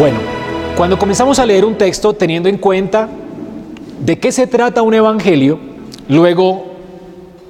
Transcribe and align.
Bueno, 0.00 0.16
cuando 0.78 0.98
comenzamos 0.98 1.38
a 1.40 1.44
leer 1.44 1.62
un 1.62 1.76
texto 1.76 2.14
teniendo 2.14 2.48
en 2.48 2.56
cuenta 2.56 3.06
de 4.02 4.18
qué 4.18 4.32
se 4.32 4.46
trata 4.46 4.80
un 4.80 4.94
evangelio, 4.94 5.58
luego 6.08 6.68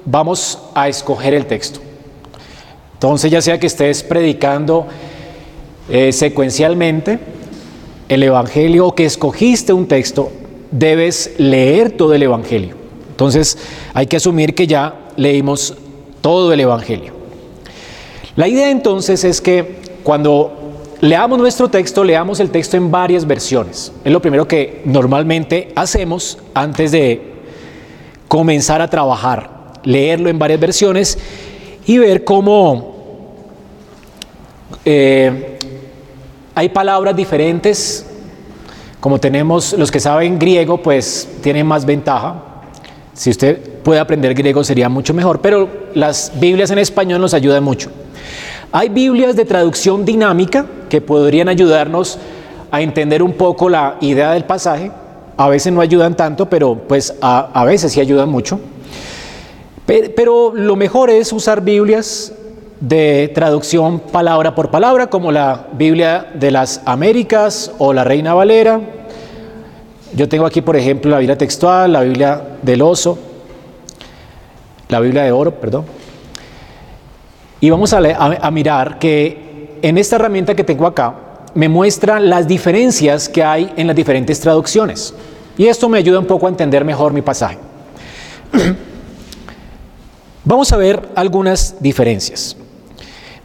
vamos 0.03 0.59
a 0.75 0.89
escoger 0.89 1.33
el 1.33 1.45
texto. 1.45 1.79
Entonces, 2.95 3.31
ya 3.31 3.41
sea 3.41 3.57
que 3.57 3.67
estés 3.67 4.03
predicando 4.03 4.85
eh, 5.89 6.11
secuencialmente 6.11 7.19
el 8.09 8.21
evangelio 8.21 8.87
o 8.87 8.95
que 8.95 9.05
escogiste 9.05 9.71
un 9.71 9.87
texto, 9.87 10.29
debes 10.71 11.35
leer 11.37 11.91
todo 11.91 12.13
el 12.13 12.23
evangelio. 12.23 12.75
Entonces, 13.11 13.57
hay 13.93 14.07
que 14.07 14.17
asumir 14.17 14.55
que 14.55 14.67
ya 14.67 14.93
leímos 15.15 15.77
todo 16.19 16.51
el 16.51 16.59
evangelio. 16.59 17.13
La 18.35 18.49
idea 18.49 18.69
entonces 18.71 19.23
es 19.23 19.39
que 19.39 19.79
cuando 20.03 20.60
leamos 21.01 21.39
nuestro 21.39 21.67
texto, 21.67 22.03
leamos 22.03 22.39
el 22.39 22.51
texto 22.51 22.77
en 22.77 22.89
varias 22.89 23.25
versiones. 23.25 23.91
Es 24.03 24.11
lo 24.11 24.21
primero 24.21 24.47
que 24.47 24.81
normalmente 24.85 25.71
hacemos 25.75 26.37
antes 26.53 26.91
de 26.91 27.33
comenzar 28.27 28.81
a 28.81 28.89
trabajar, 28.89 29.73
leerlo 29.83 30.29
en 30.29 30.39
varias 30.39 30.59
versiones 30.59 31.17
y 31.85 31.97
ver 31.97 32.23
cómo 32.23 33.33
eh, 34.85 35.57
hay 36.55 36.69
palabras 36.69 37.15
diferentes. 37.15 38.05
Como 38.99 39.19
tenemos 39.19 39.73
los 39.73 39.89
que 39.89 39.99
saben 39.99 40.37
griego, 40.37 40.77
pues 40.77 41.27
tienen 41.41 41.65
más 41.65 41.85
ventaja. 41.85 42.43
Si 43.13 43.31
usted 43.31 43.59
puede 43.81 43.99
aprender 43.99 44.35
griego 44.35 44.63
sería 44.63 44.87
mucho 44.87 45.13
mejor, 45.15 45.41
pero 45.41 45.67
las 45.95 46.31
Biblias 46.39 46.69
en 46.69 46.77
español 46.77 47.19
nos 47.19 47.33
ayudan 47.33 47.63
mucho. 47.63 47.89
Hay 48.73 48.87
Biblias 48.87 49.35
de 49.35 49.43
traducción 49.43 50.05
dinámica 50.05 50.65
que 50.89 51.01
podrían 51.01 51.49
ayudarnos 51.49 52.17
a 52.71 52.81
entender 52.81 53.21
un 53.21 53.33
poco 53.33 53.67
la 53.67 53.97
idea 53.99 54.31
del 54.31 54.45
pasaje. 54.45 54.91
A 55.35 55.49
veces 55.49 55.73
no 55.73 55.81
ayudan 55.81 56.15
tanto, 56.15 56.49
pero 56.49 56.75
pues 56.75 57.13
a, 57.21 57.65
veces 57.65 57.91
sí 57.91 57.99
ayudan 57.99 58.29
mucho. 58.29 58.61
Pero, 59.85 60.53
lo 60.55 60.77
mejor 60.77 61.09
es 61.09 61.33
usar 61.33 61.61
Biblias 61.61 62.31
de 62.79 63.29
traducción 63.35 63.99
palabra 63.99 64.55
por 64.55 64.71
palabra, 64.71 65.07
como 65.07 65.33
la 65.33 65.67
Biblia 65.73 66.27
de 66.33 66.51
las 66.51 66.81
Américas 66.85 67.73
o 67.77 67.91
la 67.91 68.05
Reina 68.05 68.33
Valera. 68.33 68.79
Yo 70.15 70.29
tengo 70.29 70.45
aquí, 70.45 70.61
por 70.61 70.77
ejemplo, 70.77 71.11
la 71.11 71.17
Biblia 71.17 71.37
textual, 71.37 71.91
la 71.91 72.01
Biblia 72.01 72.41
del 72.61 72.81
oso, 72.81 73.19
la 74.87 75.01
Biblia 75.01 75.23
de 75.23 75.33
oro, 75.33 75.51
perdón. 75.51 75.83
Y 77.61 77.69
vamos 77.69 77.93
a, 77.93 78.51
mirar 78.51 78.97
que 78.97 79.77
en 79.83 79.99
esta 79.99 80.15
herramienta 80.15 80.55
que 80.55 80.63
tengo 80.63 80.87
acá 80.87 81.13
me 81.53 81.69
muestra 81.69 82.19
las 82.19 82.47
diferencias 82.47 83.29
que 83.29 83.43
hay 83.43 83.71
en 83.77 83.85
las 83.85 83.95
diferentes 83.95 84.39
traducciones. 84.39 85.13
Y 85.59 85.67
esto 85.67 85.87
me 85.87 85.99
ayuda 85.99 86.17
un 86.17 86.25
poco 86.25 86.47
a 86.47 86.49
entender 86.49 86.83
mejor 86.83 87.13
mi 87.13 87.21
pasaje. 87.21 87.59
Vamos 90.43 90.73
a 90.73 90.77
ver 90.77 91.09
algunas 91.13 91.75
diferencias. 91.79 92.57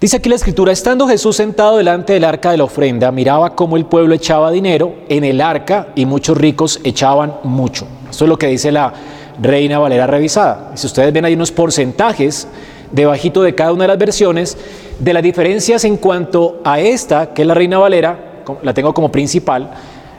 Dice 0.00 0.16
aquí 0.16 0.30
la 0.30 0.36
escritura, 0.36 0.72
estando 0.72 1.06
Jesús 1.06 1.36
sentado 1.36 1.76
delante 1.76 2.14
del 2.14 2.24
arca 2.24 2.50
de 2.50 2.56
la 2.56 2.64
ofrenda, 2.64 3.12
miraba 3.12 3.54
cómo 3.54 3.76
el 3.76 3.84
pueblo 3.84 4.14
echaba 4.14 4.50
dinero 4.50 4.94
en 5.10 5.24
el 5.24 5.42
arca 5.42 5.88
y 5.94 6.06
muchos 6.06 6.38
ricos 6.38 6.80
echaban 6.84 7.34
mucho. 7.44 7.86
Esto 8.10 8.24
es 8.24 8.28
lo 8.30 8.38
que 8.38 8.46
dice 8.46 8.72
la 8.72 8.94
Reina 9.42 9.78
Valera 9.78 10.06
revisada. 10.06 10.72
Si 10.74 10.86
ustedes 10.86 11.12
ven 11.12 11.26
ahí 11.26 11.34
unos 11.34 11.52
porcentajes 11.52 12.48
debajito 12.92 13.42
de 13.42 13.54
cada 13.54 13.72
una 13.72 13.84
de 13.84 13.88
las 13.88 13.98
versiones, 13.98 14.56
de 14.98 15.12
las 15.12 15.22
diferencias 15.22 15.84
en 15.84 15.96
cuanto 15.96 16.60
a 16.64 16.80
esta, 16.80 17.32
que 17.34 17.42
es 17.42 17.48
la 17.48 17.54
Reina 17.54 17.78
Valera, 17.78 18.44
la 18.62 18.74
tengo 18.74 18.94
como 18.94 19.10
principal, 19.10 19.70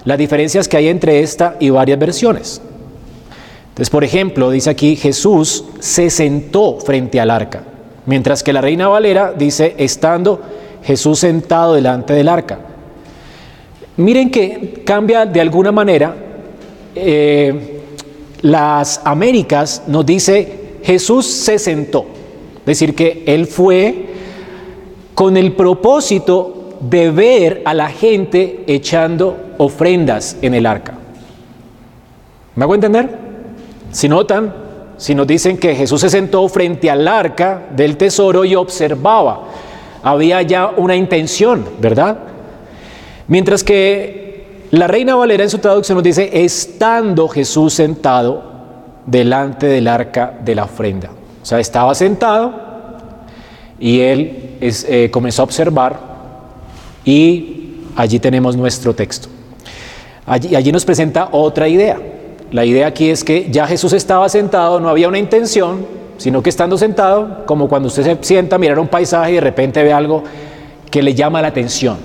las 0.06 0.18
diferencias 0.18 0.68
que 0.68 0.78
hay 0.78 0.88
entre 0.88 1.22
esta 1.22 1.56
y 1.60 1.70
varias 1.70 2.00
versiones. 2.00 2.62
Entonces, 3.70 3.90
por 3.90 4.04
ejemplo, 4.04 4.50
dice 4.50 4.70
aquí, 4.70 4.96
Jesús 4.96 5.66
se 5.80 6.10
sentó 6.10 6.80
frente 6.80 7.20
al 7.20 7.30
arca, 7.30 7.64
mientras 8.06 8.44
que 8.44 8.54
la 8.54 8.62
Reina 8.62 8.88
Valera 8.88 9.34
dice, 9.38 9.76
estando 9.78 10.42
Jesús 10.84 11.20
sentado 11.20 11.76
delante 11.76 12.14
del 12.14 12.28
arca. 12.28 12.60
Miren 13.98 14.30
que 14.30 14.84
cambia 14.86 15.26
de 15.26 15.42
alguna 15.42 15.72
manera, 15.72 16.16
eh, 16.96 17.82
las 18.42 19.02
Américas 19.04 19.84
nos 19.88 20.06
dice, 20.06 20.80
Jesús 20.84 21.26
se 21.26 21.60
sentó 21.60 22.17
decir, 22.68 22.96
que 22.96 23.24
él 23.26 23.48
fue 23.48 24.06
con 25.16 25.36
el 25.38 25.54
propósito 25.54 26.78
de 26.80 27.10
ver 27.10 27.62
a 27.66 27.74
la 27.74 27.90
gente 27.90 28.64
echando 28.68 29.36
ofrendas 29.58 30.38
en 30.42 30.54
el 30.54 30.66
arca. 30.66 30.94
¿Me 32.56 32.64
hago 32.64 32.76
entender? 32.76 33.10
Si 33.92 34.08
notan, 34.08 34.54
si 34.98 35.16
nos 35.16 35.28
dicen 35.28 35.58
que 35.58 35.76
Jesús 35.76 36.02
se 36.02 36.10
sentó 36.10 36.48
frente 36.50 36.90
al 36.90 37.08
arca 37.08 37.68
del 37.76 37.98
tesoro 37.98 38.46
y 38.46 38.56
observaba, 38.56 39.48
había 40.04 40.42
ya 40.42 40.72
una 40.78 40.96
intención, 40.96 41.66
¿verdad? 41.80 42.20
Mientras 43.28 43.64
que 43.64 44.66
la 44.72 44.88
Reina 44.88 45.16
Valera 45.16 45.44
en 45.44 45.50
su 45.50 45.60
traducción 45.60 45.96
nos 45.96 46.04
dice, 46.04 46.30
estando 46.34 47.28
Jesús 47.28 47.74
sentado 47.74 48.44
delante 49.06 49.68
del 49.68 49.88
arca 49.88 50.34
de 50.44 50.56
la 50.56 50.66
ofrenda. 50.66 51.10
O 51.48 51.50
sea, 51.50 51.62
estaba 51.62 51.96
sentado 51.96 52.52
y 53.80 54.02
él 54.02 54.58
eh, 54.60 55.10
comenzó 55.10 55.44
a 55.44 55.46
observar 55.46 55.98
y 57.06 57.86
allí 57.96 58.20
tenemos 58.20 58.58
nuestro 58.58 58.94
texto. 58.94 59.30
Allí, 60.26 60.58
allí 60.58 60.74
nos 60.74 60.84
presenta 60.84 61.30
otra 61.32 61.70
idea. 61.70 62.02
La 62.52 62.66
idea 62.66 62.88
aquí 62.88 63.10
es 63.10 63.24
que 63.24 63.48
ya 63.50 63.66
Jesús 63.66 63.94
estaba 63.94 64.28
sentado, 64.28 64.82
no 64.82 64.90
había 64.90 65.08
una 65.08 65.20
intención, 65.20 65.86
sino 66.18 66.44
que 66.44 66.50
estando 66.50 66.78
sentado, 66.78 67.46
como 67.46 67.70
cuando 67.70 67.88
usted 67.88 68.04
se 68.04 68.18
sienta 68.26 68.58
a 68.58 68.60
mirar 68.60 68.78
un 68.78 68.90
paisaje 68.90 69.32
y 69.32 69.36
de 69.36 69.40
repente 69.40 69.82
ve 69.84 69.94
algo 69.94 70.26
que 70.92 71.02
le 71.02 71.14
llama 71.14 71.42
la 71.42 71.48
atención. 71.48 71.96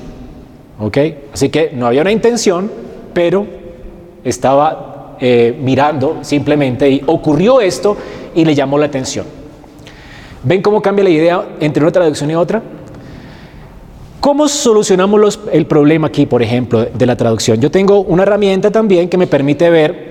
¿Ok? 0.79 0.99
Así 1.35 1.49
que 1.49 1.73
no 1.75 1.89
había 1.89 2.03
una 2.03 2.13
intención, 2.13 2.71
pero 3.13 3.45
estaba 4.23 5.17
eh, 5.21 5.59
mirando 5.61 6.19
simplemente 6.21 6.89
y 6.89 7.03
ocurrió 7.09 7.61
esto 7.61 7.97
y 8.35 8.45
le 8.45 8.55
llamó 8.55 8.79
la 8.79 8.87
atención. 8.87 9.27
¿Ven 10.45 10.61
cómo 10.63 10.83
cambia 10.83 11.05
la 11.05 11.11
idea 11.11 11.49
entre 11.61 11.83
una 11.83 11.93
traducción 11.93 12.31
y 12.31 12.35
otra? 12.35 12.63
¿Cómo 14.21 14.49
solucionamos 14.49 15.41
el 15.53 15.67
problema 15.67 16.07
aquí, 16.07 16.27
por 16.27 16.43
ejemplo, 16.43 16.85
de 16.85 17.07
la 17.07 17.17
traducción? 17.17 17.61
Yo 17.61 17.71
tengo 17.71 18.01
una 18.03 18.23
herramienta 18.23 18.71
también 18.71 19.09
que 19.09 19.19
me 19.19 19.27
permite 19.27 19.69
ver 19.69 20.11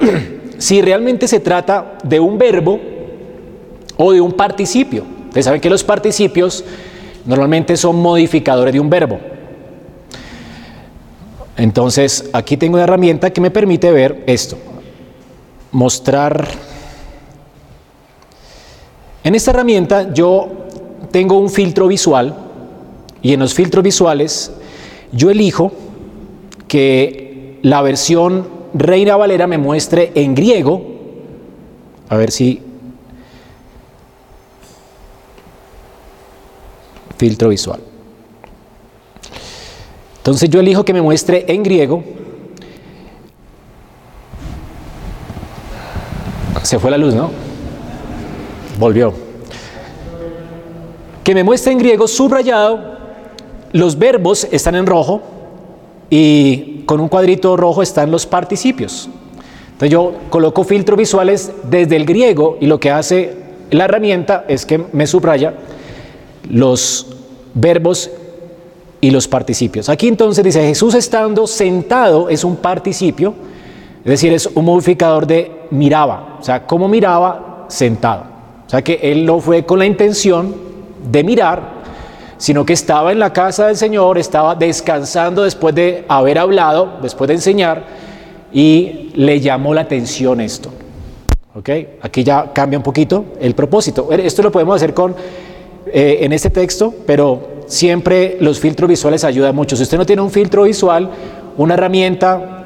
si 0.57 0.81
realmente 0.81 1.27
se 1.27 1.39
trata 1.39 1.97
de 2.03 2.19
un 2.19 2.37
verbo 2.37 2.79
o 3.97 4.11
de 4.11 4.21
un 4.21 4.33
participio. 4.33 5.05
Ustedes 5.27 5.45
saben 5.45 5.61
que 5.61 5.69
los 5.69 5.83
participios 5.83 6.63
normalmente 7.25 7.77
son 7.77 8.01
modificadores 8.01 8.73
de 8.73 8.79
un 8.79 8.89
verbo. 8.89 9.19
Entonces, 11.55 12.29
aquí 12.33 12.57
tengo 12.57 12.75
una 12.75 12.83
herramienta 12.83 13.29
que 13.31 13.39
me 13.39 13.51
permite 13.51 13.91
ver 13.91 14.23
esto. 14.27 14.57
Mostrar 15.71 16.47
en 19.23 19.35
esta 19.35 19.51
herramienta 19.51 20.13
yo 20.13 20.47
tengo 21.11 21.37
un 21.37 21.49
filtro 21.49 21.87
visual 21.87 22.35
y 23.21 23.33
en 23.33 23.39
los 23.39 23.53
filtros 23.53 23.83
visuales 23.83 24.51
yo 25.11 25.29
elijo 25.29 25.71
que 26.67 27.59
la 27.61 27.81
versión 27.81 28.47
Reina 28.73 29.15
Valera 29.17 29.47
me 29.47 29.57
muestre 29.57 30.11
en 30.15 30.33
griego, 30.33 30.81
a 32.09 32.15
ver 32.15 32.31
si 32.31 32.61
filtro 37.17 37.49
visual. 37.49 37.81
Entonces 40.17 40.49
yo 40.49 40.59
elijo 40.59 40.85
que 40.85 40.93
me 40.93 41.01
muestre 41.01 41.45
en 41.47 41.63
griego. 41.63 42.03
Se 46.63 46.79
fue 46.79 46.89
la 46.89 46.97
luz, 46.97 47.13
¿no? 47.13 47.50
Volvió. 48.79 49.13
Que 51.23 51.35
me 51.35 51.43
muestra 51.43 51.71
en 51.71 51.77
griego 51.77 52.07
subrayado, 52.07 52.79
los 53.73 53.97
verbos 53.97 54.47
están 54.51 54.75
en 54.75 54.85
rojo 54.85 55.21
y 56.09 56.83
con 56.85 56.99
un 56.99 57.07
cuadrito 57.07 57.55
rojo 57.55 57.81
están 57.81 58.11
los 58.11 58.25
participios. 58.25 59.09
Entonces 59.73 59.89
yo 59.91 60.13
coloco 60.29 60.63
filtros 60.63 60.97
visuales 60.97 61.51
desde 61.63 61.95
el 61.95 62.05
griego 62.05 62.57
y 62.59 62.65
lo 62.65 62.79
que 62.79 62.91
hace 62.91 63.35
la 63.71 63.85
herramienta 63.85 64.45
es 64.47 64.65
que 64.65 64.83
me 64.91 65.07
subraya 65.07 65.53
los 66.49 67.07
verbos 67.53 68.11
y 68.99 69.09
los 69.09 69.27
participios. 69.27 69.89
Aquí 69.89 70.07
entonces 70.07 70.43
dice 70.43 70.61
Jesús 70.65 70.93
estando 70.93 71.47
sentado 71.47 72.29
es 72.29 72.43
un 72.43 72.57
participio, 72.57 73.33
es 74.03 74.11
decir, 74.11 74.33
es 74.33 74.47
un 74.47 74.65
modificador 74.65 75.25
de 75.25 75.51
miraba, 75.71 76.37
o 76.39 76.43
sea, 76.43 76.65
como 76.67 76.87
miraba 76.87 77.65
sentado. 77.69 78.30
O 78.71 78.73
sea 78.73 78.81
que 78.85 79.01
él 79.03 79.25
no 79.25 79.41
fue 79.41 79.65
con 79.65 79.79
la 79.79 79.85
intención 79.85 80.55
de 81.11 81.25
mirar, 81.25 81.61
sino 82.37 82.65
que 82.65 82.71
estaba 82.71 83.11
en 83.11 83.19
la 83.19 83.33
casa 83.33 83.67
del 83.67 83.75
Señor, 83.75 84.17
estaba 84.17 84.55
descansando 84.55 85.43
después 85.43 85.75
de 85.75 86.05
haber 86.07 86.37
hablado, 86.37 86.99
después 87.01 87.27
de 87.27 87.33
enseñar, 87.33 87.83
y 88.53 89.11
le 89.15 89.41
llamó 89.41 89.73
la 89.73 89.81
atención 89.81 90.39
esto. 90.39 90.69
¿Ok? 91.53 91.69
Aquí 92.01 92.23
ya 92.23 92.53
cambia 92.53 92.79
un 92.79 92.83
poquito 92.83 93.25
el 93.41 93.55
propósito. 93.55 94.07
Esto 94.09 94.41
lo 94.41 94.53
podemos 94.53 94.77
hacer 94.77 94.93
con, 94.93 95.17
eh, 95.87 96.19
en 96.21 96.31
este 96.31 96.49
texto, 96.49 96.93
pero 97.05 97.65
siempre 97.67 98.37
los 98.39 98.57
filtros 98.57 98.89
visuales 98.89 99.25
ayudan 99.25 99.53
mucho. 99.53 99.75
Si 99.75 99.83
usted 99.83 99.97
no 99.97 100.05
tiene 100.05 100.21
un 100.21 100.31
filtro 100.31 100.63
visual, 100.63 101.09
una 101.57 101.73
herramienta 101.73 102.60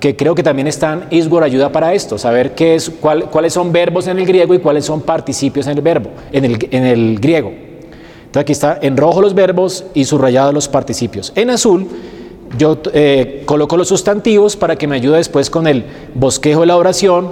que 0.00 0.16
creo 0.16 0.34
que 0.34 0.42
también 0.42 0.66
están 0.66 1.06
Isgor 1.10 1.42
ayuda 1.42 1.72
para 1.72 1.94
esto, 1.94 2.18
saber 2.18 2.54
qué 2.54 2.74
es, 2.74 2.90
cuáles 3.30 3.52
son 3.52 3.72
verbos 3.72 4.06
en 4.06 4.18
el 4.18 4.26
griego 4.26 4.54
y 4.54 4.58
cuáles 4.58 4.84
son 4.84 5.00
participios 5.00 5.66
en 5.66 5.78
el 5.78 5.82
verbo, 5.82 6.10
en 6.32 6.44
el, 6.44 6.68
en 6.70 6.84
el 6.84 7.18
griego. 7.18 7.48
Entonces 7.50 8.42
aquí 8.42 8.52
está 8.52 8.78
en 8.82 8.96
rojo 8.96 9.20
los 9.20 9.34
verbos 9.34 9.84
y 9.94 10.04
subrayados 10.04 10.52
los 10.52 10.68
participios. 10.68 11.32
En 11.34 11.50
azul 11.50 11.88
yo 12.58 12.78
eh, 12.92 13.42
coloco 13.44 13.76
los 13.76 13.88
sustantivos 13.88 14.56
para 14.56 14.76
que 14.76 14.86
me 14.86 14.96
ayude 14.96 15.16
después 15.18 15.50
con 15.50 15.66
el 15.66 15.84
bosquejo 16.14 16.60
de 16.60 16.66
la 16.66 16.76
oración. 16.76 17.30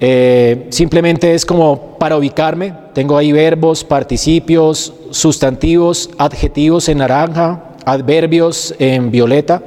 Eh, 0.00 0.66
simplemente 0.70 1.34
es 1.34 1.46
como 1.46 1.96
para 1.98 2.16
ubicarme. 2.16 2.74
Tengo 2.92 3.16
ahí 3.16 3.32
verbos, 3.32 3.84
participios, 3.84 4.92
sustantivos, 5.10 6.10
adjetivos 6.18 6.88
en 6.88 6.98
naranja, 6.98 7.72
adverbios 7.84 8.74
en 8.78 9.10
violeta, 9.10 9.62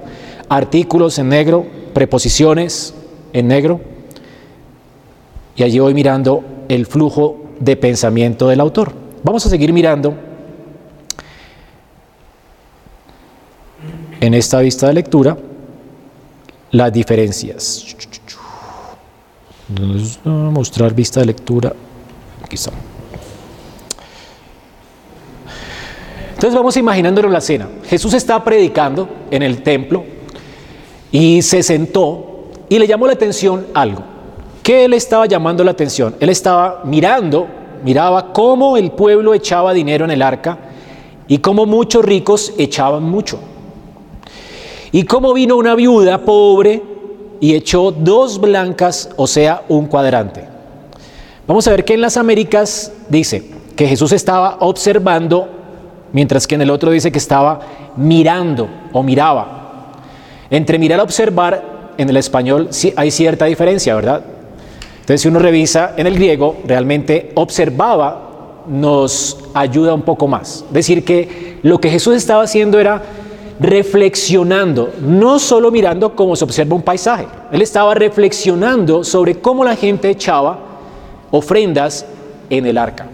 artículos 0.50 1.19
en 1.19 1.30
negro, 1.30 1.66
preposiciones 1.97 2.94
en 3.33 3.47
negro. 3.47 3.81
Y 5.55 5.63
allí 5.63 5.79
voy 5.79 5.95
mirando 5.95 6.44
el 6.69 6.85
flujo 6.85 7.47
de 7.59 7.75
pensamiento 7.75 8.49
del 8.49 8.59
autor. 8.59 8.94
Vamos 9.23 9.44
a 9.47 9.49
seguir 9.49 9.73
mirando 9.73 10.13
en 14.21 14.35
esta 14.35 14.59
vista 14.59 14.85
de 14.85 14.94
lectura 14.94 15.39
las 16.69 16.94
diferencias. 16.94 17.95
Mostrar 20.23 20.94
vista 20.94 21.21
de 21.21 21.25
lectura. 21.25 21.73
Aquí 22.44 22.57
está. 22.57 22.73
Entonces 26.35 26.53
vamos 26.53 26.77
imaginándolo 26.77 27.27
la 27.27 27.41
cena. 27.41 27.67
Jesús 27.89 28.13
está 28.13 28.44
predicando 28.44 29.09
en 29.31 29.41
el 29.41 29.63
templo 29.63 30.17
y 31.12 31.42
se 31.42 31.63
sentó 31.63 32.50
y 32.69 32.80
le 32.80 32.88
llamó 32.88 33.07
la 33.07 33.13
atención 33.13 33.68
algo. 33.74 34.04
¿Qué 34.63 34.86
él 34.86 34.94
estaba 34.94 35.25
llamando 35.25 35.63
la 35.63 35.71
atención? 35.71 36.15
Él 36.19 36.30
estaba 36.30 36.81
mirando, 36.83 37.48
miraba 37.83 38.33
cómo 38.33 38.75
el 38.75 38.92
pueblo 38.92 39.33
echaba 39.33 39.74
dinero 39.74 40.06
en 40.06 40.12
el 40.12 40.21
arca 40.21 40.57
y 41.27 41.38
cómo 41.38 41.65
muchos 41.65 42.04
ricos 42.04 42.54
echaban 42.57 43.04
mucho. 43.04 43.39
Y 44.92 45.04
cómo 45.04 45.33
vino 45.33 45.56
una 45.57 45.75
viuda 45.75 46.25
pobre 46.25 46.81
y 47.39 47.54
echó 47.54 47.92
dos 47.92 48.39
blancas, 48.39 49.09
o 49.15 49.27
sea, 49.27 49.63
un 49.69 49.88
cuadrante. 49.88 50.44
Vamos 51.45 51.68
a 51.68 51.71
ver 51.71 51.86
que 51.86 51.94
en 51.94 52.01
las 52.01 52.18
Américas 52.18 52.92
dice 53.09 53.50
que 53.75 53.88
Jesús 53.88 54.12
estaba 54.12 54.57
observando 54.59 55.48
mientras 56.12 56.48
que 56.48 56.56
en 56.56 56.62
el 56.62 56.71
otro 56.71 56.92
dice 56.92 57.12
que 57.12 57.19
estaba 57.19 57.59
mirando 57.95 58.68
o 58.92 59.04
miraba. 59.04 59.56
Entre 60.49 60.79
mirar 60.79 60.99
y 60.99 61.01
observar 61.01 61.94
en 61.97 62.09
el 62.09 62.17
español 62.17 62.67
sí 62.71 62.94
hay 62.95 63.11
cierta 63.11 63.45
diferencia, 63.45 63.95
¿verdad? 63.95 64.23
Entonces 64.99 65.21
si 65.21 65.27
uno 65.27 65.39
revisa 65.39 65.94
en 65.97 66.07
el 66.07 66.15
griego, 66.15 66.57
realmente 66.65 67.31
observaba 67.35 68.27
nos 68.67 69.38
ayuda 69.53 69.94
un 69.94 70.01
poco 70.01 70.27
más. 70.27 70.65
Decir 70.69 71.05
que 71.05 71.59
lo 71.63 71.79
que 71.79 71.89
Jesús 71.89 72.15
estaba 72.15 72.44
haciendo 72.44 72.79
era 72.79 73.01
reflexionando, 73.59 74.94
no 75.01 75.39
solo 75.39 75.71
mirando 75.71 76.15
cómo 76.15 76.35
se 76.35 76.44
observa 76.44 76.75
un 76.75 76.83
paisaje, 76.83 77.27
él 77.51 77.61
estaba 77.61 77.95
reflexionando 77.95 79.03
sobre 79.03 79.39
cómo 79.39 79.63
la 79.63 79.75
gente 79.75 80.09
echaba 80.09 80.59
ofrendas 81.31 82.05
en 82.49 82.65
el 82.65 82.77
arca. 82.77 83.07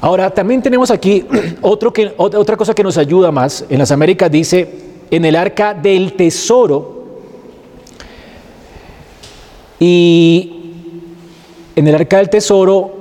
Ahora, 0.00 0.30
también 0.30 0.60
tenemos 0.60 0.90
aquí 0.90 1.24
otro 1.62 1.92
que, 1.92 2.12
otra 2.16 2.56
cosa 2.56 2.74
que 2.74 2.82
nos 2.82 2.98
ayuda 2.98 3.30
más. 3.30 3.64
En 3.68 3.78
las 3.78 3.92
Américas 3.92 4.30
dice, 4.30 4.91
en 5.12 5.26
el 5.26 5.36
arca 5.36 5.74
del 5.74 6.14
tesoro. 6.14 7.02
Y 9.78 10.62
en 11.76 11.86
el 11.86 11.94
arca 11.94 12.16
del 12.16 12.30
tesoro, 12.30 12.94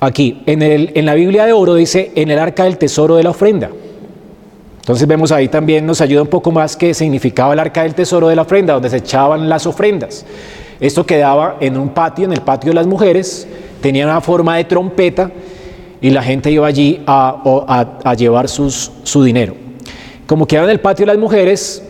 aquí, 0.00 0.42
en, 0.46 0.62
el, 0.62 0.92
en 0.94 1.04
la 1.04 1.14
Biblia 1.14 1.44
de 1.44 1.52
oro 1.52 1.74
dice, 1.74 2.10
en 2.14 2.30
el 2.30 2.38
arca 2.38 2.64
del 2.64 2.78
tesoro 2.78 3.16
de 3.16 3.22
la 3.22 3.30
ofrenda. 3.30 3.70
Entonces 4.80 5.06
vemos 5.06 5.30
ahí 5.30 5.48
también, 5.48 5.84
nos 5.84 6.00
ayuda 6.00 6.22
un 6.22 6.28
poco 6.28 6.50
más 6.50 6.74
que 6.74 6.94
significaba 6.94 7.52
el 7.52 7.60
arca 7.60 7.82
del 7.82 7.94
tesoro 7.94 8.28
de 8.28 8.36
la 8.36 8.42
ofrenda, 8.42 8.72
donde 8.72 8.88
se 8.88 8.96
echaban 8.96 9.46
las 9.46 9.66
ofrendas. 9.66 10.24
Esto 10.80 11.04
quedaba 11.04 11.58
en 11.60 11.76
un 11.76 11.90
patio, 11.90 12.24
en 12.24 12.32
el 12.32 12.40
patio 12.40 12.70
de 12.70 12.76
las 12.76 12.86
mujeres, 12.86 13.46
tenía 13.82 14.06
una 14.06 14.22
forma 14.22 14.56
de 14.56 14.64
trompeta 14.64 15.30
y 16.02 16.10
la 16.10 16.22
gente 16.22 16.50
iba 16.50 16.66
allí 16.66 17.00
a, 17.06 18.14
llevar 18.18 18.48
su 18.48 19.24
dinero. 19.24 19.54
Como 20.26 20.46
quedaba 20.46 20.66
en 20.66 20.72
el 20.72 20.80
patio 20.80 21.06
las 21.06 21.16
mujeres, 21.16 21.82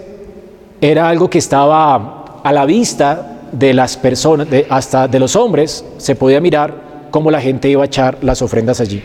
era 0.81 1.09
algo 1.09 1.31
que 1.31 1.39
estaba 1.39 2.41
a 2.45 2.53
la 2.53 2.67
vista 2.67 3.41
de 3.53 3.73
las 3.73 3.97
personas, 3.97 4.49
hasta 4.69 5.09
de 5.09 5.19
los 5.19 5.37
hombres, 5.37 5.85
se 5.97 6.15
podía 6.15 6.41
mirar 6.41 6.75
cómo 7.11 7.31
la 7.31 7.41
gente 7.41 7.69
iba 7.69 7.83
a 7.83 7.87
echar 7.87 8.19
las 8.23 8.43
ofrendas 8.43 8.81
allí. 8.81 9.03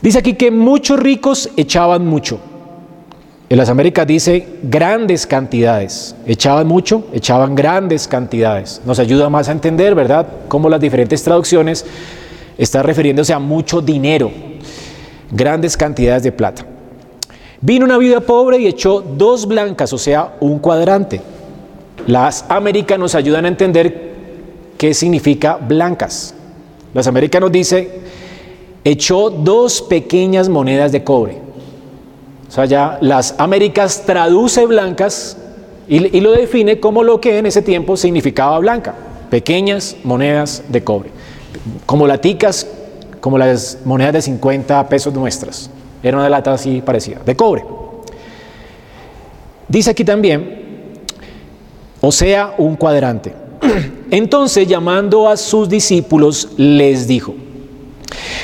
Dice 0.00 0.18
aquí 0.18 0.34
que 0.34 0.50
muchos 0.50 1.00
ricos 1.00 1.50
echaban 1.56 2.06
mucho. 2.06 2.38
En 3.48 3.58
las 3.58 3.68
Américas 3.68 4.06
dice 4.06 4.46
grandes 4.62 5.26
cantidades. 5.26 6.14
Echaban 6.26 6.66
mucho, 6.66 7.06
echaban 7.12 7.54
grandes 7.54 8.06
cantidades. 8.06 8.80
Nos 8.84 8.98
ayuda 8.98 9.28
más 9.28 9.48
a 9.48 9.52
entender, 9.52 9.94
¿verdad?, 9.94 10.26
cómo 10.48 10.68
las 10.68 10.80
diferentes 10.80 11.22
traducciones 11.22 11.84
están 12.58 12.84
refiriéndose 12.84 13.32
a 13.32 13.38
mucho 13.38 13.80
dinero, 13.80 14.30
grandes 15.30 15.76
cantidades 15.76 16.22
de 16.22 16.32
plata. 16.32 16.66
Vino 17.60 17.84
una 17.84 17.98
viuda 17.98 18.20
pobre 18.20 18.58
y 18.58 18.66
echó 18.66 19.00
dos 19.00 19.46
blancas, 19.46 19.92
o 19.92 19.98
sea, 19.98 20.36
un 20.40 20.58
cuadrante. 20.58 21.20
Las 22.06 22.44
Américas 22.48 22.98
nos 22.98 23.14
ayudan 23.14 23.46
a 23.46 23.48
entender 23.48 24.12
qué 24.76 24.92
significa 24.92 25.56
blancas. 25.56 26.34
Las 26.92 27.06
Américas 27.06 27.40
nos 27.40 27.50
dice, 27.50 28.00
echó 28.84 29.30
dos 29.30 29.80
pequeñas 29.80 30.48
monedas 30.48 30.92
de 30.92 31.02
cobre. 31.02 31.38
O 32.48 32.50
sea, 32.50 32.66
ya 32.66 32.98
las 33.00 33.34
Américas 33.38 34.04
traduce 34.04 34.66
blancas 34.66 35.38
y, 35.88 36.20
lo 36.20 36.32
define 36.32 36.80
como 36.80 37.02
lo 37.02 37.20
que 37.20 37.38
en 37.38 37.46
ese 37.46 37.62
tiempo 37.62 37.96
significaba 37.96 38.58
blanca, 38.58 38.94
pequeñas 39.30 39.96
monedas 40.04 40.62
de 40.68 40.84
cobre, 40.84 41.10
como 41.86 42.06
laticas, 42.06 42.66
como 43.20 43.38
las 43.38 43.78
monedas 43.84 44.12
de 44.14 44.22
50 44.22 44.88
pesos 44.88 45.14
nuestras. 45.14 45.70
Era 46.02 46.18
una 46.18 46.28
lata 46.28 46.52
así 46.52 46.82
parecida, 46.82 47.20
de 47.24 47.34
cobre. 47.34 47.64
Dice 49.68 49.90
aquí 49.90 50.04
también, 50.04 50.64
o 52.00 52.12
sea, 52.12 52.54
un 52.58 52.76
cuadrante. 52.76 53.34
Entonces, 54.10 54.68
llamando 54.68 55.28
a 55.28 55.36
sus 55.36 55.68
discípulos, 55.68 56.50
les 56.58 57.06
dijo, 57.06 57.34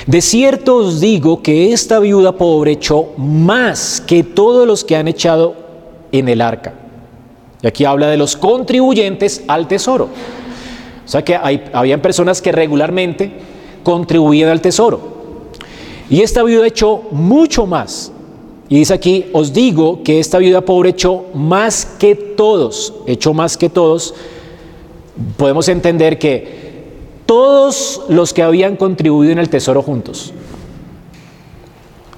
de 0.06 0.22
cierto 0.22 0.76
os 0.76 1.00
digo 1.00 1.42
que 1.42 1.72
esta 1.72 1.98
viuda 1.98 2.32
pobre 2.32 2.72
echó 2.72 3.12
más 3.16 4.02
que 4.06 4.24
todos 4.24 4.66
los 4.66 4.82
que 4.82 4.96
han 4.96 5.08
echado 5.08 5.54
en 6.10 6.28
el 6.28 6.40
arca. 6.40 6.74
Y 7.62 7.66
aquí 7.66 7.84
habla 7.84 8.08
de 8.08 8.16
los 8.16 8.36
contribuyentes 8.36 9.42
al 9.46 9.68
tesoro. 9.68 10.08
O 11.10 11.12
sea 11.12 11.24
que 11.24 11.34
hay, 11.34 11.64
habían 11.72 12.00
personas 12.00 12.40
que 12.40 12.52
regularmente 12.52 13.32
contribuían 13.82 14.48
al 14.48 14.60
tesoro. 14.60 15.00
Y 16.08 16.20
esta 16.20 16.44
viuda 16.44 16.68
echó 16.68 17.02
mucho 17.10 17.66
más. 17.66 18.12
Y 18.68 18.76
dice 18.76 18.94
aquí, 18.94 19.26
os 19.32 19.52
digo 19.52 20.04
que 20.04 20.20
esta 20.20 20.38
viuda 20.38 20.60
pobre 20.60 20.90
echó 20.90 21.24
más 21.34 21.84
que 21.98 22.14
todos, 22.14 22.94
echó 23.08 23.34
más 23.34 23.56
que 23.56 23.68
todos. 23.68 24.14
Podemos 25.36 25.68
entender 25.68 26.16
que 26.16 26.84
todos 27.26 28.02
los 28.08 28.32
que 28.32 28.44
habían 28.44 28.76
contribuido 28.76 29.32
en 29.32 29.40
el 29.40 29.48
tesoro 29.48 29.82
juntos. 29.82 30.32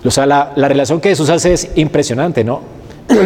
O 0.05 0.11
sea, 0.11 0.27
la, 0.27 0.53
relación 0.55 1.01
que 1.01 1.09
Jesús 1.09 1.31
hace 1.31 1.55
es 1.55 1.71
impresionante, 1.77 2.45
¿no? 2.45 2.61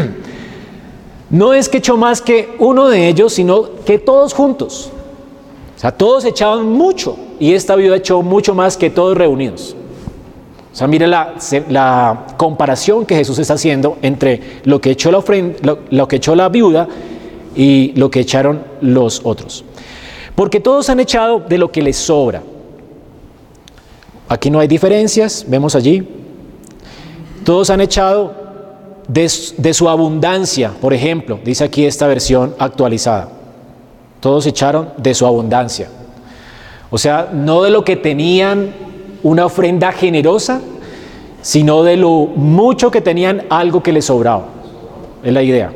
no 1.30 1.54
es 1.54 1.68
que 1.68 1.78
echó 1.78 1.96
más 1.96 2.22
que 2.22 2.54
uno 2.60 2.88
de 2.88 3.08
ellos, 3.08 3.32
sino 3.32 3.82
que 3.84 3.98
todos 3.98 4.32
juntos. 4.32 4.92
O 5.76 5.78
sea, 5.78 5.92
todos 5.92 6.24
echaban 6.24 6.66
mucho 6.66 7.18
y 7.38 7.52
esta 7.52 7.76
viuda 7.76 7.96
echó 7.96 8.22
mucho 8.22 8.54
más 8.54 8.76
que 8.76 8.88
todos 8.88 9.16
reunidos. 9.16 9.76
O 10.72 10.76
sea, 10.76 10.86
mire 10.86 11.06
la, 11.06 11.34
la 11.68 12.26
comparación 12.36 13.04
que 13.04 13.14
Jesús 13.14 13.38
está 13.38 13.54
haciendo 13.54 13.98
entre 14.02 14.60
lo 14.64 14.80
que, 14.80 14.90
echó 14.90 15.10
la 15.10 15.22
lo 15.90 16.08
que 16.08 16.16
echó 16.16 16.34
la 16.34 16.48
viuda 16.48 16.88
y 17.54 17.92
lo 17.94 18.10
que 18.10 18.20
echaron 18.20 18.62
los 18.80 19.20
otros. 19.24 19.64
Porque 20.34 20.60
todos 20.60 20.88
han 20.90 21.00
echado 21.00 21.40
de 21.40 21.58
lo 21.58 21.70
que 21.70 21.82
les 21.82 21.96
sobra. 21.96 22.42
Aquí 24.28 24.50
no 24.50 24.58
hay 24.58 24.68
diferencias, 24.68 25.44
vemos 25.46 25.74
allí. 25.74 26.06
Todos 27.44 27.70
han 27.70 27.80
echado 27.80 28.34
de, 29.08 29.30
de 29.56 29.74
su 29.74 29.88
abundancia, 29.88 30.72
por 30.80 30.92
ejemplo, 30.92 31.38
dice 31.44 31.64
aquí 31.64 31.86
esta 31.86 32.06
versión 32.06 32.54
actualizada. 32.58 33.35
Todos 34.26 34.44
echaron 34.46 34.88
de 34.96 35.14
su 35.14 35.24
abundancia. 35.24 35.88
O 36.90 36.98
sea, 36.98 37.30
no 37.32 37.62
de 37.62 37.70
lo 37.70 37.84
que 37.84 37.94
tenían 37.94 38.74
una 39.22 39.46
ofrenda 39.46 39.92
generosa, 39.92 40.60
sino 41.42 41.84
de 41.84 41.96
lo 41.96 42.26
mucho 42.34 42.90
que 42.90 43.00
tenían 43.00 43.44
algo 43.50 43.84
que 43.84 43.92
les 43.92 44.06
sobraba. 44.06 44.46
Es 45.22 45.32
la 45.32 45.44
idea. 45.44 45.72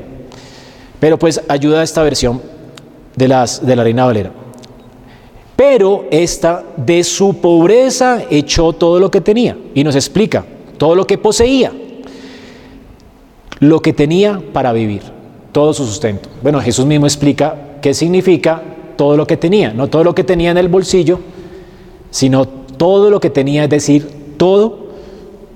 Pero 0.98 1.16
pues 1.16 1.40
ayuda 1.46 1.78
a 1.78 1.82
esta 1.84 2.02
versión 2.02 2.42
de, 3.14 3.28
las, 3.28 3.64
de 3.64 3.76
la 3.76 3.84
Reina 3.84 4.04
Valera. 4.04 4.32
Pero 5.54 6.06
esta 6.10 6.64
de 6.76 7.04
su 7.04 7.34
pobreza 7.34 8.24
echó 8.30 8.72
todo 8.72 8.98
lo 8.98 9.12
que 9.12 9.20
tenía 9.20 9.56
y 9.74 9.84
nos 9.84 9.94
explica 9.94 10.44
todo 10.76 10.96
lo 10.96 11.06
que 11.06 11.18
poseía, 11.18 11.72
lo 13.60 13.80
que 13.80 13.92
tenía 13.92 14.42
para 14.52 14.72
vivir, 14.72 15.02
todo 15.52 15.72
su 15.72 15.86
sustento. 15.86 16.28
Bueno, 16.42 16.60
Jesús 16.60 16.84
mismo 16.84 17.06
explica 17.06 17.69
qué 17.80 17.94
significa 17.94 18.62
todo 18.96 19.16
lo 19.16 19.26
que 19.26 19.36
tenía, 19.36 19.72
no 19.72 19.88
todo 19.88 20.04
lo 20.04 20.14
que 20.14 20.24
tenía 20.24 20.50
en 20.50 20.58
el 20.58 20.68
bolsillo, 20.68 21.20
sino 22.10 22.46
todo 22.46 23.10
lo 23.10 23.20
que 23.20 23.30
tenía, 23.30 23.64
es 23.64 23.70
decir, 23.70 24.08
todo 24.36 24.90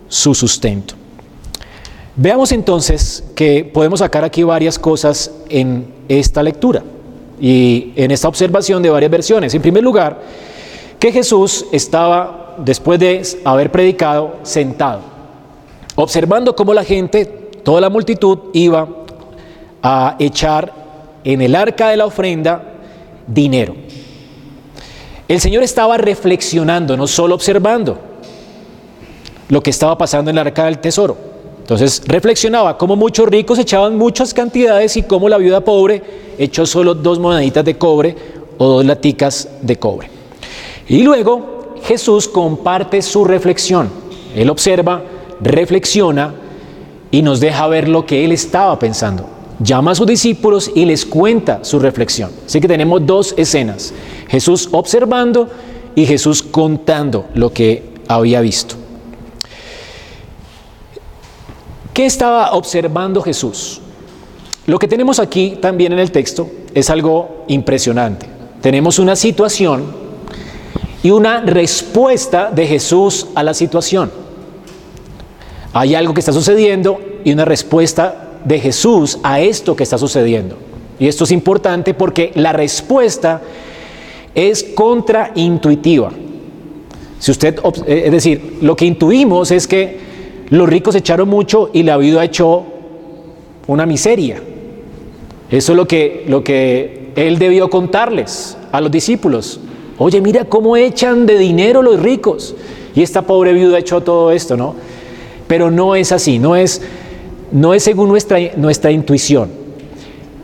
su 0.08 0.34
sustento. 0.34 0.94
Veamos 2.16 2.52
entonces 2.52 3.24
que 3.34 3.64
podemos 3.64 3.98
sacar 3.98 4.24
aquí 4.24 4.42
varias 4.44 4.78
cosas 4.78 5.32
en 5.48 5.86
esta 6.08 6.42
lectura 6.42 6.82
y 7.40 7.92
en 7.96 8.12
esta 8.12 8.28
observación 8.28 8.82
de 8.82 8.90
varias 8.90 9.10
versiones. 9.10 9.54
En 9.54 9.62
primer 9.62 9.82
lugar, 9.82 10.20
que 11.00 11.10
Jesús 11.10 11.66
estaba, 11.72 12.54
después 12.58 13.00
de 13.00 13.22
haber 13.44 13.72
predicado, 13.72 14.36
sentado, 14.42 15.00
observando 15.96 16.54
cómo 16.54 16.72
la 16.72 16.84
gente, 16.84 17.26
toda 17.62 17.80
la 17.80 17.90
multitud, 17.90 18.38
iba 18.52 18.88
a 19.82 20.16
echar 20.18 20.83
en 21.24 21.40
el 21.40 21.54
arca 21.54 21.88
de 21.88 21.96
la 21.96 22.06
ofrenda 22.06 22.62
dinero. 23.26 23.74
El 25.26 25.40
Señor 25.40 25.62
estaba 25.62 25.96
reflexionando, 25.96 26.96
no 26.96 27.06
solo 27.06 27.34
observando 27.34 27.98
lo 29.48 29.62
que 29.62 29.70
estaba 29.70 29.96
pasando 29.96 30.30
en 30.30 30.36
el 30.36 30.46
arca 30.46 30.66
del 30.66 30.78
tesoro. 30.78 31.16
Entonces 31.58 32.02
reflexionaba 32.06 32.76
cómo 32.76 32.94
muchos 32.94 33.26
ricos 33.26 33.58
echaban 33.58 33.96
muchas 33.96 34.34
cantidades 34.34 34.98
y 34.98 35.02
cómo 35.02 35.30
la 35.30 35.38
viuda 35.38 35.62
pobre 35.62 36.02
echó 36.36 36.66
solo 36.66 36.94
dos 36.94 37.18
moneditas 37.18 37.64
de 37.64 37.78
cobre 37.78 38.14
o 38.58 38.66
dos 38.66 38.84
laticas 38.84 39.48
de 39.62 39.76
cobre. 39.76 40.10
Y 40.88 41.02
luego 41.02 41.74
Jesús 41.84 42.28
comparte 42.28 43.00
su 43.00 43.24
reflexión. 43.24 43.88
Él 44.36 44.50
observa, 44.50 45.02
reflexiona 45.40 46.34
y 47.10 47.22
nos 47.22 47.40
deja 47.40 47.66
ver 47.68 47.88
lo 47.88 48.04
que 48.04 48.26
él 48.26 48.32
estaba 48.32 48.78
pensando. 48.78 49.33
Llama 49.64 49.92
a 49.92 49.94
sus 49.94 50.06
discípulos 50.06 50.70
y 50.74 50.84
les 50.84 51.06
cuenta 51.06 51.64
su 51.64 51.78
reflexión. 51.78 52.30
Así 52.44 52.60
que 52.60 52.68
tenemos 52.68 53.06
dos 53.06 53.32
escenas. 53.38 53.94
Jesús 54.28 54.68
observando 54.70 55.48
y 55.94 56.04
Jesús 56.04 56.42
contando 56.42 57.28
lo 57.34 57.50
que 57.50 57.82
había 58.06 58.42
visto. 58.42 58.74
¿Qué 61.94 62.04
estaba 62.04 62.52
observando 62.52 63.22
Jesús? 63.22 63.80
Lo 64.66 64.78
que 64.78 64.86
tenemos 64.86 65.18
aquí 65.18 65.56
también 65.62 65.94
en 65.94 65.98
el 65.98 66.12
texto 66.12 66.50
es 66.74 66.90
algo 66.90 67.44
impresionante. 67.48 68.26
Tenemos 68.60 68.98
una 68.98 69.16
situación 69.16 69.86
y 71.02 71.10
una 71.10 71.40
respuesta 71.40 72.50
de 72.50 72.66
Jesús 72.66 73.28
a 73.34 73.42
la 73.42 73.54
situación. 73.54 74.10
Hay 75.72 75.94
algo 75.94 76.12
que 76.12 76.20
está 76.20 76.32
sucediendo 76.32 77.00
y 77.24 77.32
una 77.32 77.46
respuesta 77.46 78.23
de 78.44 78.60
Jesús 78.60 79.18
a 79.22 79.40
esto 79.40 79.74
que 79.74 79.82
está 79.82 79.98
sucediendo. 79.98 80.56
Y 80.98 81.08
esto 81.08 81.24
es 81.24 81.32
importante 81.32 81.94
porque 81.94 82.30
la 82.34 82.52
respuesta 82.52 83.42
es 84.34 84.62
contraintuitiva. 84.74 86.10
Si 87.18 87.30
usted, 87.30 87.58
eh, 87.86 88.02
es 88.06 88.12
decir, 88.12 88.58
lo 88.60 88.76
que 88.76 88.84
intuimos 88.84 89.50
es 89.50 89.66
que 89.66 89.98
los 90.50 90.68
ricos 90.68 90.94
echaron 90.94 91.28
mucho 91.28 91.70
y 91.72 91.82
la 91.82 91.96
viuda 91.96 92.24
echó 92.24 92.64
una 93.66 93.86
miseria. 93.86 94.42
Eso 95.50 95.72
es 95.72 95.76
lo 95.76 95.86
que, 95.86 96.24
lo 96.28 96.44
que 96.44 97.12
él 97.16 97.38
debió 97.38 97.70
contarles 97.70 98.56
a 98.72 98.80
los 98.80 98.90
discípulos. 98.90 99.60
Oye, 99.98 100.20
mira 100.20 100.44
cómo 100.44 100.76
echan 100.76 101.26
de 101.26 101.38
dinero 101.38 101.82
los 101.82 102.00
ricos. 102.00 102.54
Y 102.94 103.02
esta 103.02 103.22
pobre 103.22 103.52
viuda 103.52 103.78
echó 103.78 104.02
todo 104.02 104.30
esto, 104.30 104.56
¿no? 104.56 104.74
Pero 105.46 105.70
no 105.70 105.94
es 105.94 106.12
así, 106.12 106.38
no 106.38 106.56
es, 106.56 106.82
no 107.54 107.72
es 107.72 107.84
según 107.84 108.08
nuestra, 108.08 108.90
intuición. 108.90 109.48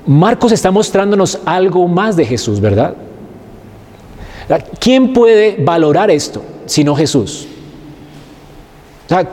Marcos 0.07 0.53
está 0.53 0.71
mostrándonos 0.71 1.41
algo 1.45 1.89
más 1.89 2.15
de 2.15 2.25
Jesús, 2.25 2.61
¿verdad? 2.61 2.95
¿Quién 4.79 5.13
puede 5.13 5.57
valorar 5.63 6.11
esto 6.11 6.43
sino 6.67 6.95
Jesús? 6.95 7.47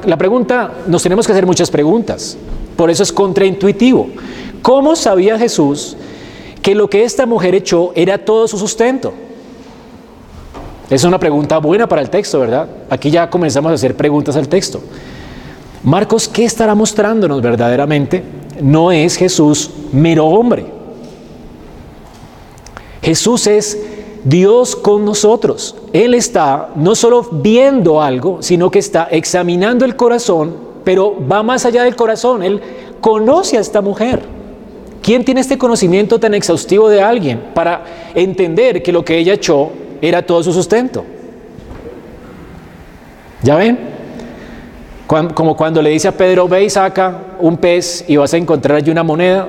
la 0.05 0.17
pregunta, 0.17 0.71
nos 0.87 1.03
tenemos 1.03 1.27
que 1.27 1.33
hacer 1.33 1.45
muchas 1.45 1.69
preguntas. 1.69 2.35
Por 2.75 2.89
eso 2.89 3.03
es 3.03 3.13
contraintuitivo. 3.13 4.09
¿Cómo 4.63 4.95
sabía 4.95 5.37
Jesús 5.37 5.95
que 6.63 6.73
lo 6.73 6.89
que 6.89 7.03
esta 7.03 7.27
mujer 7.27 7.53
echó 7.53 7.91
era 7.93 8.17
todo 8.17 8.47
su 8.47 8.57
sustento? 8.57 9.13
Es 10.89 11.03
una 11.03 11.19
pregunta 11.19 11.59
buena 11.59 11.87
para 11.87 12.01
el 12.01 12.09
texto, 12.09 12.39
¿verdad? 12.39 12.67
Aquí 12.89 13.11
ya 13.11 13.29
comenzamos 13.29 13.71
a 13.71 13.75
hacer 13.75 13.95
preguntas 13.95 14.35
al 14.35 14.47
texto. 14.47 14.81
Marcos, 15.83 16.27
¿qué 16.27 16.45
estará 16.45 16.75
mostrándonos 16.75 17.41
verdaderamente? 17.41 18.23
No 18.61 18.91
es 18.91 19.15
Jesús 19.15 19.69
mero 19.91 20.25
hombre. 20.25 20.65
Jesús 23.01 23.47
es 23.47 23.77
Dios 24.23 24.75
con 24.75 25.05
nosotros. 25.05 25.75
Él 25.93 26.13
está 26.13 26.69
no 26.75 26.95
solo 26.95 27.23
viendo 27.31 28.01
algo, 28.01 28.41
sino 28.41 28.69
que 28.69 28.79
está 28.79 29.07
examinando 29.09 29.85
el 29.85 29.95
corazón, 29.95 30.55
pero 30.83 31.15
va 31.25 31.43
más 31.43 31.65
allá 31.65 31.83
del 31.83 31.95
corazón. 31.95 32.43
Él 32.43 32.61
conoce 32.99 33.57
a 33.57 33.61
esta 33.61 33.81
mujer. 33.81 34.21
¿Quién 35.01 35.23
tiene 35.23 35.39
este 35.39 35.57
conocimiento 35.57 36.19
tan 36.19 36.33
exhaustivo 36.33 36.89
de 36.89 37.01
alguien 37.01 37.41
para 37.53 37.85
entender 38.13 38.83
que 38.83 38.91
lo 38.91 39.05
que 39.05 39.17
ella 39.17 39.35
echó 39.35 39.71
era 40.01 40.25
todo 40.25 40.43
su 40.43 40.51
sustento? 40.51 41.05
¿Ya 43.41 43.55
ven? 43.55 43.96
Como 45.07 45.55
cuando 45.55 45.81
le 45.81 45.91
dice 45.91 46.09
a 46.09 46.11
Pedro, 46.11 46.49
ve 46.49 46.65
y 46.65 46.69
saca 46.69 47.37
un 47.39 47.55
pez 47.55 48.03
y 48.09 48.17
vas 48.17 48.33
a 48.33 48.37
encontrar 48.37 48.77
allí 48.77 48.91
una 48.91 49.03
moneda. 49.03 49.47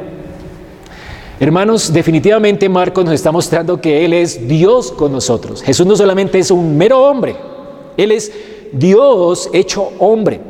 Hermanos, 1.41 1.93
definitivamente 1.93 2.69
Marcos 2.69 3.05
nos 3.05 3.15
está 3.15 3.33
mostrando 3.33 3.81
que 3.81 4.05
Él 4.05 4.13
es 4.13 4.47
Dios 4.47 4.93
con 4.93 5.11
nosotros. 5.11 5.63
Jesús 5.63 5.85
no 5.85 5.97
solamente 5.97 6.39
es 6.39 6.53
un 6.53 6.77
mero 6.77 7.03
hombre, 7.03 7.37
Él 7.97 8.13
es 8.13 8.31
Dios 8.73 9.51
hecho 9.53 9.91
hombre. 9.99 10.41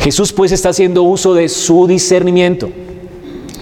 Jesús 0.00 0.32
pues 0.32 0.50
está 0.50 0.70
haciendo 0.70 1.04
uso 1.04 1.34
de 1.34 1.48
su 1.48 1.86
discernimiento. 1.86 2.70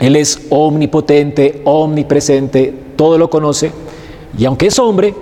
Él 0.00 0.16
es 0.16 0.40
omnipotente, 0.50 1.60
omnipresente, 1.64 2.74
todo 2.96 3.18
lo 3.18 3.28
conoce. 3.30 3.72
Y 4.38 4.44
aunque 4.44 4.66
es 4.66 4.78
hombre, 4.78 5.14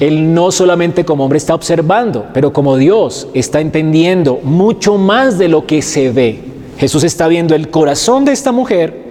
Él 0.00 0.32
no 0.32 0.50
solamente 0.50 1.04
como 1.04 1.24
hombre 1.24 1.36
está 1.36 1.54
observando, 1.54 2.26
pero 2.32 2.54
como 2.54 2.78
Dios 2.78 3.28
está 3.34 3.60
entendiendo 3.60 4.40
mucho 4.42 4.96
más 4.96 5.38
de 5.38 5.48
lo 5.48 5.66
que 5.66 5.82
se 5.82 6.10
ve. 6.10 6.40
Jesús 6.78 7.04
está 7.04 7.28
viendo 7.28 7.54
el 7.54 7.68
corazón 7.68 8.24
de 8.24 8.32
esta 8.32 8.50
mujer 8.50 9.10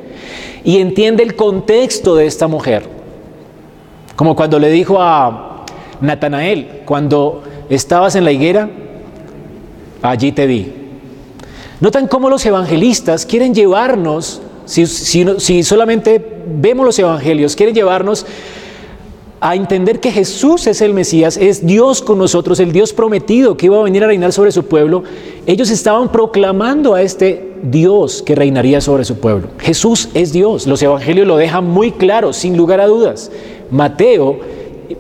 y 0.64 0.80
entiende 0.80 1.22
el 1.22 1.36
contexto 1.36 2.16
de 2.16 2.26
esta 2.26 2.48
mujer. 2.48 2.90
Como 4.16 4.36
cuando 4.36 4.58
le 4.58 4.72
dijo 4.72 5.00
a 5.00 5.64
Natanael, 6.02 6.82
cuando 6.86 7.44
estabas 7.70 8.16
en 8.16 8.26
la 8.26 8.32
higuera, 8.32 8.68
allí 10.02 10.32
te 10.32 10.48
vi. 10.48 10.74
Notan 11.82 12.08
cómo 12.08 12.32
los 12.32 12.44
evangelistas 12.48 13.28
quieren 13.28 13.54
llevarnos, 13.54 14.42
si, 14.66 14.88
si 14.88 15.64
solamente 15.64 16.42
vemos 16.48 16.84
los 16.84 16.98
evangelios, 16.98 17.56
quieren 17.56 17.76
llevarnos 17.76 18.26
a 19.42 19.56
entender 19.56 20.00
que 20.00 20.12
Jesús 20.12 20.68
es 20.68 20.82
el 20.82 20.94
Mesías, 20.94 21.38
es 21.38 21.66
Dios 21.66 22.02
con 22.02 22.18
nosotros, 22.18 22.60
el 22.60 22.74
Dios 22.74 22.92
prometido 22.92 23.56
que 23.56 23.68
iba 23.68 23.80
a 23.80 23.84
venir 23.84 24.04
a 24.04 24.08
reinar 24.08 24.34
sobre 24.34 24.52
su 24.52 24.66
pueblo, 24.66 25.04
ellos 25.46 25.70
estaban 25.70 26.12
proclamando 26.12 26.94
a 26.94 27.02
este 27.02 27.54
Dios 27.64 28.22
que 28.22 28.36
reinaría 28.36 28.82
sobre 28.82 29.06
su 29.06 29.18
pueblo. 29.20 29.48
Jesús 29.60 30.10
es 30.14 30.34
Dios, 30.34 30.68
los 30.68 30.82
evangelios 30.82 31.26
lo 31.26 31.38
dejan 31.38 31.66
muy 31.66 31.92
claro, 31.92 32.34
sin 32.34 32.58
lugar 32.58 32.82
a 32.82 32.88
dudas. 32.88 33.32
Mateo 33.72 34.40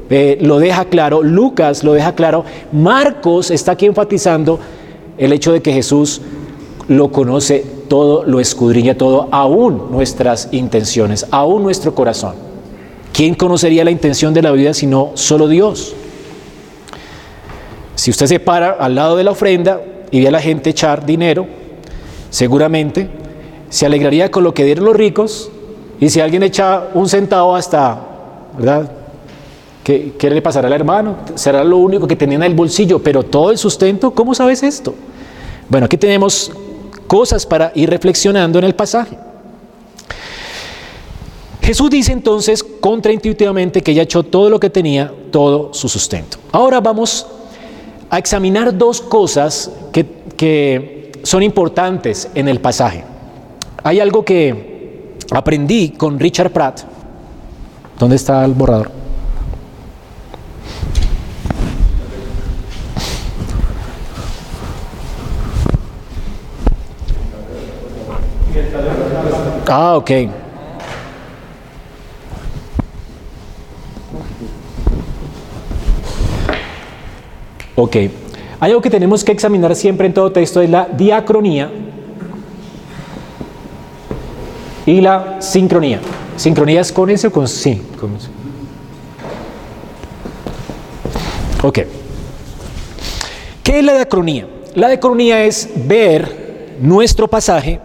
eh, 0.09 0.37
lo 0.41 0.59
deja 0.59 0.85
claro, 0.85 1.21
Lucas 1.21 1.83
lo 1.83 1.93
deja 1.93 2.15
claro, 2.15 2.45
Marcos 2.71 3.51
está 3.51 3.73
aquí 3.73 3.87
enfatizando 3.87 4.59
el 5.17 5.33
hecho 5.33 5.51
de 5.51 5.61
que 5.61 5.73
Jesús 5.73 6.21
lo 6.87 7.11
conoce 7.11 7.65
todo, 7.89 8.23
lo 8.23 8.39
escudriña 8.39 8.95
todo, 8.95 9.27
aún 9.31 9.91
nuestras 9.91 10.47
intenciones, 10.51 11.25
aún 11.29 11.63
nuestro 11.63 11.93
corazón. 11.93 12.48
¿Quién 13.19 13.35
conocería 13.35 13.83
la 13.83 13.91
intención 13.91 14.33
de 14.33 14.41
la 14.41 14.49
vida 14.53 14.73
sino 14.73 15.11
solo 15.15 15.49
Dios? 15.49 15.93
Si 17.95 18.11
usted 18.11 18.27
se 18.27 18.39
para 18.39 18.71
al 18.71 18.95
lado 18.95 19.17
de 19.17 19.25
la 19.25 19.31
ofrenda 19.31 19.81
y 20.09 20.21
ve 20.21 20.29
a 20.29 20.31
la 20.31 20.39
gente 20.39 20.69
echar 20.69 21.05
dinero, 21.05 21.45
seguramente 22.29 23.09
se 23.69 23.85
alegraría 23.85 24.31
con 24.31 24.45
lo 24.45 24.53
que 24.53 24.63
dieron 24.63 24.85
los 24.85 24.95
ricos 24.95 25.51
y 25.99 26.09
si 26.09 26.21
alguien 26.21 26.43
echa 26.43 26.83
un 26.93 27.09
centavo 27.09 27.57
hasta, 27.57 27.99
¿verdad? 28.57 28.89
¿Qué, 29.83 30.13
¿Qué, 30.17 30.29
le 30.29 30.41
pasará 30.41 30.67
al 30.67 30.73
hermano? 30.73 31.17
Será 31.35 31.61
lo 31.65 31.75
único 31.75 32.07
que 32.07 32.15
tenía 32.15 32.37
en 32.37 32.43
el 32.43 32.53
bolsillo, 32.53 33.03
pero 33.03 33.23
todo 33.23 33.51
el 33.51 33.57
sustento, 33.57 34.11
¿cómo 34.11 34.33
sabes 34.33 34.63
esto? 34.63 34.95
Bueno, 35.67 35.87
aquí 35.87 35.97
tenemos 35.97 36.53
cosas 37.05 37.45
para 37.45 37.73
ir 37.75 37.89
reflexionando 37.89 38.59
en 38.59 38.63
el 38.63 38.75
pasaje. 38.75 39.17
Jesús 41.69 41.91
dice 41.91 42.11
entonces 42.13 42.63
contraintuitivamente 42.63 43.83
que 43.83 43.93
ya 43.93 44.01
echó 44.01 44.23
todo 44.23 44.49
lo 44.49 44.59
que 44.59 44.71
tenía, 44.71 45.13
todo 45.29 45.71
su 45.71 45.87
sustento. 45.87 46.39
Ahora 46.51 46.81
vamos 46.81 47.27
a 48.09 48.17
examinar 48.17 48.75
dos 48.75 48.99
cosas 48.99 49.71
que, 49.93 50.03
que 50.35 51.11
son 51.21 51.43
importantes 51.43 52.27
en 52.33 52.47
el 52.47 52.59
pasaje. 52.59 53.03
Hay 53.83 53.99
algo 53.99 54.25
que 54.25 55.13
aprendí 55.29 55.89
con 55.89 56.19
Richard 56.19 56.49
Pratt. 56.51 56.79
¿Dónde 57.99 58.15
está 58.15 58.43
el 58.45 58.53
borrador? 58.53 58.89
Ah, 69.67 69.97
ok. 69.97 70.11
Ok. 77.79 77.95
Hay 77.95 78.71
algo 78.71 78.81
que 78.81 78.89
tenemos 78.89 79.23
que 79.23 79.31
examinar 79.31 79.73
siempre 79.73 80.05
en 80.05 80.13
todo 80.13 80.33
texto, 80.33 80.59
es 80.59 80.69
la 80.69 80.85
diacronía 80.85 81.71
y 84.85 84.99
la 84.99 85.41
sincronía. 85.41 86.01
¿Sincronía 86.35 86.81
es 86.81 86.91
con 86.91 87.09
ese 87.09 87.27
o 87.27 87.31
con 87.31 87.47
sí? 87.47 87.81
Con 87.97 88.17
ese. 88.17 88.27
Ok. 91.63 91.79
¿Qué 93.63 93.79
es 93.79 93.85
la 93.85 93.93
diacronía? 93.93 94.45
La 94.75 94.89
diacronía 94.89 95.45
es 95.45 95.69
ver 95.87 96.75
nuestro 96.81 97.29
pasaje 97.29 97.79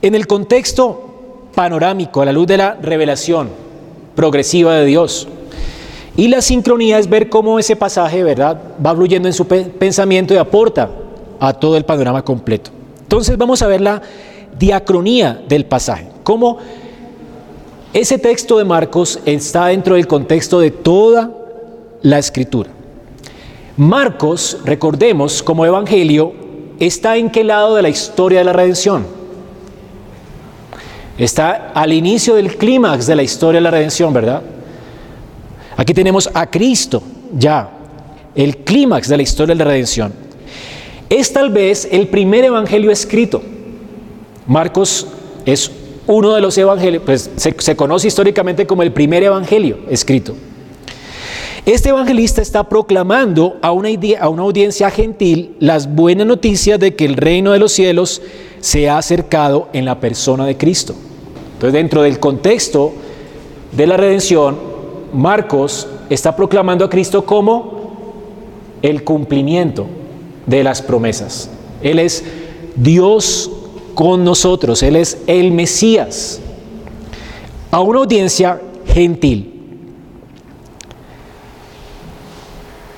en 0.00 0.14
el 0.14 0.28
contexto 0.28 1.48
panorámico, 1.56 2.22
a 2.22 2.26
la 2.26 2.32
luz 2.32 2.46
de 2.46 2.56
la 2.56 2.74
revelación 2.80 3.50
progresiva 4.14 4.76
de 4.76 4.86
Dios. 4.86 5.26
Y 6.16 6.28
la 6.28 6.42
sincronía 6.42 6.98
es 6.98 7.08
ver 7.08 7.28
cómo 7.28 7.58
ese 7.58 7.74
pasaje, 7.74 8.22
¿verdad?, 8.22 8.60
va 8.84 8.94
fluyendo 8.94 9.28
en 9.28 9.34
su 9.34 9.46
pensamiento 9.46 10.34
y 10.34 10.36
aporta 10.36 10.90
a 11.40 11.52
todo 11.54 11.76
el 11.76 11.84
panorama 11.84 12.22
completo. 12.22 12.70
Entonces 13.00 13.36
vamos 13.36 13.62
a 13.62 13.66
ver 13.66 13.80
la 13.80 14.02
diacronía 14.58 15.42
del 15.48 15.64
pasaje, 15.64 16.06
cómo 16.22 16.58
ese 17.92 18.18
texto 18.18 18.58
de 18.58 18.64
Marcos 18.64 19.18
está 19.26 19.66
dentro 19.66 19.96
del 19.96 20.06
contexto 20.06 20.60
de 20.60 20.70
toda 20.70 21.30
la 22.02 22.18
escritura. 22.18 22.70
Marcos, 23.76 24.58
recordemos, 24.64 25.42
como 25.42 25.66
evangelio, 25.66 26.32
está 26.78 27.16
en 27.16 27.30
qué 27.30 27.44
lado 27.44 27.76
de 27.76 27.82
la 27.82 27.88
historia 27.88 28.38
de 28.40 28.44
la 28.44 28.52
redención. 28.52 29.06
Está 31.18 31.72
al 31.74 31.92
inicio 31.92 32.34
del 32.34 32.56
clímax 32.56 33.06
de 33.06 33.16
la 33.16 33.22
historia 33.22 33.58
de 33.58 33.64
la 33.64 33.70
redención, 33.70 34.12
¿verdad? 34.12 34.42
Aquí 35.76 35.94
tenemos 35.94 36.28
a 36.32 36.50
Cristo 36.50 37.02
ya, 37.36 37.70
el 38.34 38.58
clímax 38.58 39.08
de 39.08 39.16
la 39.16 39.22
historia 39.22 39.54
de 39.54 39.64
la 39.64 39.70
redención. 39.70 40.12
Es 41.08 41.32
tal 41.32 41.50
vez 41.50 41.88
el 41.90 42.08
primer 42.08 42.44
evangelio 42.44 42.90
escrito. 42.90 43.42
Marcos 44.46 45.06
es 45.44 45.70
uno 46.06 46.34
de 46.34 46.40
los 46.40 46.56
evangelios, 46.58 47.02
pues 47.04 47.30
se, 47.36 47.76
conoce 47.76 48.08
históricamente 48.08 48.66
como 48.66 48.82
el 48.82 48.92
primer 48.92 49.22
evangelio 49.22 49.78
escrito. 49.88 50.34
Este 51.64 51.90
evangelista 51.90 52.42
está 52.42 52.68
proclamando 52.68 53.58
a 53.62 53.70
una, 53.70 53.88
a 54.20 54.28
una 54.28 54.42
audiencia 54.42 54.90
gentil 54.90 55.54
las 55.60 55.94
buenas 55.94 56.26
noticias 56.26 56.80
de 56.80 56.96
que 56.96 57.04
el 57.04 57.16
reino 57.16 57.52
de 57.52 57.60
los 57.60 57.72
cielos 57.72 58.20
se 58.60 58.88
ha 58.88 58.98
acercado 58.98 59.68
en 59.72 59.84
la 59.84 60.00
persona 60.00 60.44
de 60.44 60.56
Cristo. 60.56 60.94
Entonces, 61.54 61.72
dentro 61.72 62.02
del 62.02 62.18
contexto 62.18 62.92
de 63.70 63.86
la 63.86 63.96
redención, 63.96 64.71
Marcos 65.12 65.86
está 66.08 66.34
proclamando 66.34 66.84
a 66.84 66.90
Cristo 66.90 67.24
como 67.24 67.82
el 68.82 69.04
cumplimiento 69.04 69.86
de 70.46 70.64
las 70.64 70.82
promesas. 70.82 71.50
Él 71.82 71.98
es 71.98 72.24
Dios 72.76 73.50
con 73.94 74.24
nosotros, 74.24 74.82
Él 74.82 74.96
es 74.96 75.18
el 75.26 75.52
Mesías, 75.52 76.40
a 77.70 77.80
una 77.80 78.00
audiencia 78.00 78.60
gentil. 78.86 79.48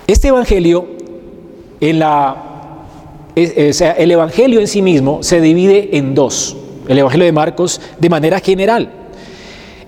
Este 0.07 0.29
Evangelio, 0.29 0.87
en 1.81 1.99
la, 1.99 2.37
el 3.35 4.11
Evangelio 4.11 4.61
en 4.61 4.69
sí 4.69 4.83
mismo 4.83 5.23
se 5.23 5.41
divide 5.41 5.97
en 5.97 6.15
dos, 6.15 6.57
el 6.89 6.99
Evangelio 6.99 7.27
de 7.27 7.33
Marcos 7.33 7.81
de 7.99 8.09
manera 8.09 8.39
general. 8.41 9.04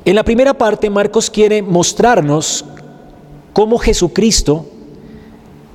En 0.06 0.14
la 0.14 0.22
primera 0.22 0.54
parte, 0.54 0.88
Marcos 0.88 1.28
quiere 1.28 1.62
mostrarnos 1.62 2.64
cómo 3.52 3.76
Jesucristo 3.76 4.64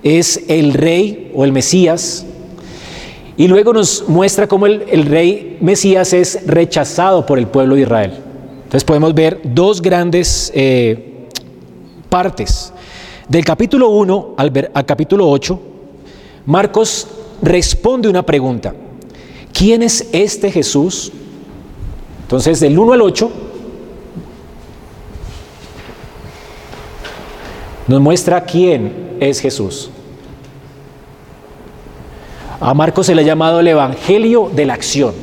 es 0.04 0.46
el 0.48 0.74
rey 0.74 1.34
o 1.36 1.44
el 1.44 1.52
Mesías, 1.52 2.26
y 3.36 3.50
luego 3.50 3.74
nos 3.74 4.08
muestra 4.08 4.48
cómo 4.48 4.68
el, 4.68 4.86
el, 4.90 5.06
rey 5.06 5.58
Mesías 5.60 6.14
es 6.14 6.48
rechazado 6.48 7.26
por 7.26 7.40
el 7.40 7.48
pueblo 7.48 7.76
de 7.76 7.82
Israel. 7.82 8.14
Entonces 8.64 8.86
podemos 8.86 9.14
ver 9.14 9.42
dos 9.44 9.82
grandes 9.82 10.50
eh, 10.56 11.28
partes. 12.08 12.72
Del 13.28 13.44
capítulo 13.44 13.90
1 13.90 14.36
al, 14.38 14.50
ver, 14.50 14.72
al 14.74 14.86
capítulo 14.86 15.30
8, 15.30 15.60
Marcos 16.46 17.06
responde 17.42 18.08
una 18.08 18.26
pregunta. 18.26 18.74
¿Quién 19.52 19.84
es 19.84 20.08
este 20.14 20.50
Jesús? 20.50 21.12
Entonces, 22.22 22.62
del 22.62 22.80
1 22.80 22.94
al 22.94 23.02
8, 23.02 23.32
nos 27.92 28.00
muestra 28.00 28.46
quién 28.46 29.18
es 29.20 29.42
Jesús. 29.42 29.90
A 32.62 32.74
Marcos 32.74 33.08
se 33.08 33.14
le 33.14 33.22
ha 33.22 33.26
llamado 33.26 33.60
el 33.60 33.68
Evangelio 33.68 34.50
de 34.56 34.66
la 34.66 34.76
acción. 34.76 35.14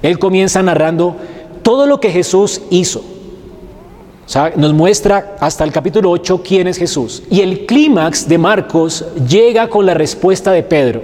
Él 0.00 0.20
comienza 0.20 0.62
narrando 0.62 1.16
todo 1.62 1.88
lo 1.88 1.98
que 1.98 2.10
Jesús 2.10 2.62
hizo. 2.70 3.00
O 3.00 4.28
sea, 4.28 4.52
nos 4.54 4.74
muestra 4.74 5.34
hasta 5.40 5.64
el 5.64 5.72
capítulo 5.72 6.12
8 6.12 6.40
quién 6.44 6.68
es 6.68 6.78
Jesús. 6.78 7.24
Y 7.30 7.40
el 7.40 7.66
clímax 7.66 8.28
de 8.28 8.38
Marcos 8.38 9.04
llega 9.28 9.68
con 9.68 9.84
la 9.84 9.94
respuesta 9.94 10.52
de 10.52 10.62
Pedro. 10.62 11.02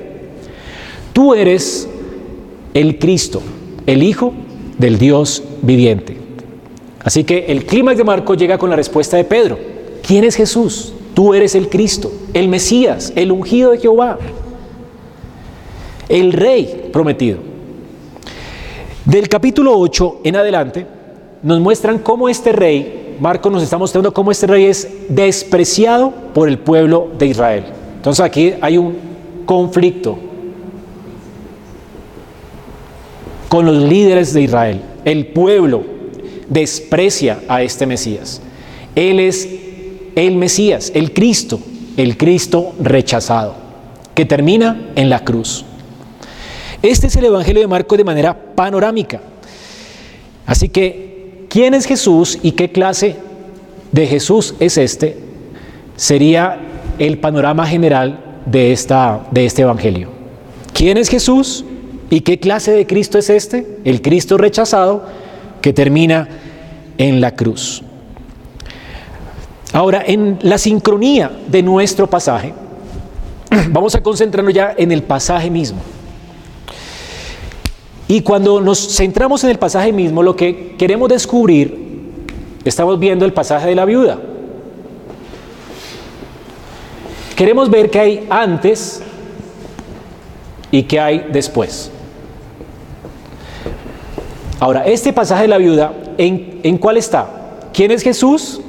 Tú 1.12 1.34
eres 1.34 1.88
el 2.72 3.00
Cristo, 3.00 3.42
el 3.86 4.04
Hijo 4.04 4.32
del 4.78 4.98
Dios 4.98 5.42
viviente. 5.60 6.16
Así 7.02 7.24
que 7.24 7.46
el 7.48 7.66
clímax 7.66 7.98
de 7.98 8.04
Marcos 8.04 8.36
llega 8.36 8.58
con 8.58 8.70
la 8.70 8.76
respuesta 8.76 9.16
de 9.16 9.24
Pedro. 9.24 9.73
¿Quién 10.06 10.24
es 10.24 10.36
Jesús? 10.36 10.92
Tú 11.14 11.34
eres 11.34 11.54
el 11.54 11.68
Cristo, 11.68 12.12
el 12.32 12.48
Mesías, 12.48 13.12
el 13.14 13.32
ungido 13.32 13.70
de 13.70 13.78
Jehová 13.78 14.18
el 16.08 16.32
rey 16.32 16.90
prometido. 16.92 17.38
Del 19.04 19.28
capítulo 19.28 19.76
8 19.78 20.20
en 20.24 20.36
adelante 20.36 20.86
nos 21.42 21.60
muestran 21.60 21.98
cómo 21.98 22.28
este 22.28 22.52
rey, 22.52 23.16
Marcos 23.20 23.52
nos 23.52 23.62
está 23.62 23.76
mostrando 23.78 24.12
cómo 24.12 24.30
este 24.30 24.46
rey 24.46 24.64
es 24.64 24.88
despreciado 25.08 26.12
por 26.32 26.48
el 26.48 26.58
pueblo 26.58 27.10
de 27.18 27.26
Israel. 27.26 27.64
Entonces 27.96 28.24
aquí 28.24 28.54
hay 28.60 28.78
un 28.78 28.96
conflicto 29.44 30.18
con 33.48 33.66
los 33.66 33.76
líderes 33.76 34.32
de 34.32 34.42
Israel. 34.42 34.80
El 35.04 35.28
pueblo 35.28 35.82
desprecia 36.48 37.40
a 37.46 37.62
este 37.62 37.86
Mesías. 37.86 38.40
Él 38.94 39.20
es 39.20 39.48
el 40.16 40.36
Mesías, 40.36 40.92
el 40.94 41.12
Cristo, 41.12 41.60
el 41.96 42.16
Cristo 42.16 42.74
rechazado, 42.80 43.54
que 44.14 44.24
termina 44.24 44.90
en 44.96 45.10
la 45.10 45.24
cruz. 45.24 45.64
Este 46.82 47.06
es 47.06 47.16
el 47.16 47.24
Evangelio 47.24 47.62
de 47.62 47.68
Marcos 47.68 47.98
de 47.98 48.04
manera 48.04 48.36
panorámica. 48.54 49.20
Así 50.46 50.68
que, 50.68 51.46
¿quién 51.48 51.74
es 51.74 51.86
Jesús 51.86 52.38
y 52.42 52.52
qué 52.52 52.70
clase 52.70 53.16
de 53.92 54.06
Jesús 54.06 54.54
es 54.60 54.76
este? 54.76 55.18
Sería 55.96 56.58
el 56.98 57.18
panorama 57.18 57.66
general 57.66 58.42
de, 58.46 58.72
esta, 58.72 59.26
de 59.30 59.46
este 59.46 59.62
Evangelio. 59.62 60.10
¿Quién 60.72 60.98
es 60.98 61.08
Jesús 61.08 61.64
y 62.10 62.20
qué 62.20 62.38
clase 62.38 62.72
de 62.72 62.86
Cristo 62.86 63.18
es 63.18 63.30
este? 63.30 63.78
El 63.84 64.02
Cristo 64.02 64.36
rechazado 64.36 65.06
que 65.62 65.72
termina 65.72 66.28
en 66.98 67.20
la 67.20 67.34
cruz. 67.34 67.82
Ahora, 69.74 70.04
en 70.06 70.38
la 70.42 70.56
sincronía 70.56 71.32
de 71.48 71.60
nuestro 71.60 72.06
pasaje, 72.06 72.54
vamos 73.70 73.92
a 73.96 74.00
concentrarnos 74.00 74.54
ya 74.54 74.72
en 74.78 74.92
el 74.92 75.02
pasaje 75.02 75.50
mismo. 75.50 75.80
Y 78.06 78.20
cuando 78.20 78.60
nos 78.60 78.96
centramos 78.96 79.42
en 79.42 79.50
el 79.50 79.58
pasaje 79.58 79.92
mismo, 79.92 80.22
lo 80.22 80.36
que 80.36 80.76
queremos 80.78 81.08
descubrir, 81.08 81.76
estamos 82.64 83.00
viendo 83.00 83.24
el 83.24 83.32
pasaje 83.32 83.66
de 83.66 83.74
la 83.74 83.84
viuda. 83.84 84.20
Queremos 87.34 87.68
ver 87.68 87.90
qué 87.90 87.98
hay 87.98 88.26
antes 88.30 89.02
y 90.70 90.84
qué 90.84 91.00
hay 91.00 91.26
después. 91.32 91.90
Ahora, 94.60 94.86
este 94.86 95.12
pasaje 95.12 95.42
de 95.42 95.48
la 95.48 95.58
viuda, 95.58 95.92
¿en, 96.16 96.60
¿en, 96.62 96.78
cuál 96.78 96.96
está? 96.96 97.28
¿Quién 97.72 97.90
es 97.90 98.02
Jesús? 98.04 98.60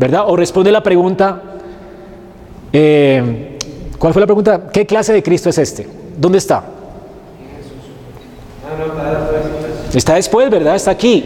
¿Verdad? 0.00 0.24
O 0.28 0.34
responde 0.34 0.72
la 0.72 0.82
pregunta, 0.82 1.42
eh, 2.72 3.58
¿cuál 3.98 4.14
fue 4.14 4.20
la 4.20 4.26
pregunta? 4.26 4.70
¿Qué 4.72 4.86
clase 4.86 5.12
de 5.12 5.22
Cristo 5.22 5.50
es 5.50 5.58
este? 5.58 5.86
¿Dónde 6.16 6.38
está? 6.38 6.64
Está 9.92 10.14
después, 10.14 10.48
¿verdad? 10.48 10.74
Está 10.74 10.92
aquí. 10.92 11.22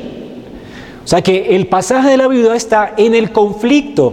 O 1.04 1.06
sea 1.06 1.22
que 1.22 1.54
el 1.54 1.68
pasaje 1.68 2.08
de 2.08 2.16
la 2.16 2.26
viuda 2.26 2.56
está 2.56 2.94
en 2.96 3.14
el 3.14 3.30
conflicto 3.30 4.12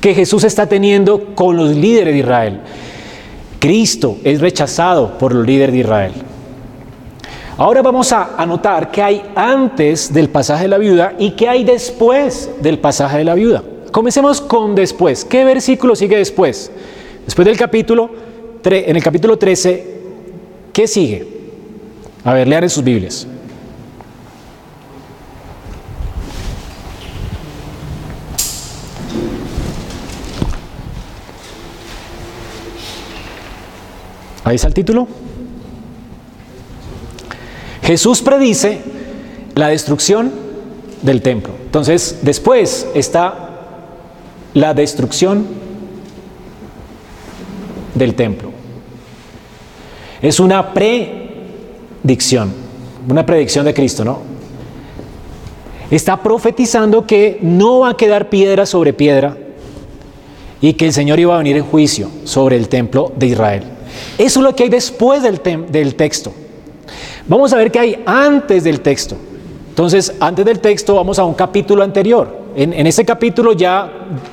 que 0.00 0.14
Jesús 0.14 0.44
está 0.44 0.66
teniendo 0.66 1.34
con 1.34 1.54
los 1.58 1.76
líderes 1.76 2.14
de 2.14 2.20
Israel. 2.20 2.60
Cristo 3.58 4.16
es 4.24 4.40
rechazado 4.40 5.18
por 5.18 5.34
los 5.34 5.46
líderes 5.46 5.74
de 5.74 5.80
Israel. 5.80 6.12
Ahora 7.56 7.82
vamos 7.82 8.10
a 8.10 8.34
anotar 8.36 8.90
qué 8.90 9.00
hay 9.00 9.22
antes 9.36 10.12
del 10.12 10.28
pasaje 10.28 10.64
de 10.64 10.68
la 10.68 10.78
viuda 10.78 11.14
y 11.20 11.32
qué 11.32 11.48
hay 11.48 11.62
después 11.62 12.50
del 12.60 12.80
pasaje 12.80 13.18
de 13.18 13.24
la 13.24 13.34
viuda. 13.34 13.62
Comencemos 13.92 14.40
con 14.40 14.74
después. 14.74 15.24
¿Qué 15.24 15.44
versículo 15.44 15.94
sigue 15.94 16.16
después? 16.16 16.72
Después 17.24 17.46
del 17.46 17.56
capítulo, 17.56 18.10
en 18.64 18.96
el 18.96 19.02
capítulo 19.04 19.38
13, 19.38 20.00
¿qué 20.72 20.88
sigue? 20.88 21.28
A 22.24 22.34
ver, 22.34 22.48
lean 22.48 22.64
en 22.64 22.70
sus 22.70 22.82
Biblias. 22.82 23.24
Ahí 34.42 34.56
está 34.56 34.66
el 34.66 34.74
título. 34.74 35.06
Jesús 37.84 38.22
predice 38.22 38.80
la 39.54 39.68
destrucción 39.68 40.32
del 41.02 41.20
templo. 41.20 41.52
Entonces, 41.66 42.20
después 42.22 42.88
está 42.94 43.50
la 44.54 44.72
destrucción 44.72 45.46
del 47.94 48.14
templo. 48.14 48.50
Es 50.22 50.40
una 50.40 50.72
predicción, 50.72 52.52
una 53.08 53.26
predicción 53.26 53.66
de 53.66 53.74
Cristo, 53.74 54.02
¿no? 54.04 54.20
Está 55.90 56.22
profetizando 56.22 57.06
que 57.06 57.38
no 57.42 57.80
va 57.80 57.90
a 57.90 57.96
quedar 57.96 58.30
piedra 58.30 58.64
sobre 58.64 58.94
piedra 58.94 59.36
y 60.62 60.72
que 60.72 60.86
el 60.86 60.94
Señor 60.94 61.20
iba 61.20 61.34
a 61.34 61.38
venir 61.38 61.58
en 61.58 61.64
juicio 61.64 62.08
sobre 62.24 62.56
el 62.56 62.70
templo 62.70 63.12
de 63.14 63.26
Israel. 63.26 63.64
Eso 64.16 64.40
es 64.40 64.44
lo 64.44 64.56
que 64.56 64.62
hay 64.62 64.70
después 64.70 65.22
del, 65.22 65.42
del 65.68 65.94
texto. 65.96 66.32
Vamos 67.26 67.52
a 67.52 67.56
ver 67.56 67.70
qué 67.70 67.78
hay 67.78 68.02
antes 68.04 68.64
del 68.64 68.80
texto. 68.80 69.16
Entonces, 69.70 70.14
antes 70.20 70.44
del 70.44 70.60
texto 70.60 70.94
vamos 70.94 71.18
a 71.18 71.24
un 71.24 71.34
capítulo 71.34 71.82
anterior. 71.82 72.44
En, 72.54 72.86
ese 72.86 73.04
capítulo 73.04 73.52
ya 73.54 73.90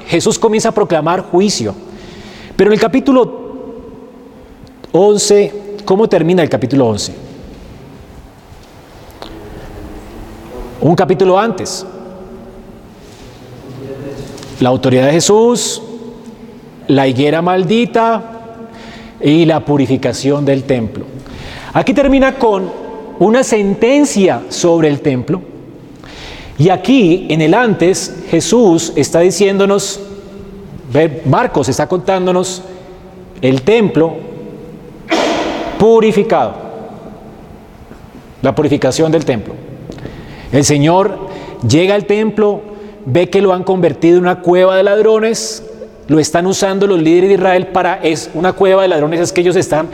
Jesús 0.08 0.38
comienza 0.38 0.69
a 0.69 0.71
proclamar 0.71 1.21
juicio. 1.21 1.73
Pero 2.56 2.69
en 2.69 2.73
el 2.73 2.80
capítulo 2.80 3.41
11, 4.91 5.54
¿cómo 5.86 6.08
termina 6.08 6.43
el 6.43 6.49
capítulo 6.49 6.89
11? 6.89 7.13
Un 10.82 10.95
capítulo 10.95 11.39
antes. 11.39 11.86
La 14.60 14.69
autoridad 14.69 15.08
de 15.08 15.13
Jesús, 15.13 15.82
la 16.88 17.08
higuera 17.08 17.41
maldita 17.41 18.67
y 19.21 19.45
la 19.45 19.65
purificación 19.65 20.45
del 20.45 20.65
templo. 20.65 21.06
Aquí 21.73 21.93
termina 21.93 22.36
con 22.36 22.80
una 23.21 23.43
sentencia 23.43 24.41
sobre 24.49 24.88
el 24.88 24.99
templo. 25.01 25.43
Y 26.57 26.69
aquí, 26.69 27.27
en 27.29 27.41
el 27.41 27.53
antes, 27.53 28.15
Jesús 28.31 28.93
está 28.95 29.19
diciéndonos, 29.19 29.99
Marcos 31.25 31.69
está 31.69 31.88
contándonos 31.88 32.63
el 33.39 33.62
templo 33.62 34.15
purificado, 35.77 36.55
la 38.41 38.55
purificación 38.55 39.12
del 39.12 39.23
templo. 39.23 39.53
El 40.51 40.65
Señor 40.65 41.29
llega 41.67 41.93
al 41.93 42.07
templo, 42.07 42.62
ve 43.05 43.29
que 43.29 43.39
lo 43.41 43.53
han 43.53 43.63
convertido 43.63 44.17
en 44.17 44.23
una 44.23 44.41
cueva 44.41 44.77
de 44.77 44.81
ladrones, 44.81 45.63
lo 46.07 46.17
están 46.17 46.47
usando 46.47 46.88
los 46.88 46.99
líderes 46.99 47.29
de 47.29 47.36
Israel 47.36 47.67
para, 47.67 47.99
es 48.01 48.31
una 48.34 48.53
cueva 48.53 48.81
de 48.81 48.88
ladrones, 48.88 49.19
es 49.19 49.31
que 49.31 49.41
ellos 49.41 49.55
están 49.55 49.89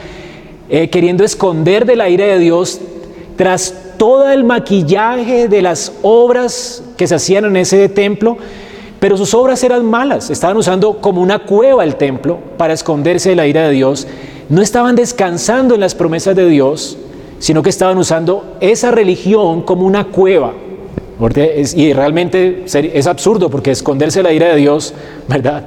eh, 0.70 0.88
queriendo 0.88 1.24
esconder 1.24 1.84
de 1.84 1.94
la 1.94 2.08
ira 2.08 2.24
de 2.24 2.38
Dios 2.38 2.80
tras 3.38 3.72
todo 3.96 4.28
el 4.30 4.42
maquillaje 4.42 5.46
de 5.46 5.62
las 5.62 5.92
obras 6.02 6.82
que 6.96 7.06
se 7.06 7.14
hacían 7.14 7.44
en 7.44 7.56
ese 7.56 7.88
templo, 7.88 8.36
pero 8.98 9.16
sus 9.16 9.32
obras 9.32 9.62
eran 9.62 9.86
malas, 9.86 10.28
estaban 10.28 10.56
usando 10.56 10.98
como 10.98 11.22
una 11.22 11.38
cueva 11.38 11.84
el 11.84 11.94
templo 11.94 12.40
para 12.56 12.74
esconderse 12.74 13.30
de 13.30 13.36
la 13.36 13.46
ira 13.46 13.68
de 13.68 13.70
Dios, 13.70 14.08
no 14.48 14.60
estaban 14.60 14.96
descansando 14.96 15.76
en 15.76 15.80
las 15.80 15.94
promesas 15.94 16.34
de 16.34 16.48
Dios, 16.48 16.98
sino 17.38 17.62
que 17.62 17.70
estaban 17.70 17.96
usando 17.96 18.56
esa 18.58 18.90
religión 18.90 19.62
como 19.62 19.86
una 19.86 20.08
cueva. 20.08 20.54
y 21.76 21.92
realmente 21.92 22.64
es 22.66 23.06
absurdo 23.06 23.48
porque 23.50 23.70
esconderse 23.70 24.18
de 24.18 24.24
la 24.24 24.32
ira 24.32 24.48
de 24.48 24.56
Dios, 24.56 24.94
¿verdad? 25.28 25.64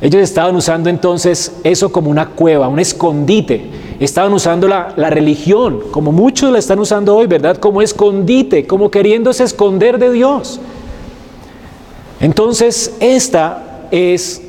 Ellos 0.00 0.22
estaban 0.22 0.56
usando 0.56 0.88
entonces 0.88 1.56
eso 1.62 1.92
como 1.92 2.10
una 2.10 2.30
cueva, 2.30 2.68
un 2.68 2.78
escondite. 2.78 3.89
Estaban 4.00 4.32
usando 4.32 4.66
la, 4.66 4.94
religión, 5.10 5.82
como 5.90 6.10
muchos 6.10 6.50
la 6.50 6.58
están 6.58 6.78
usando 6.78 7.14
hoy, 7.14 7.26
¿verdad? 7.26 7.58
Como 7.58 7.82
escondite, 7.82 8.66
como 8.66 8.90
queriéndose 8.90 9.44
esconder 9.44 9.98
de 9.98 10.10
Dios. 10.10 10.58
Entonces, 12.18 12.94
esta 12.98 13.88
es 13.90 14.40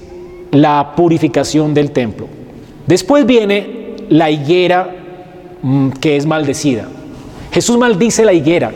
la 0.52 0.94
purificación 0.96 1.74
del 1.74 1.92
templo. 1.92 2.28
Después 2.88 3.26
viene 3.26 3.98
la 4.08 4.32
higuera 4.32 4.90
mm, 5.62 5.90
que 5.92 6.16
es 6.16 6.26
maldecida. 6.26 6.88
Jesús 7.52 7.78
maldice 7.78 8.24
la 8.24 8.32
higuera. 8.32 8.72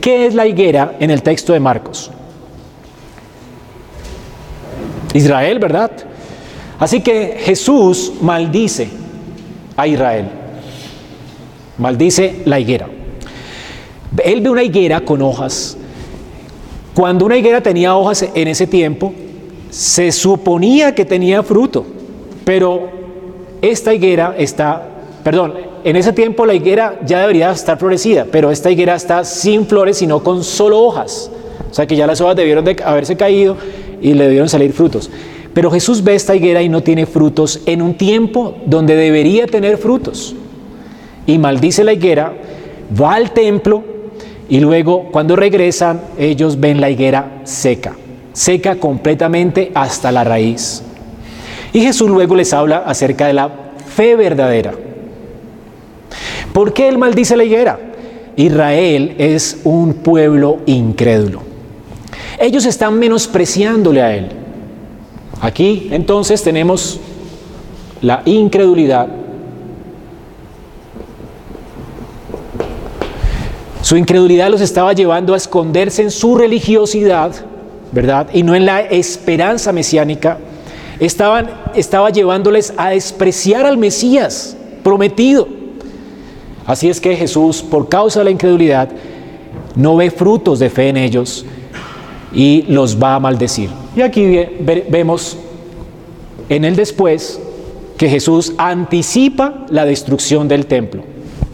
¿Qué 0.00 0.26
es 0.26 0.34
la 0.34 0.46
higuera 0.46 0.94
en 1.00 1.10
el 1.10 1.22
texto 1.22 1.52
de 1.52 1.58
Marcos? 1.58 2.12
Israel, 5.14 5.58
¿verdad? 5.58 5.90
Así 6.78 7.00
que 7.00 7.38
Jesús 7.40 8.12
maldice 8.20 9.01
a 9.76 9.86
Israel. 9.86 10.26
Maldice 11.78 12.42
la 12.44 12.60
higuera. 12.60 12.88
Él 14.24 14.40
ve 14.40 14.50
una 14.50 14.62
higuera 14.62 15.00
con 15.00 15.22
hojas. 15.22 15.76
Cuando 16.94 17.24
una 17.24 17.36
higuera 17.36 17.62
tenía 17.62 17.96
hojas 17.96 18.26
en 18.34 18.48
ese 18.48 18.66
tiempo, 18.66 19.12
se 19.70 20.12
suponía 20.12 20.94
que 20.94 21.06
tenía 21.06 21.42
fruto, 21.42 21.86
pero 22.44 22.90
esta 23.62 23.94
higuera 23.94 24.34
está, 24.36 24.86
perdón, 25.24 25.54
en 25.84 25.96
ese 25.96 26.12
tiempo 26.12 26.44
la 26.44 26.54
higuera 26.54 27.00
ya 27.06 27.20
debería 27.20 27.50
estar 27.50 27.78
florecida, 27.78 28.26
pero 28.30 28.50
esta 28.50 28.70
higuera 28.70 28.94
está 28.94 29.24
sin 29.24 29.66
flores, 29.66 29.96
sino 29.96 30.22
con 30.22 30.44
solo 30.44 30.80
hojas. 30.80 31.30
O 31.70 31.74
sea 31.74 31.86
que 31.86 31.96
ya 31.96 32.06
las 32.06 32.20
hojas 32.20 32.36
debieron 32.36 32.64
de 32.64 32.76
haberse 32.84 33.16
caído 33.16 33.56
y 34.02 34.12
le 34.12 34.24
debieron 34.24 34.48
salir 34.48 34.72
frutos. 34.72 35.10
Pero 35.54 35.70
Jesús 35.70 36.02
ve 36.02 36.14
esta 36.14 36.34
higuera 36.34 36.62
y 36.62 36.68
no 36.68 36.82
tiene 36.82 37.06
frutos 37.06 37.60
en 37.66 37.82
un 37.82 37.94
tiempo 37.94 38.56
donde 38.66 38.96
debería 38.96 39.46
tener 39.46 39.76
frutos. 39.76 40.34
Y 41.26 41.38
maldice 41.38 41.84
la 41.84 41.92
higuera, 41.92 42.32
va 43.00 43.14
al 43.14 43.32
templo 43.32 43.84
y 44.48 44.60
luego 44.60 45.08
cuando 45.10 45.36
regresan 45.36 46.00
ellos 46.18 46.58
ven 46.58 46.80
la 46.80 46.90
higuera 46.90 47.40
seca, 47.44 47.94
seca 48.32 48.76
completamente 48.76 49.70
hasta 49.74 50.10
la 50.10 50.24
raíz. 50.24 50.82
Y 51.72 51.80
Jesús 51.80 52.10
luego 52.10 52.34
les 52.34 52.52
habla 52.52 52.78
acerca 52.78 53.26
de 53.26 53.32
la 53.34 53.50
fe 53.94 54.16
verdadera. 54.16 54.72
¿Por 56.52 56.74
qué 56.74 56.88
él 56.88 56.98
maldice 56.98 57.36
la 57.36 57.44
higuera? 57.44 57.78
Israel 58.36 59.14
es 59.18 59.60
un 59.64 59.94
pueblo 59.94 60.58
incrédulo. 60.66 61.42
Ellos 62.38 62.66
están 62.66 62.98
menospreciándole 62.98 64.02
a 64.02 64.14
él. 64.16 64.41
Aquí 65.42 65.88
entonces 65.90 66.40
tenemos 66.40 67.00
la 68.00 68.22
incredulidad. 68.24 69.08
Su 73.82 73.96
incredulidad 73.96 74.50
los 74.50 74.60
estaba 74.60 74.92
llevando 74.92 75.34
a 75.34 75.36
esconderse 75.36 76.02
en 76.02 76.12
su 76.12 76.36
religiosidad, 76.36 77.32
¿verdad? 77.90 78.28
Y 78.32 78.44
no 78.44 78.54
en 78.54 78.64
la 78.64 78.82
esperanza 78.82 79.72
mesiánica. 79.72 80.38
estaban, 81.00 81.50
estaba 81.74 82.10
llevándoles 82.10 82.72
a 82.76 82.90
despreciar 82.90 83.66
al 83.66 83.78
Mesías 83.78 84.56
prometido. 84.84 85.48
Así 86.64 86.88
es 86.88 87.00
que 87.00 87.16
Jesús, 87.16 87.62
por 87.62 87.88
causa 87.88 88.20
de 88.20 88.26
la 88.26 88.30
incredulidad, 88.30 88.88
no 89.74 89.96
ve 89.96 90.12
frutos 90.12 90.60
de 90.60 90.70
fe 90.70 90.90
en 90.90 90.98
ellos 90.98 91.44
y 92.34 92.62
los 92.68 93.02
va 93.02 93.14
a 93.14 93.20
maldecir. 93.20 93.70
Y 93.96 94.00
aquí 94.00 94.46
vemos 94.88 95.36
en 96.48 96.64
el 96.64 96.76
después 96.76 97.40
que 97.96 98.08
Jesús 98.08 98.54
anticipa 98.58 99.64
la 99.68 99.84
destrucción 99.84 100.48
del 100.48 100.66
templo. 100.66 101.02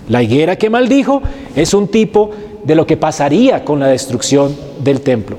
La 0.09 0.23
higuera 0.23 0.57
que 0.57 0.71
maldijo 0.71 1.21
es 1.55 1.75
un 1.75 1.88
tipo 1.88 2.31
de 2.64 2.75
lo 2.75 2.87
que 2.87 2.97
pasaría 2.97 3.64
con 3.64 3.81
la 3.81 3.88
destrucción 3.88 4.55
del 4.83 5.01
templo, 5.01 5.37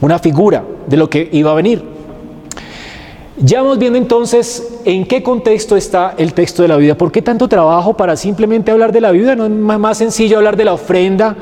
una 0.00 0.18
figura 0.18 0.64
de 0.86 0.96
lo 0.96 1.10
que 1.10 1.28
iba 1.32 1.50
a 1.50 1.54
venir. 1.54 1.82
Ya 3.38 3.62
vamos 3.62 3.78
viendo 3.78 3.98
entonces 3.98 4.80
en 4.84 5.06
qué 5.06 5.22
contexto 5.22 5.76
está 5.76 6.14
el 6.16 6.32
texto 6.32 6.62
de 6.62 6.68
la 6.68 6.76
vida. 6.76 6.96
¿Por 6.96 7.10
qué 7.10 7.22
tanto 7.22 7.48
trabajo 7.48 7.96
para 7.96 8.16
simplemente 8.16 8.70
hablar 8.70 8.92
de 8.92 9.00
la 9.00 9.10
viuda? 9.10 9.34
¿No 9.34 9.46
es 9.46 9.50
más 9.50 9.98
sencillo 9.98 10.36
hablar 10.36 10.56
de 10.56 10.64
la 10.64 10.74
ofrenda 10.74 11.36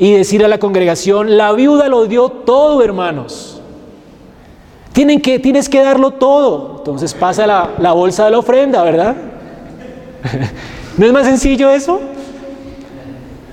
y 0.00 0.12
decir 0.12 0.42
a 0.42 0.48
la 0.48 0.58
congregación, 0.58 1.36
la 1.36 1.52
viuda 1.52 1.86
lo 1.88 2.06
dio 2.06 2.30
todo, 2.30 2.82
hermanos? 2.82 3.60
Tienen 4.94 5.20
que, 5.20 5.38
tienes 5.38 5.68
que 5.68 5.82
darlo 5.82 6.12
todo. 6.12 6.78
Entonces 6.78 7.12
pasa 7.12 7.46
la, 7.46 7.74
la 7.78 7.92
bolsa 7.92 8.24
de 8.24 8.30
la 8.30 8.38
ofrenda, 8.38 8.82
¿verdad? 8.82 9.14
¿No 10.96 11.04
es 11.04 11.12
más 11.12 11.26
sencillo 11.26 11.68
eso? 11.70 12.00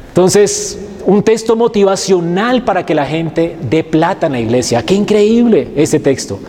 Entonces, 0.07 0.79
un 1.05 1.21
texto 1.21 1.57
motivacional 1.57 2.63
para 2.63 2.85
que 2.85 2.95
la 2.95 3.05
gente 3.05 3.57
dé 3.69 3.83
plata 3.83 4.27
en 4.27 4.31
la 4.31 4.39
iglesia. 4.39 4.81
Qué 4.83 4.93
increíble 4.93 5.73
ese 5.75 5.99
texto. 5.99 6.39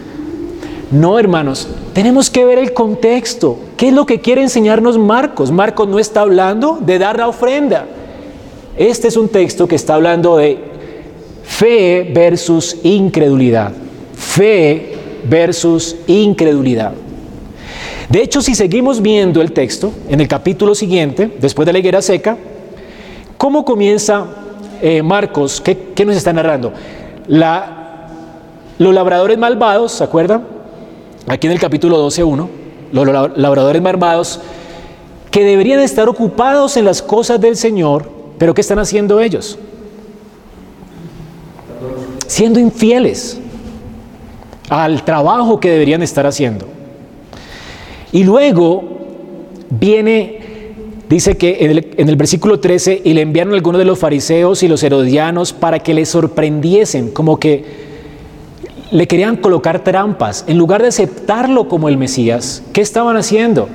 No, 0.93 1.19
hermanos, 1.19 1.67
tenemos 1.93 2.31
que 2.31 2.45
ver 2.45 2.59
el 2.59 2.73
contexto. 2.73 3.59
¿Qué 3.77 3.89
es 3.89 3.95
lo 3.95 4.07
que 4.07 4.21
quiere 4.21 4.43
enseñarnos 4.43 4.97
Marcos? 4.97 5.51
Marcos 5.51 5.89
no 5.89 5.99
está 5.99 6.21
hablando 6.21 6.79
de 6.81 7.01
dar 7.01 7.19
la 7.19 7.27
ofrenda. 7.27 7.85
Este 8.79 9.09
es 9.09 9.17
un 9.17 9.29
texto 9.29 9.67
que 9.67 9.75
está 9.75 9.95
hablando 9.95 10.37
de 10.37 10.57
fe 11.43 12.11
versus 12.15 12.77
incredulidad. 12.85 13.73
Fe 14.15 14.95
versus 15.29 15.97
incredulidad. 16.07 16.93
De 18.09 18.23
hecho, 18.23 18.41
si 18.41 18.55
seguimos 18.55 19.03
viendo 19.03 19.43
el 19.43 19.53
texto, 19.53 19.93
en 20.09 20.21
el 20.21 20.29
capítulo 20.29 20.77
siguiente, 20.77 21.31
después 21.41 21.67
de 21.67 21.73
la 21.73 21.81
higuera 21.81 22.01
seca, 22.01 22.39
¿cómo 23.37 23.65
comienza 23.65 24.27
eh, 24.81 25.03
Marcos? 25.03 25.61
¿qué, 25.61 25.77
¿qué, 25.95 26.05
nos 26.05 26.17
está 26.17 26.33
narrando? 26.33 26.73
Los 27.27 28.95
labradores 28.95 29.37
malvados, 29.39 29.93
¿se 29.93 30.05
acuerdan? 30.05 30.59
aquí 31.27 31.47
en 31.47 31.53
el 31.53 31.61
capítulo 31.61 31.99
12.1, 32.07 32.49
los 32.93 33.37
labradores 33.37 33.83
malvados, 33.83 34.41
que 35.31 35.45
deberían 35.45 35.81
estar 35.81 36.09
ocupados 36.09 36.77
en 36.77 36.85
las 36.85 37.03
cosas 37.03 37.41
del 37.41 37.57
Señor, 37.57 38.18
pero 38.39 38.55
¿qué 38.55 38.61
están 38.61 38.79
haciendo 38.79 39.21
ellos? 39.21 39.59
Siendo 42.27 42.61
infieles 42.61 43.39
al 44.69 45.05
trabajo 45.05 45.61
que 45.61 45.71
deberían 45.71 46.03
estar 46.03 46.27
haciendo. 46.27 46.67
Y 48.13 48.25
luego 48.25 48.85
viene, 49.71 50.41
dice 51.09 51.37
que 51.37 51.59
en 51.61 52.09
el, 52.09 52.17
versículo 52.17 52.61
13, 52.61 53.03
y 53.05 53.13
le 53.13 53.23
enviaron 53.23 53.55
algunos 53.55 53.79
de 53.79 53.85
los 53.85 53.99
fariseos 53.99 54.63
y 54.63 54.69
los 54.69 54.83
herodianos 54.83 55.53
para 55.53 55.81
que 55.81 55.95
le 55.95 56.07
sorprendiesen, 56.07 57.11
como 57.11 57.39
que 57.39 57.89
le 58.91 59.07
querían 59.07 59.37
colocar 59.37 59.85
trampas. 59.85 60.45
En 60.47 60.57
lugar 60.57 60.81
de 60.83 60.89
aceptarlo 60.89 61.69
como 61.69 61.89
el 61.89 61.99
Mesías, 61.99 62.63
¿qué 62.73 62.81
estaban 62.81 63.17
haciendo? 63.17 63.69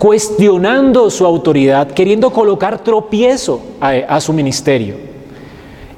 Cuestionando 0.00 1.10
su 1.10 1.26
autoridad, 1.26 1.88
queriendo 1.88 2.30
colocar 2.30 2.82
tropiezo 2.82 3.60
a, 3.82 4.18
su 4.18 4.32
ministerio. 4.32 4.94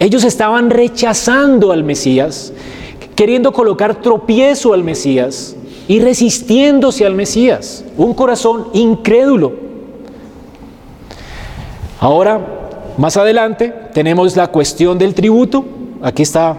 Ellos 0.01 0.25
estaban 0.25 0.71
rechazando 0.71 1.71
al 1.71 1.85
Mesías, 1.85 2.53
queriendo 3.15 3.53
colocar 3.53 4.03
tropiezo 4.03 4.73
al 4.73 4.83
Mesías 4.83 5.55
y 5.87 6.01
resistiéndose 6.01 7.07
al 7.07 7.15
Mesías. 7.15 7.85
Un 7.97 8.13
corazón 8.13 8.71
incrédulo. 8.73 9.53
Ahora, 12.01 12.41
más 12.99 13.17
adelante, 13.17 13.73
tenemos 13.95 14.35
la 14.35 14.49
cuestión 14.49 14.99
del 14.99 15.15
tributo. 15.15 15.65
Aquí 16.03 16.23
está 16.23 16.59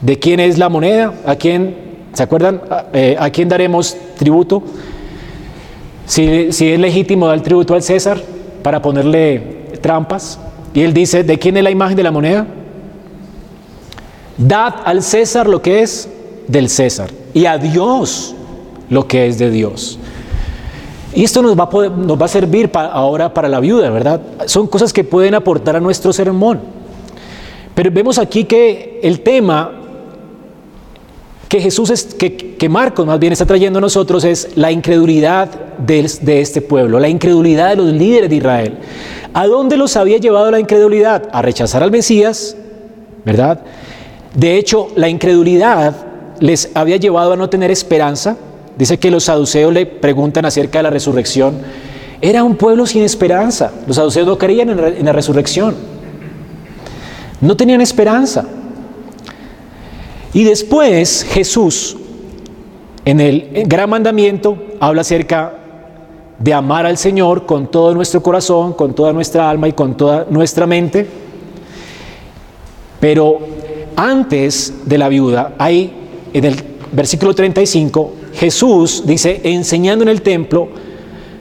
de 0.00 0.16
quién 0.20 0.38
es 0.38 0.56
la 0.56 0.68
moneda, 0.68 1.14
a 1.26 1.34
quién, 1.34 1.74
¿se 2.12 2.22
acuerdan? 2.22 2.62
a 2.70 2.84
eh, 2.92 3.30
quién 3.32 3.48
daremos 3.48 3.96
tributo. 4.16 4.62
Si, 6.06 6.24
es 6.48 6.80
legítimo 6.80 7.26
dar 7.26 7.40
tributo 7.40 7.74
al 7.74 7.82
César 7.82 8.20
para 8.62 8.80
ponerle 8.80 9.68
trampas. 9.80 10.38
Y 10.72 10.82
él 10.82 10.94
dice, 10.94 11.24
¿de 11.24 11.38
quién 11.38 11.56
es 11.56 11.64
la 11.64 11.70
imagen 11.70 11.96
de 11.96 12.02
la 12.02 12.10
moneda? 12.10 12.46
Dad 14.38 14.74
al 14.84 15.02
César 15.02 15.48
lo 15.48 15.62
que 15.62 15.82
es 15.82 16.08
del 16.46 16.68
César 16.68 17.10
y 17.32 17.46
a 17.46 17.58
Dios 17.58 18.34
lo 18.88 19.08
que 19.08 19.26
es 19.26 19.38
de 19.38 19.50
Dios. 19.50 19.98
Y 21.14 21.24
esto 21.24 21.40
nos 21.40 21.58
va 21.58 21.64
a, 21.64 21.70
poder, 21.70 21.90
nos 21.92 22.20
va 22.20 22.26
a 22.26 22.28
servir 22.28 22.70
ahora 22.74 23.32
para 23.32 23.48
la 23.48 23.58
viuda, 23.58 23.88
¿verdad? 23.90 24.20
Son 24.46 24.66
cosas 24.66 24.92
que 24.92 25.02
pueden 25.02 25.34
aportar 25.34 25.74
a 25.74 25.80
nuestro 25.80 26.12
sermón. 26.12 26.60
Pero 27.74 27.90
vemos 27.90 28.18
aquí 28.18 28.44
que 28.44 29.00
el 29.02 29.20
tema 29.20 29.75
que 31.48 31.60
Jesús, 31.60 31.90
es, 31.90 32.04
que, 32.14 32.68
Marcos 32.68 33.06
más 33.06 33.18
bien 33.20 33.32
está 33.32 33.46
trayendo 33.46 33.78
a 33.78 33.82
nosotros 33.82 34.24
es 34.24 34.56
la 34.56 34.72
incredulidad 34.72 35.48
de, 35.78 36.10
de 36.20 36.40
este 36.40 36.60
pueblo, 36.60 36.98
la 36.98 37.08
incredulidad 37.08 37.70
de 37.70 37.76
los 37.76 37.92
líderes 37.92 38.30
de 38.30 38.36
Israel. 38.36 38.78
¿A 39.32 39.46
dónde 39.46 39.76
los 39.76 39.96
había 39.96 40.18
llevado 40.18 40.50
la 40.50 40.58
incredulidad? 40.58 41.28
A 41.32 41.42
rechazar 41.42 41.82
al 41.82 41.90
Mesías, 41.90 42.56
¿verdad? 43.24 43.60
De 44.34 44.56
hecho, 44.56 44.88
la 44.96 45.08
incredulidad 45.08 45.94
les 46.40 46.70
había 46.74 46.96
llevado 46.96 47.32
a 47.32 47.36
no 47.36 47.48
tener 47.48 47.70
esperanza. 47.70 48.36
Dice 48.76 48.98
que 48.98 49.10
los 49.10 49.24
saduceos 49.24 49.72
le 49.72 49.86
preguntan 49.86 50.44
acerca 50.44 50.80
de 50.80 50.84
la 50.84 50.90
resurrección. 50.90 51.58
Era 52.20 52.42
un 52.42 52.56
pueblo 52.56 52.86
sin 52.86 53.02
esperanza. 53.02 53.72
Los 53.86 53.96
saduceos 53.96 54.26
no 54.26 54.36
creían 54.36 54.70
en 54.70 55.04
la 55.04 55.12
resurrección. 55.12 55.74
No 57.40 57.56
tenían 57.56 57.80
esperanza. 57.80 58.46
Y 60.36 60.44
después 60.44 61.24
Jesús, 61.30 61.96
en 63.06 63.20
el 63.20 63.64
gran 63.66 63.88
mandamiento, 63.88 64.58
habla 64.80 65.00
acerca 65.00 65.54
de 66.38 66.52
amar 66.52 66.84
al 66.84 66.98
Señor 66.98 67.46
con 67.46 67.70
todo 67.70 67.94
nuestro 67.94 68.22
corazón, 68.22 68.74
con 68.74 68.94
toda 68.94 69.14
nuestra 69.14 69.48
alma 69.48 69.66
y 69.66 69.72
con 69.72 69.96
toda 69.96 70.26
nuestra 70.28 70.66
mente. 70.66 71.06
Pero 73.00 73.38
antes 73.96 74.74
de 74.84 74.98
la 74.98 75.08
viuda, 75.08 75.54
hay 75.56 75.90
en 76.34 76.44
el 76.44 76.56
versículo 76.92 77.34
35, 77.34 78.12
Jesús 78.34 79.04
dice, 79.06 79.40
enseñando 79.42 80.02
en 80.02 80.10
el 80.10 80.20
templo, 80.20 80.68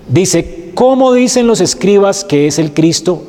dice, 0.08 0.72
¿cómo 0.74 1.12
dicen 1.12 1.48
los 1.48 1.60
escribas 1.60 2.24
que 2.24 2.48
es 2.48 2.60
el 2.60 2.74
Cristo? 2.74 3.22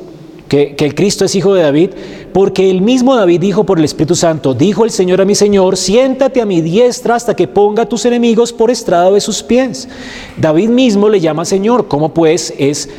Que, 0.47 0.75
el 0.77 0.95
Cristo 0.95 1.25
es 1.25 1.35
hijo 1.35 1.53
de 1.53 1.63
David, 1.63 1.89
porque 2.33 2.69
el 2.69 2.81
mismo 2.81 3.15
David 3.15 3.39
dijo 3.39 3.65
por 3.65 3.79
el 3.79 3.85
Espíritu 3.85 4.15
Santo, 4.15 4.53
dijo 4.53 4.85
el 4.85 4.91
Señor 4.91 5.21
a 5.21 5.25
mi 5.25 5.35
Señor, 5.35 5.77
siéntate 5.77 6.41
a 6.41 6.45
mi 6.45 6.61
diestra 6.61 7.15
hasta 7.15 7.35
que 7.35 7.47
ponga 7.47 7.87
tus 7.87 8.05
enemigos 8.05 8.53
por 8.53 8.71
estrado 8.71 9.13
de 9.13 9.21
sus 9.21 9.43
pies. 9.43 9.89
David 10.37 10.69
mismo 10.69 11.09
le 11.09 11.19
llama 11.19 11.45
Señor, 11.45 11.87
¿cómo 11.87 12.13
pues 12.13 12.53
es 12.57 12.89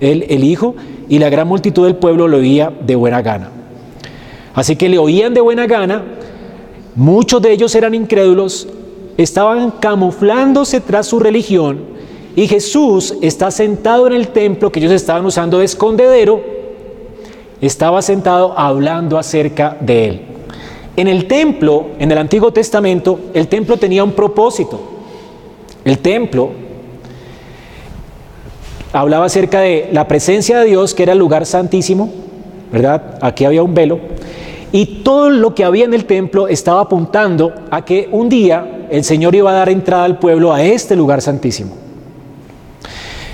él 0.00 0.26
el 0.28 0.44
Hijo? 0.44 0.74
Y 1.08 1.18
la 1.18 1.28
gran 1.28 1.46
multitud 1.46 1.84
del 1.84 1.96
pueblo 1.96 2.28
lo 2.28 2.38
oía 2.38 2.72
de 2.84 2.96
buena 2.96 3.22
gana. 3.22 3.50
Así 4.54 4.76
que 4.76 4.88
le 4.88 4.98
oían 4.98 5.32
de 5.32 5.40
buena 5.40 5.66
gana, 5.66 6.02
muchos 6.94 7.40
de 7.40 7.52
ellos 7.52 7.74
eran 7.74 7.94
incrédulos, 7.94 8.66
estaban 9.16 9.70
camuflándose 9.70 10.80
tras 10.80 11.06
su 11.06 11.20
religión, 11.20 11.90
y 12.36 12.46
Jesús 12.46 13.14
está 13.22 13.50
sentado 13.50 14.06
en 14.06 14.12
el 14.12 14.28
templo 14.28 14.70
que 14.70 14.80
ellos 14.80 14.92
estaban 14.92 15.26
usando 15.26 15.58
de 15.58 15.64
escondedero, 15.64 16.59
estaba 17.60 18.02
sentado 18.02 18.58
hablando 18.58 19.18
acerca 19.18 19.76
de 19.80 20.08
él. 20.08 20.20
En 20.96 21.08
el 21.08 21.26
templo, 21.26 21.88
en 21.98 22.10
el 22.10 22.18
Antiguo 22.18 22.52
Testamento, 22.52 23.18
el 23.34 23.48
templo 23.48 23.76
tenía 23.76 24.04
un 24.04 24.12
propósito. 24.12 24.80
El 25.84 25.98
templo 25.98 26.50
hablaba 28.92 29.26
acerca 29.26 29.60
de 29.60 29.88
la 29.92 30.08
presencia 30.08 30.58
de 30.58 30.66
Dios, 30.66 30.94
que 30.94 31.04
era 31.04 31.12
el 31.12 31.18
lugar 31.18 31.46
santísimo, 31.46 32.10
¿verdad? 32.72 33.18
Aquí 33.20 33.44
había 33.44 33.62
un 33.62 33.74
velo. 33.74 33.98
Y 34.72 35.02
todo 35.02 35.30
lo 35.30 35.54
que 35.54 35.64
había 35.64 35.84
en 35.84 35.94
el 35.94 36.04
templo 36.04 36.48
estaba 36.48 36.82
apuntando 36.82 37.52
a 37.70 37.84
que 37.84 38.08
un 38.12 38.28
día 38.28 38.86
el 38.90 39.04
Señor 39.04 39.34
iba 39.34 39.50
a 39.50 39.54
dar 39.54 39.68
entrada 39.68 40.04
al 40.04 40.18
pueblo 40.18 40.52
a 40.52 40.62
este 40.62 40.96
lugar 40.96 41.22
santísimo. 41.22 41.72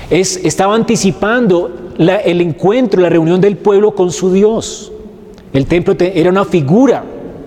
Es, 0.09 0.37
estaba 0.45 0.75
anticipando 0.75 1.86
el 1.99 2.41
encuentro, 2.41 3.01
la 3.01 3.09
reunión 3.09 3.41
del 3.41 3.57
pueblo 3.57 3.95
con 3.95 4.11
su 4.11 4.33
Dios. 4.33 4.93
El 5.53 5.67
templo 5.67 5.95
era 5.99 6.31
una 6.31 6.45
figura 6.45 7.05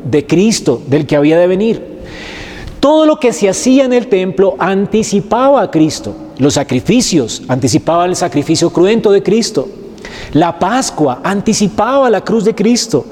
de 0.10 0.26
Cristo, 0.26 0.82
del 0.88 1.06
que 1.06 1.16
había 1.16 1.38
de 1.38 1.48
venir. 1.48 2.00
Todo 2.80 3.06
lo 3.06 3.20
que 3.20 3.34
se 3.34 3.50
hacía 3.50 3.86
en 3.86 3.94
el 3.94 4.08
templo 4.08 4.56
anticipaba 4.58 5.62
a 5.62 5.70
Cristo. 5.70 6.16
Los 6.38 6.54
sacrificios 6.54 7.44
anticipaban 7.48 8.10
el 8.10 8.16
sacrificio 8.16 8.72
cruento 8.72 9.12
de 9.12 9.22
Cristo. 9.22 9.68
La 10.34 10.58
Pascua 10.58 11.20
anticipaba 11.24 12.10
la 12.10 12.22
cruz 12.22 12.46
de 12.46 12.56
Cristo. 12.56 13.06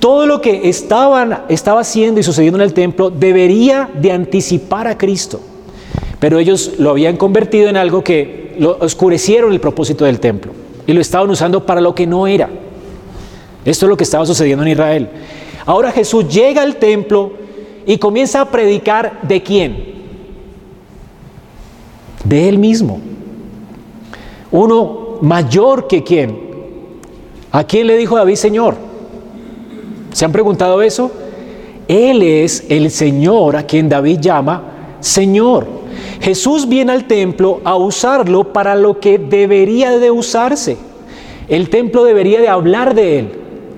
Todo 0.00 0.26
lo 0.26 0.40
que 0.40 0.68
estaban, 0.68 1.44
estaba 1.48 1.82
haciendo 1.82 2.18
y 2.18 2.24
sucediendo 2.24 2.58
en 2.58 2.64
el 2.64 2.74
templo 2.74 3.08
debería 3.08 3.88
de 3.94 4.10
anticipar 4.10 4.88
a 4.88 4.98
Cristo. 4.98 5.40
Pero 6.18 6.40
ellos 6.40 6.72
lo 6.78 6.90
habían 6.90 7.16
convertido 7.16 7.68
en 7.68 7.76
algo 7.76 8.02
que 8.02 8.41
oscurecieron 8.80 9.52
el 9.52 9.60
propósito 9.60 10.04
del 10.04 10.20
templo 10.20 10.52
y 10.86 10.92
lo 10.92 11.00
estaban 11.00 11.30
usando 11.30 11.64
para 11.64 11.80
lo 11.80 11.94
que 11.94 12.06
no 12.06 12.26
era. 12.26 12.48
Esto 13.64 13.86
es 13.86 13.90
lo 13.90 13.96
que 13.96 14.04
estaba 14.04 14.26
sucediendo 14.26 14.64
en 14.64 14.72
Israel. 14.72 15.08
Ahora 15.64 15.92
Jesús 15.92 16.28
llega 16.28 16.62
al 16.62 16.76
templo 16.76 17.32
y 17.86 17.98
comienza 17.98 18.40
a 18.40 18.50
predicar 18.50 19.20
de 19.22 19.42
quién? 19.42 19.92
De 22.24 22.48
él 22.48 22.58
mismo. 22.58 23.00
Uno 24.50 25.18
mayor 25.20 25.86
que 25.86 26.02
quién. 26.02 26.38
¿A 27.50 27.64
quién 27.64 27.86
le 27.86 27.96
dijo 27.96 28.16
David 28.16 28.36
Señor? 28.36 28.76
¿Se 30.12 30.24
han 30.24 30.32
preguntado 30.32 30.82
eso? 30.82 31.10
Él 31.88 32.22
es 32.22 32.64
el 32.68 32.90
Señor 32.90 33.56
a 33.56 33.64
quien 33.64 33.88
David 33.88 34.18
llama 34.20 34.62
Señor. 35.00 35.81
Jesús 36.22 36.68
viene 36.68 36.92
al 36.92 37.06
templo 37.06 37.60
a 37.64 37.74
usarlo 37.74 38.52
para 38.52 38.76
lo 38.76 39.00
que 39.00 39.18
debería 39.18 39.98
de 39.98 40.12
usarse. 40.12 40.76
El 41.48 41.68
templo 41.68 42.04
debería 42.04 42.40
de 42.40 42.48
hablar 42.48 42.94
de 42.94 43.18
Él. 43.18 43.32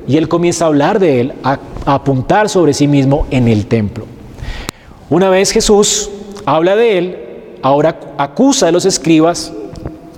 Y 0.07 0.18
Él 0.18 0.28
comienza 0.28 0.66
a 0.66 0.68
hablar 0.68 0.98
de 0.98 1.22
Él, 1.22 1.33
a, 1.42 1.59
apuntar 1.87 2.50
sobre 2.50 2.74
sí 2.74 2.87
mismo 2.87 3.26
en 3.30 3.48
el 3.48 3.64
templo. 3.64 4.04
Una 5.09 5.30
vez 5.30 5.52
Jesús 5.52 6.11
habla 6.44 6.76
de 6.76 6.98
Él, 6.98 7.18
ahora 7.62 7.98
acusa 8.18 8.68
a 8.68 8.72
los 8.72 8.85
escribas, 8.85 9.50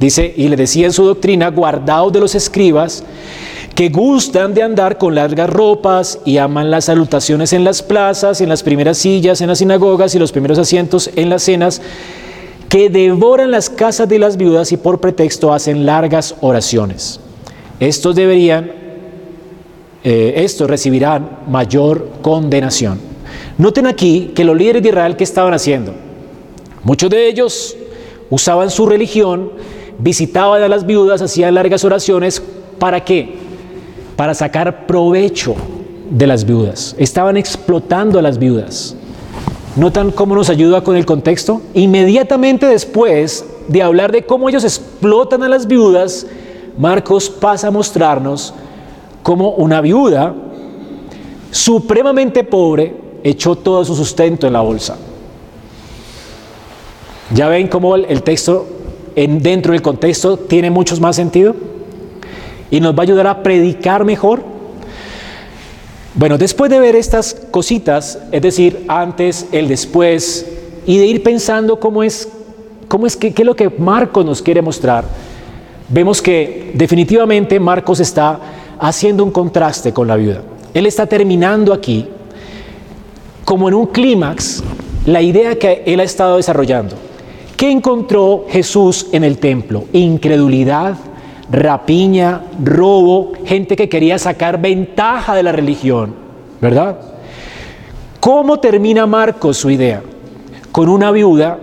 dice, 0.00 0.34
y 0.36 0.48
le 0.48 0.56
decía 0.56 0.86
en 0.86 0.92
su 0.92 1.04
doctrina, 1.04 1.50
guardaos 1.50 2.12
de 2.12 2.18
los 2.18 2.34
escribas, 2.34 3.04
que 3.76 3.90
gustan 3.90 4.54
de 4.54 4.62
andar 4.62 4.96
con 4.96 5.14
largas 5.14 5.50
ropas 5.50 6.18
y 6.24 6.38
aman 6.38 6.70
las 6.70 6.86
salutaciones 6.86 7.52
en 7.52 7.62
las 7.62 7.82
plazas, 7.82 8.40
en 8.40 8.48
las 8.48 8.62
primeras 8.62 8.96
sillas, 8.96 9.42
en 9.42 9.48
las 9.48 9.58
sinagogas 9.58 10.14
y 10.14 10.18
los 10.18 10.32
primeros 10.32 10.58
asientos 10.58 11.10
en 11.14 11.28
las 11.28 11.42
cenas, 11.42 11.82
que 12.70 12.88
devoran 12.88 13.50
las 13.50 13.68
casas 13.68 14.08
de 14.08 14.18
las 14.18 14.38
viudas 14.38 14.72
y 14.72 14.78
por 14.78 14.98
pretexto 14.98 15.52
hacen 15.52 15.84
largas 15.84 16.36
oraciones. 16.40 17.20
Estos 17.78 18.16
deberían, 18.16 18.72
eh, 20.02 20.32
estos 20.38 20.70
recibirán 20.70 21.40
mayor 21.46 22.12
condenación. 22.22 22.98
Noten 23.58 23.86
aquí 23.86 24.32
que 24.34 24.44
los 24.44 24.56
líderes 24.56 24.82
de 24.84 24.88
Israel, 24.88 25.16
¿qué 25.16 25.24
estaban 25.24 25.52
haciendo? 25.52 25.92
Muchos 26.82 27.10
de 27.10 27.28
ellos 27.28 27.76
usaban 28.30 28.70
su 28.70 28.86
religión, 28.86 29.52
visitaban 29.98 30.62
a 30.62 30.68
las 30.68 30.86
viudas, 30.86 31.20
hacían 31.20 31.54
largas 31.54 31.84
oraciones, 31.84 32.42
¿para 32.78 33.04
qué? 33.04 33.45
Para 34.16 34.35
sacar 34.35 34.87
provecho 34.87 35.55
de 36.11 36.26
las 36.26 36.44
viudas. 36.44 36.94
Estaban 36.98 37.37
explotando 37.37 38.18
a 38.18 38.22
las 38.22 38.38
viudas. 38.38 38.96
¿Notan 39.76 40.11
cómo 40.11 40.35
nos 40.35 40.48
ayuda 40.48 40.83
con 40.83 40.96
el 40.96 41.05
contexto? 41.05 41.61
Inmediatamente 41.74 42.66
después 42.66 43.44
de 43.68 43.83
hablar 43.83 44.11
de 44.11 44.24
cómo 44.24 44.48
ellos 44.48 44.64
explotan 44.64 45.42
a 45.42 45.48
las 45.48 45.66
viudas, 45.66 46.26
Marcos 46.79 47.29
pasa 47.29 47.68
a 47.68 47.70
mostrarnos 47.70 48.55
cómo 49.22 49.50
una 49.50 49.81
viuda 49.81 50.35
supremamente 51.50 52.42
pobre 52.44 52.94
echó 53.22 53.57
todo 53.57 53.85
su 53.85 53.94
sustento 53.94 54.46
en 54.46 54.55
la 54.55 54.61
bolsa. 54.61 54.96
¿Ya 57.35 57.48
ven 57.48 57.68
cómo 57.68 57.96
el 57.96 58.22
texto 58.22 58.66
en, 59.16 59.42
dentro 59.42 59.72
del 59.72 59.83
contexto 59.83 60.37
tiene 60.37 60.70
muchos 60.70 61.00
más 61.00 61.16
sentido? 61.16 61.55
Y 62.70 62.81
nos 62.81 62.94
va 62.94 63.00
a 63.00 63.02
ayudar 63.02 63.26
a 63.26 63.42
predicar 63.42 64.05
mejor. 64.05 64.42
Bueno, 66.14 66.38
después 66.38 66.70
de 66.70 66.81
ver 66.81 66.96
estas 66.96 67.35
cositas, 67.50 68.18
es 68.33 68.42
decir, 68.42 68.85
antes, 68.88 69.46
el 69.52 69.68
después, 69.68 70.46
y 70.87 70.98
de 70.98 71.07
ir 71.07 71.22
pensando 71.22 71.79
cómo 71.79 72.02
es, 72.02 72.29
cómo 72.88 73.07
es 73.07 73.16
que, 73.16 73.35
qué 73.35 73.44
lo 73.44 73.55
que 73.55 73.68
Marcos 73.68 74.24
nos 74.24 74.40
quiere 74.40 74.62
mostrar, 74.62 75.05
vemos 75.88 76.22
que 76.22 76.72
definitivamente 76.74 77.61
Marcos 77.61 78.00
está 78.00 78.40
haciendo 78.79 79.24
un 79.24 79.31
contraste 79.31 79.92
con 79.92 80.09
la 80.09 80.16
viuda. 80.16 80.42
Él 80.72 80.87
está 80.87 81.07
terminando 81.07 81.72
aquí, 81.72 82.07
como 83.44 83.68
en 83.68 83.74
un 83.74 83.87
clímax, 83.87 84.62
la 85.07 85.22
idea 85.22 85.59
que 85.59 85.83
él 85.87 86.00
ha 86.00 86.05
estado 86.05 86.37
desarrollando. 86.37 86.96
¿Qué 87.57 87.70
encontró 87.70 88.44
Jesús 88.48 89.07
en 89.12 89.24
el 89.24 89.38
templo? 89.38 89.85
Incredulidad, 89.92 90.96
rapiña, 91.50 92.42
robo, 92.62 93.32
gente 93.44 93.76
que 93.76 93.88
quería 93.88 94.18
sacar 94.18 94.61
ventaja 94.61 95.35
de 95.35 95.42
la 95.42 95.52
religión, 95.52 96.14
¿verdad? 96.61 96.98
¿Cómo 98.20 98.59
termina 98.59 99.06
Marcos 99.06 99.56
su 99.56 99.70
idea? 99.70 100.02
Con 100.72 100.88
una 100.88 101.11
viuda 101.12 101.59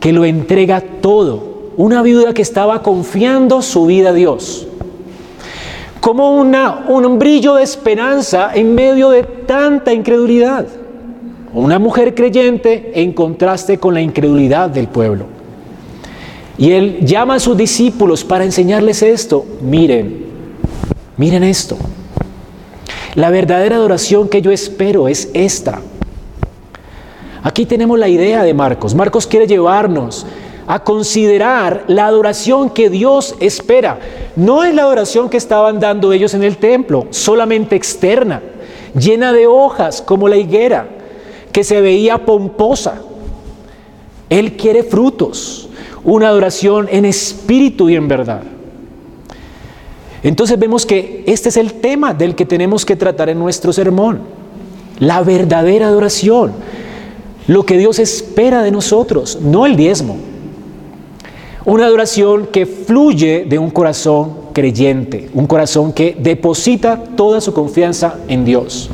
que 0.00 0.12
lo 0.12 0.24
entrega 0.24 0.80
todo, 1.00 1.70
una 1.76 2.02
viuda 2.02 2.34
que 2.34 2.42
estaba 2.42 2.82
confiando 2.82 3.62
su 3.62 3.86
vida 3.86 4.10
a 4.10 4.12
Dios. 4.12 4.66
Como 6.00 6.36
una, 6.36 6.86
un 6.88 7.18
brillo 7.20 7.54
de 7.54 7.62
esperanza 7.62 8.50
en 8.52 8.74
medio 8.74 9.10
de 9.10 9.22
tanta 9.22 9.92
incredulidad. 9.92 10.66
Una 11.54 11.78
mujer 11.78 12.14
creyente 12.14 12.90
en 13.00 13.12
contraste 13.12 13.78
con 13.78 13.94
la 13.94 14.00
incredulidad 14.00 14.70
del 14.70 14.88
pueblo. 14.88 15.26
Y 16.58 16.72
él 16.72 16.98
llama 17.02 17.34
a 17.34 17.40
sus 17.40 17.56
discípulos 17.56 18.24
para 18.24 18.44
enseñarles 18.44 19.02
esto. 19.02 19.44
Miren, 19.60 20.26
miren 21.16 21.44
esto. 21.44 21.76
La 23.14 23.30
verdadera 23.30 23.76
adoración 23.76 24.28
que 24.28 24.42
yo 24.42 24.50
espero 24.50 25.08
es 25.08 25.30
esta. 25.34 25.80
Aquí 27.42 27.66
tenemos 27.66 27.98
la 27.98 28.08
idea 28.08 28.42
de 28.42 28.54
Marcos. 28.54 28.94
Marcos 28.94 29.26
quiere 29.26 29.46
llevarnos 29.46 30.26
a 30.66 30.84
considerar 30.84 31.84
la 31.88 32.06
adoración 32.06 32.70
que 32.70 32.88
Dios 32.88 33.34
espera. 33.40 33.98
No 34.36 34.64
es 34.64 34.74
la 34.74 34.82
adoración 34.82 35.28
que 35.28 35.36
estaban 35.36 35.80
dando 35.80 36.12
ellos 36.12 36.34
en 36.34 36.44
el 36.44 36.56
templo, 36.56 37.08
solamente 37.10 37.74
externa, 37.74 38.40
llena 38.98 39.32
de 39.32 39.46
hojas 39.46 40.00
como 40.00 40.28
la 40.28 40.36
higuera, 40.36 40.86
que 41.50 41.64
se 41.64 41.80
veía 41.80 42.24
pomposa. 42.24 43.02
Él 44.30 44.56
quiere 44.56 44.84
frutos 44.84 45.68
una 46.04 46.28
adoración 46.28 46.88
en 46.90 47.04
espíritu 47.04 47.88
y 47.88 47.96
en 47.96 48.08
verdad. 48.08 48.42
Entonces 50.22 50.58
vemos 50.58 50.86
que 50.86 51.24
este 51.26 51.48
es 51.48 51.56
el 51.56 51.74
tema 51.74 52.14
del 52.14 52.34
que 52.34 52.46
tenemos 52.46 52.84
que 52.84 52.96
tratar 52.96 53.28
en 53.28 53.38
nuestro 53.38 53.72
sermón. 53.72 54.20
La 54.98 55.22
verdadera 55.22 55.88
adoración. 55.88 56.52
Lo 57.48 57.66
que 57.66 57.76
Dios 57.76 57.98
espera 57.98 58.62
de 58.62 58.70
nosotros, 58.70 59.38
no 59.40 59.66
el 59.66 59.74
diezmo. 59.76 60.16
Una 61.64 61.86
adoración 61.86 62.46
que 62.46 62.66
fluye 62.66 63.44
de 63.48 63.58
un 63.58 63.70
corazón 63.70 64.34
creyente, 64.52 65.28
un 65.34 65.46
corazón 65.46 65.92
que 65.92 66.16
deposita 66.18 67.02
toda 67.16 67.40
su 67.40 67.52
confianza 67.52 68.16
en 68.28 68.44
Dios. 68.44 68.90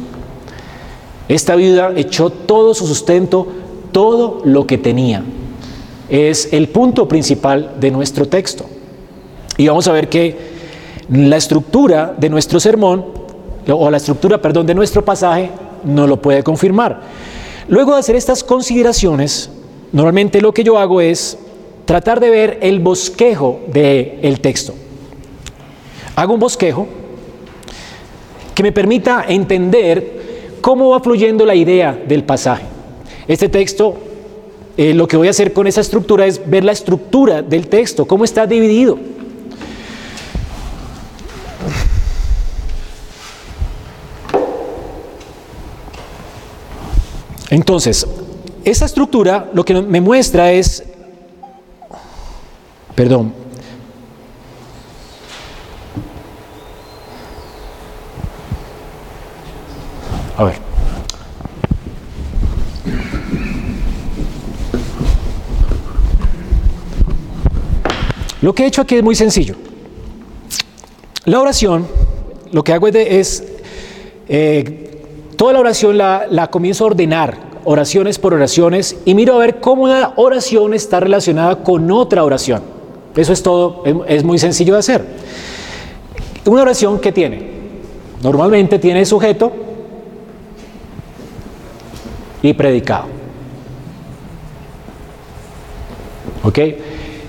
Esta 1.29 1.57
vida 1.57 1.93
echó 1.97 2.31
todo 2.31 2.73
su 2.73 2.87
sustento, 2.87 3.49
todo 3.93 4.41
lo 4.45 4.67
que 4.67 4.79
tenía 4.79 5.23
es 6.09 6.53
el 6.53 6.69
punto 6.69 7.07
principal 7.07 7.75
de 7.79 7.91
nuestro 7.91 8.27
texto. 8.27 8.65
Y 9.57 9.69
vamos 9.69 9.89
a 9.89 9.93
ver 9.93 10.09
que 10.09 10.37
la 11.11 11.37
estructura 11.37 12.15
de 12.17 12.29
nuestro 12.29 12.61
sermón, 12.61 13.05
o 13.71 13.91
la 13.91 13.97
estructura, 13.97 14.41
perdón, 14.41 14.67
de 14.67 14.75
nuestro 14.75 15.05
pasaje, 15.05 15.51
no 15.85 16.07
lo 16.07 16.21
puede 16.21 16.43
confirmar. 16.43 17.01
Luego 17.69 17.93
de 17.93 18.01
hacer 18.01 18.17
estas 18.17 18.43
consideraciones, 18.43 19.51
normalmente 19.93 20.41
lo 20.41 20.53
que 20.53 20.65
yo 20.65 20.79
hago 20.79 21.01
es 21.01 21.39
tratar 21.85 22.21
de 22.21 22.31
ver 22.31 22.59
el 22.63 22.81
bosquejo 22.81 23.61
del 23.69 24.41
texto. 24.41 24.75
Hago 26.17 26.35
un 26.35 26.41
bosquejo 26.41 26.87
que 28.55 28.63
me 28.63 28.73
permita 28.73 29.25
entender 29.29 30.59
cómo 30.61 30.91
va 30.91 31.01
fluyendo 31.01 31.47
la 31.47 31.55
idea 31.55 31.97
del 32.07 32.25
pasaje. 32.25 32.65
Este 33.27 33.49
texto 33.49 33.97
eh, 34.79 34.95
lo 34.95 35.09
que 35.09 35.17
voy 35.17 35.27
a 35.27 35.31
hacer 35.31 35.53
con 35.53 35.67
esa 35.67 35.81
estructura 35.81 36.25
es 36.25 36.49
ver 36.49 36.63
la 36.63 36.71
estructura 36.71 37.43
del 37.43 37.67
texto, 37.67 38.07
cómo 38.07 38.23
está 38.23 38.47
dividido. 38.47 38.97
Entonces, 47.51 48.07
esa 48.65 48.85
estructura 48.85 49.51
lo 49.53 49.65
que 49.65 49.75
me 49.75 50.01
muestra 50.01 50.53
es, 50.53 50.85
perdón, 52.95 53.33
a 60.37 60.45
ver. 60.45 60.68
Lo 68.41 68.55
que 68.55 68.65
he 68.65 68.67
hecho 68.67 68.83
aquí 68.83 68.97
es 68.97 69.03
muy 69.03 69.15
sencillo. 69.15 69.57
La 71.25 71.41
oración, 71.41 71.87
lo 72.53 72.63
que 72.63 72.73
hago 72.73 72.87
es, 72.89 73.45
eh, 74.29 75.03
toda 75.37 75.53
la 75.53 75.61
oración 75.61 75.99
la, 75.99 76.27
la 76.31 76.49
comienzo 76.49 76.85
a 76.85 76.89
ordenar, 76.89 77.37
oraciones 77.65 78.19
por 78.19 78.35
oraciones, 78.35 78.97
y 79.05 79.15
miro 79.15 79.35
a 79.35 79.39
ver 79.39 79.61
cómo 79.61 79.83
una 79.83 80.13
oración 80.17 80.73
está 80.73 81.01
relacionada 81.01 81.63
con 81.63 81.91
otra 81.91 82.25
oración. 82.25 82.63
Eso 83.17 83.33
es 83.33 83.43
todo, 83.43 83.83
es 84.07 84.23
muy 84.23 84.39
sencillo 84.39 84.75
de 84.75 84.79
hacer. 84.79 85.05
Una 86.47 86.63
oración 86.63 87.01
que 87.01 87.13
tiene, 87.13 87.43
normalmente 88.23 88.79
tiene 88.79 89.05
sujeto 89.05 89.53
y 92.43 92.53
predicado. 92.53 93.07
¿Ok? 96.45 96.59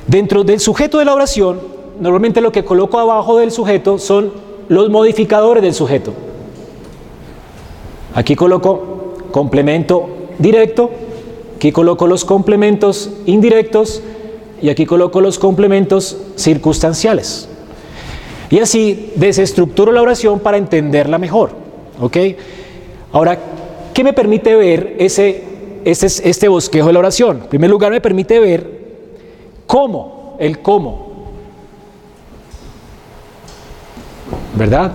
Dentro 0.09 0.43
del 0.43 0.59
sujeto 0.59 0.97
de 0.97 1.05
la 1.05 1.13
oración, 1.13 1.59
normalmente 1.99 2.41
lo 2.41 2.51
que 2.51 2.65
coloco 2.65 2.97
abajo 2.97 3.37
del 3.37 3.51
sujeto 3.51 3.99
son 3.99 4.33
los 4.67 4.89
modificadores 4.89 5.61
del 5.61 5.75
sujeto. 5.75 6.13
Aquí 8.15 8.35
coloco 8.35 9.13
complemento 9.31 10.09
directo, 10.39 10.89
aquí 11.57 11.71
coloco 11.71 12.07
los 12.07 12.25
complementos 12.25 13.11
indirectos 13.27 14.01
y 14.63 14.69
aquí 14.69 14.87
coloco 14.87 15.21
los 15.21 15.37
complementos 15.37 16.17
circunstanciales. 16.37 17.47
Y 18.49 18.57
así 18.57 19.11
desestructuro 19.13 19.91
la 19.91 20.01
oración 20.01 20.39
para 20.39 20.57
entenderla 20.57 21.19
mejor. 21.19 21.51
¿Ok? 22.01 22.17
Ahora, 23.11 23.37
¿qué 23.93 24.03
me 24.03 24.13
permite 24.13 24.55
ver 24.55 24.95
ese, 24.97 25.43
este, 25.85 26.07
este 26.07 26.47
bosquejo 26.47 26.87
de 26.87 26.93
la 26.93 26.99
oración? 26.99 27.41
En 27.43 27.47
primer 27.47 27.69
lugar, 27.69 27.91
me 27.91 28.01
permite 28.01 28.39
ver 28.39 28.78
¿Cómo? 29.69 30.35
El 30.39 30.63
cómo. 30.63 31.09
¿Verdad? 34.55 34.91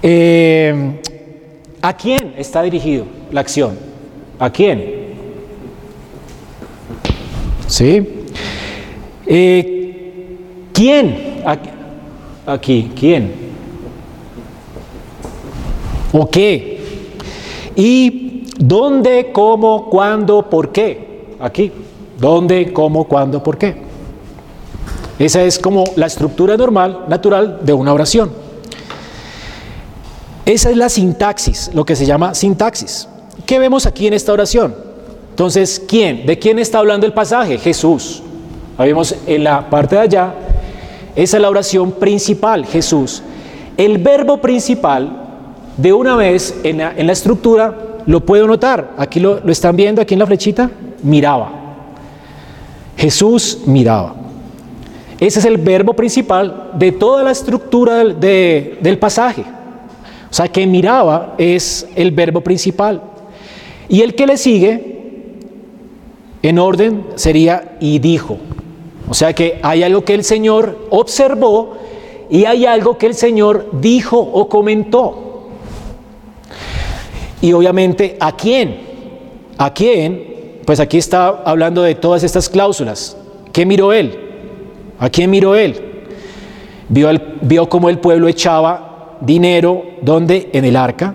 Eh, 0.00 1.00
¿A 1.82 1.96
quién 1.96 2.34
está 2.38 2.62
dirigido 2.62 3.06
la 3.32 3.40
acción? 3.40 3.76
¿A 4.38 4.50
quién? 4.50 4.84
¿Sí? 7.66 8.24
Eh, 9.26 10.38
¿Quién? 10.72 11.42
Aquí, 12.46 12.92
¿quién? 12.96 13.34
¿O 16.12 16.30
qué? 16.30 16.80
¿Y 17.74 18.44
dónde, 18.56 19.32
cómo, 19.32 19.90
cuándo, 19.90 20.48
por 20.48 20.70
qué? 20.70 21.34
Aquí. 21.40 21.72
¿Dónde, 22.18 22.72
cómo, 22.72 23.04
cuándo, 23.04 23.42
por 23.42 23.58
qué? 23.58 23.76
Esa 25.18 25.42
es 25.42 25.58
como 25.58 25.84
la 25.96 26.06
estructura 26.06 26.56
normal, 26.56 27.04
natural 27.08 27.60
de 27.62 27.72
una 27.72 27.92
oración. 27.92 28.30
Esa 30.44 30.70
es 30.70 30.76
la 30.76 30.88
sintaxis, 30.88 31.70
lo 31.74 31.84
que 31.84 31.96
se 31.96 32.06
llama 32.06 32.34
sintaxis. 32.34 33.08
¿Qué 33.46 33.58
vemos 33.58 33.86
aquí 33.86 34.06
en 34.06 34.14
esta 34.14 34.32
oración? 34.32 34.74
Entonces, 35.30 35.82
¿quién? 35.88 36.24
¿De 36.24 36.38
quién 36.38 36.58
está 36.58 36.78
hablando 36.78 37.06
el 37.06 37.12
pasaje? 37.12 37.58
Jesús. 37.58 38.22
vemos 38.78 39.14
en 39.26 39.44
la 39.44 39.68
parte 39.68 39.96
de 39.96 40.02
allá. 40.02 40.34
Esa 41.14 41.36
es 41.38 41.40
la 41.42 41.50
oración 41.50 41.92
principal, 41.92 42.64
Jesús. 42.66 43.22
El 43.76 43.98
verbo 43.98 44.38
principal, 44.38 45.10
de 45.76 45.92
una 45.92 46.16
vez 46.16 46.54
en 46.62 46.78
la, 46.78 47.12
estructura, 47.12 47.76
lo 48.06 48.20
puedo 48.20 48.46
notar. 48.46 48.92
Aquí 48.98 49.18
lo, 49.18 49.40
lo 49.40 49.50
están 49.50 49.76
viendo, 49.76 50.00
aquí 50.00 50.14
en 50.14 50.20
la 50.20 50.26
flechita, 50.26 50.70
miraba. 51.02 51.55
Jesús 52.96 53.60
miraba. 53.66 54.14
Ese 55.18 55.38
es 55.38 55.44
el 55.44 55.56
verbo 55.56 55.94
principal 55.94 56.72
de 56.74 56.92
toda 56.92 57.22
la 57.22 57.30
estructura 57.30 58.04
del, 58.04 58.98
pasaje. 58.98 59.44
O 60.30 60.34
sea 60.34 60.48
que 60.48 60.66
miraba 60.66 61.34
es 61.38 61.88
el 61.94 62.10
verbo 62.10 62.42
principal. 62.42 63.00
Y 63.88 64.02
el 64.02 64.14
que 64.14 64.26
le 64.26 64.36
sigue, 64.36 64.96
en 66.42 66.58
orden, 66.58 67.06
sería 67.14 67.76
y 67.80 67.98
dijo. 67.98 68.36
O 69.08 69.14
sea 69.14 69.32
que 69.32 69.58
hay 69.62 69.82
algo 69.82 70.04
que 70.04 70.14
el 70.14 70.24
Señor 70.24 70.86
observó 70.90 71.76
y 72.28 72.44
hay 72.44 72.66
algo 72.66 72.98
que 72.98 73.06
el 73.06 73.14
Señor 73.14 73.70
dijo 73.80 74.18
o 74.18 74.48
comentó. 74.48 75.48
Y 77.40 77.52
obviamente, 77.52 78.16
¿a 78.20 78.36
quién? 78.36 78.80
¿A 79.56 79.72
quién? 79.72 80.35
Pues 80.66 80.80
aquí 80.80 80.98
está 80.98 81.28
hablando 81.28 81.82
de 81.82 81.94
todas 81.94 82.24
estas 82.24 82.48
cláusulas. 82.48 83.16
¿Qué 83.52 83.64
miró 83.64 83.92
él? 83.92 84.18
¿A 84.98 85.08
quién 85.08 85.30
miró 85.30 85.54
él? 85.54 85.80
Vio, 86.88 87.08
vio 87.40 87.68
cómo 87.68 87.88
el 87.88 88.00
pueblo 88.00 88.26
echaba 88.26 89.16
dinero, 89.20 89.84
¿dónde? 90.02 90.50
En 90.52 90.64
el 90.64 90.74
arca. 90.74 91.14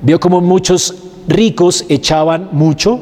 Vio 0.00 0.18
cómo 0.18 0.40
muchos 0.40 0.94
ricos 1.28 1.84
echaban 1.90 2.48
mucho 2.52 3.00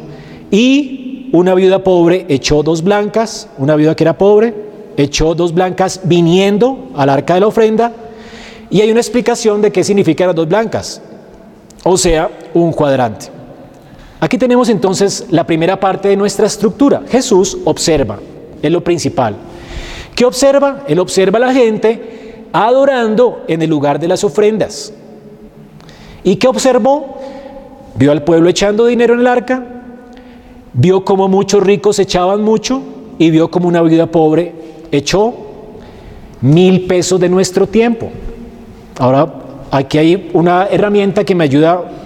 y 0.50 1.30
una 1.32 1.54
viuda 1.54 1.84
pobre 1.84 2.26
echó 2.28 2.64
dos 2.64 2.82
blancas, 2.82 3.48
una 3.58 3.76
viuda 3.76 3.94
que 3.94 4.04
era 4.04 4.18
pobre, 4.18 4.52
echó 4.96 5.34
dos 5.34 5.54
blancas 5.54 6.00
viniendo 6.04 6.90
al 6.96 7.08
arca 7.08 7.34
de 7.34 7.40
la 7.40 7.46
ofrenda 7.46 7.92
y 8.68 8.80
hay 8.80 8.90
una 8.90 9.00
explicación 9.00 9.62
de 9.62 9.70
qué 9.70 9.84
significan 9.84 10.28
las 10.28 10.36
dos 10.36 10.48
blancas, 10.48 11.00
o 11.84 11.96
sea, 11.96 12.30
un 12.54 12.72
cuadrante. 12.72 13.33
Aquí 14.24 14.38
tenemos 14.38 14.70
entonces 14.70 15.26
la 15.28 15.46
primera 15.46 15.78
parte 15.78 16.08
de 16.08 16.16
nuestra 16.16 16.46
estructura. 16.46 17.02
Jesús 17.10 17.58
observa, 17.66 18.18
es 18.62 18.72
lo 18.72 18.82
principal. 18.82 19.36
¿Qué 20.14 20.24
observa? 20.24 20.82
Él 20.88 20.98
observa 20.98 21.36
a 21.36 21.40
la 21.40 21.52
gente 21.52 22.46
adorando 22.50 23.44
en 23.48 23.60
el 23.60 23.68
lugar 23.68 24.00
de 24.00 24.08
las 24.08 24.24
ofrendas. 24.24 24.94
¿Y 26.22 26.36
qué 26.36 26.48
observó? 26.48 27.18
Vio 27.96 28.12
al 28.12 28.24
pueblo 28.24 28.48
echando 28.48 28.86
dinero 28.86 29.12
en 29.12 29.20
el 29.20 29.26
arca, 29.26 29.62
vio 30.72 31.04
como 31.04 31.28
muchos 31.28 31.62
ricos 31.62 31.98
echaban 31.98 32.40
mucho 32.40 32.80
y 33.18 33.30
vio 33.30 33.50
como 33.50 33.68
una 33.68 33.82
vida 33.82 34.06
pobre 34.06 34.54
echó 34.90 35.34
mil 36.40 36.86
pesos 36.86 37.20
de 37.20 37.28
nuestro 37.28 37.66
tiempo. 37.66 38.08
Ahora, 38.98 39.34
aquí 39.70 39.98
hay 39.98 40.30
una 40.32 40.64
herramienta 40.70 41.24
que 41.24 41.34
me 41.34 41.44
ayuda 41.44 42.03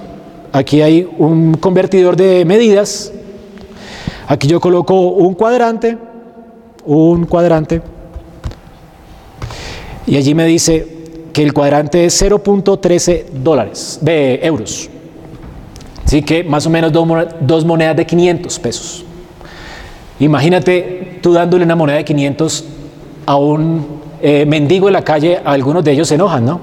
Aquí 0.52 0.80
hay 0.80 1.08
un 1.18 1.54
convertidor 1.54 2.16
de 2.16 2.44
medidas. 2.44 3.12
Aquí 4.26 4.48
yo 4.48 4.60
coloco 4.60 4.98
un 5.10 5.34
cuadrante, 5.34 5.98
un 6.84 7.26
cuadrante. 7.26 7.82
Y 10.06 10.16
allí 10.16 10.34
me 10.34 10.46
dice 10.46 10.98
que 11.32 11.42
el 11.42 11.52
cuadrante 11.52 12.06
es 12.06 12.22
0.13 12.22 13.26
dólares, 13.30 13.98
de 14.00 14.40
euros. 14.42 14.88
Así 16.04 16.22
que 16.22 16.42
más 16.42 16.66
o 16.66 16.70
menos 16.70 16.90
dos 16.92 17.64
monedas 17.66 17.96
de 17.96 18.06
500 18.06 18.58
pesos. 18.58 19.04
Imagínate 20.20 21.18
tú 21.22 21.32
dándole 21.32 21.64
una 21.64 21.76
moneda 21.76 21.98
de 21.98 22.04
500 22.04 22.64
a 23.26 23.36
un 23.36 23.86
eh, 24.22 24.46
mendigo 24.46 24.88
en 24.88 24.94
la 24.94 25.04
calle, 25.04 25.38
algunos 25.44 25.84
de 25.84 25.92
ellos 25.92 26.08
se 26.08 26.14
enojan, 26.14 26.44
¿no? 26.44 26.60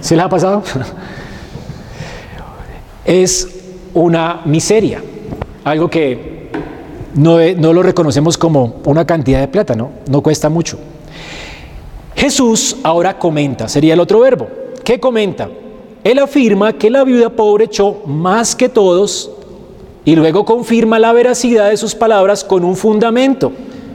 ¿Se 0.00 0.14
les 0.14 0.24
ha 0.24 0.28
pasado? 0.28 0.62
es 3.04 3.48
una 3.94 4.42
miseria, 4.44 5.02
algo 5.64 5.88
que 5.88 6.50
no, 7.14 7.38
no, 7.58 7.72
lo 7.72 7.82
reconocemos 7.82 8.38
como 8.38 8.76
una 8.84 9.06
cantidad 9.06 9.40
de 9.40 9.48
plata, 9.48 9.74
¿no? 9.74 9.90
No 10.08 10.22
cuesta 10.22 10.48
mucho. 10.48 10.78
Jesús 12.14 12.76
ahora 12.82 13.18
comenta, 13.18 13.68
sería 13.68 13.94
el 13.94 14.00
otro 14.00 14.20
verbo. 14.20 14.48
¿Qué 14.84 14.98
comenta? 14.98 15.48
Él 16.04 16.18
afirma 16.18 16.72
que 16.72 16.90
la 16.90 17.04
viuda 17.04 17.30
pobre 17.30 17.66
echó 17.66 18.02
más 18.06 18.56
que 18.56 18.68
todos 18.68 19.30
y 20.04 20.16
luego 20.16 20.44
confirma 20.44 20.98
la 20.98 21.12
veracidad 21.12 21.70
de 21.70 21.76
sus 21.76 21.94
palabras 21.94 22.42
con 22.42 22.64
un 22.64 22.76
fundamento. 22.76 23.52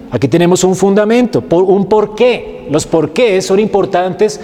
Aquí 0.09 0.27
tenemos 0.27 0.63
un 0.63 0.75
fundamento, 0.75 1.43
un 1.49 1.85
porqué. 1.85 2.67
Los 2.71 2.85
porqués 2.85 3.45
son 3.45 3.59
importantes 3.59 4.39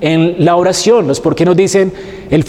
en 0.00 0.44
la 0.44 0.56
oración, 0.56 1.06
los 1.06 1.20
porqué 1.20 1.46
nos 1.46 1.56
dicen 1.56 1.92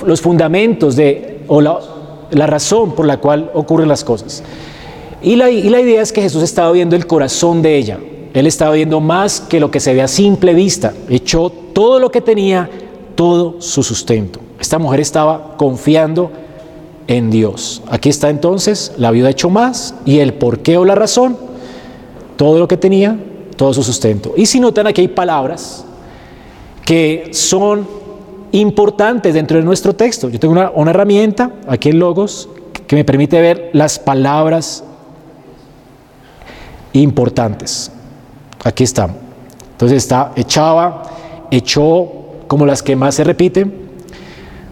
los 0.05 0.21
fundamentos 0.21 0.97
de 0.97 1.36
o 1.47 1.61
la, 1.61 2.47
razón 2.47 2.93
por 2.93 3.05
la 3.05 3.17
cual 3.17 3.51
ocurren 3.53 3.87
las 3.87 4.03
cosas. 4.03 4.43
Y 5.21 5.35
la, 5.35 5.49
y 5.49 5.69
la 5.69 5.81
idea 5.81 6.01
es 6.01 6.11
que 6.11 6.21
Jesús 6.21 6.43
estaba 6.43 6.71
viendo 6.71 6.95
el 6.95 7.07
corazón 7.07 7.61
de 7.61 7.77
ella. 7.77 7.99
Él 8.33 8.45
estaba 8.45 8.73
viendo 8.73 8.99
más 8.99 9.41
que 9.41 9.59
lo 9.59 9.71
que 9.71 9.79
se 9.79 9.93
ve 9.93 10.01
a 10.01 10.07
simple 10.07 10.53
vista. 10.53 10.93
Echó 11.09 11.49
todo 11.49 11.99
lo 11.99 12.11
que 12.11 12.21
tenía, 12.21 12.69
todo 13.15 13.59
su 13.59 13.81
sustento. 13.81 14.39
Esta 14.59 14.77
mujer 14.77 14.99
estaba 14.99 15.55
confiando 15.57 16.31
en 17.07 17.31
Dios. 17.31 17.81
Aquí 17.87 18.09
está 18.09 18.29
entonces, 18.29 18.93
la 18.97 19.11
viuda 19.11 19.29
echó 19.29 19.49
más 19.49 19.95
y 20.05 20.19
el 20.19 20.33
por 20.33 20.59
qué 20.59 20.77
o 20.77 20.85
la 20.85 20.95
razón, 20.95 21.37
todo 22.35 22.59
lo 22.59 22.67
que 22.67 22.77
tenía, 22.77 23.17
todo 23.55 23.73
su 23.73 23.83
sustento. 23.83 24.33
Y 24.37 24.45
si 24.45 24.59
notan 24.59 24.87
aquí 24.87 25.01
hay 25.01 25.07
palabras 25.07 25.85
que 26.85 27.29
son 27.31 27.87
importantes 28.51 29.33
dentro 29.33 29.57
de 29.57 29.63
nuestro 29.63 29.95
texto. 29.95 30.29
Yo 30.29 30.39
tengo 30.39 30.53
una, 30.53 30.91
herramienta 30.91 31.51
aquí 31.67 31.89
en 31.89 31.99
Logos 31.99 32.49
que 32.87 32.95
me 32.95 33.03
permite 33.03 33.41
ver 33.41 33.69
las 33.73 33.99
palabras 33.99 34.83
importantes. 36.93 37.91
Aquí 38.63 38.83
está. 38.83 39.09
Entonces 39.71 39.97
está 39.97 40.31
echaba, 40.35 41.03
echó, 41.51 42.07
como 42.47 42.65
las 42.65 42.81
que 42.81 42.95
más 42.95 43.15
se 43.15 43.23
repiten, 43.23 43.73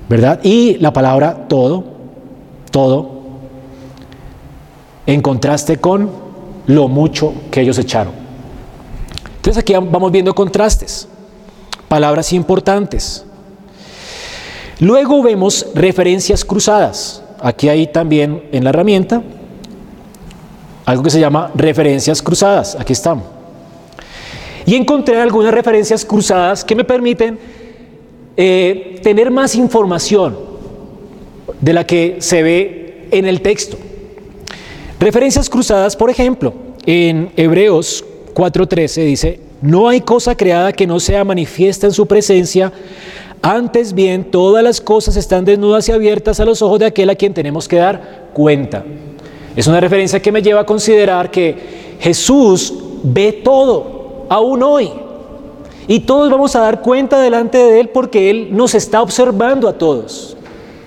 ¿verdad? 0.09 0.39
Y 0.43 0.77
la 0.77 0.93
palabra 0.93 1.47
todo, 1.47 1.83
todo, 2.71 3.11
en 5.05 5.21
contraste 5.21 5.77
con 5.77 6.09
lo 6.67 6.87
mucho 6.87 7.33
que 7.51 7.61
ellos 7.61 7.77
echaron. 7.77 8.13
Entonces 9.37 9.61
aquí 9.61 9.73
vamos 9.73 10.11
viendo 10.11 10.33
contrastes, 10.33 11.07
palabras 11.87 12.33
importantes. 12.33 13.25
Luego 14.79 15.23
vemos 15.23 15.67
referencias 15.73 16.43
cruzadas. 16.43 17.23
Aquí 17.39 17.69
hay 17.69 17.87
también 17.87 18.43
en 18.51 18.63
la 18.63 18.71
herramienta 18.71 19.21
algo 20.85 21.03
que 21.03 21.09
se 21.09 21.19
llama 21.19 21.51
referencias 21.55 22.21
cruzadas. 22.21 22.75
Aquí 22.79 22.93
están. 22.93 23.23
Y 24.65 24.75
encontré 24.75 25.19
algunas 25.19 25.53
referencias 25.53 26.05
cruzadas 26.05 26.63
que 26.63 26.75
me 26.75 26.83
permiten 26.83 27.37
eh, 28.37 28.99
tener 29.01 29.31
más 29.31 29.55
información 29.55 30.37
de 31.61 31.73
la 31.73 31.85
que 31.85 32.17
se 32.19 32.43
ve 32.43 33.07
en 33.11 33.25
el 33.25 33.41
texto. 33.41 33.77
Referencias 34.99 35.49
cruzadas, 35.49 35.95
por 35.95 36.09
ejemplo, 36.09 36.53
en 36.85 37.31
Hebreos 37.35 38.03
4:13 38.33 39.05
dice, 39.05 39.39
no 39.61 39.87
hay 39.87 40.01
cosa 40.01 40.35
creada 40.35 40.73
que 40.73 40.87
no 40.87 40.99
sea 40.99 41.23
manifiesta 41.23 41.87
en 41.87 41.93
su 41.93 42.05
presencia, 42.05 42.71
antes 43.47 43.93
bien, 43.93 44.31
todas 44.31 44.63
las 44.63 44.81
cosas 44.81 45.15
están 45.17 45.45
desnudas 45.45 45.87
y 45.87 45.91
abiertas 45.91 46.39
a 46.39 46.45
los 46.45 46.63
ojos 46.63 46.79
de 46.79 46.87
aquel 46.87 47.11
a 47.11 47.15
quien 47.15 47.31
tenemos 47.31 47.67
que 47.67 47.75
dar 47.75 48.29
cuenta. 48.33 48.83
Es 49.55 49.67
una 49.67 49.79
referencia 49.79 50.19
que 50.19 50.31
me 50.31 50.41
lleva 50.41 50.61
a 50.61 50.65
considerar 50.65 51.29
que 51.29 51.95
Jesús 51.99 52.73
ve 53.03 53.41
todo, 53.43 54.25
aún 54.29 54.63
hoy. 54.63 54.91
Y 55.87 55.99
todos 55.99 56.31
vamos 56.31 56.55
a 56.55 56.61
dar 56.61 56.81
cuenta 56.81 57.21
delante 57.21 57.59
de 57.59 57.81
Él 57.81 57.89
porque 57.89 58.31
Él 58.31 58.47
nos 58.49 58.73
está 58.73 59.03
observando 59.03 59.67
a 59.67 59.73
todos. 59.73 60.35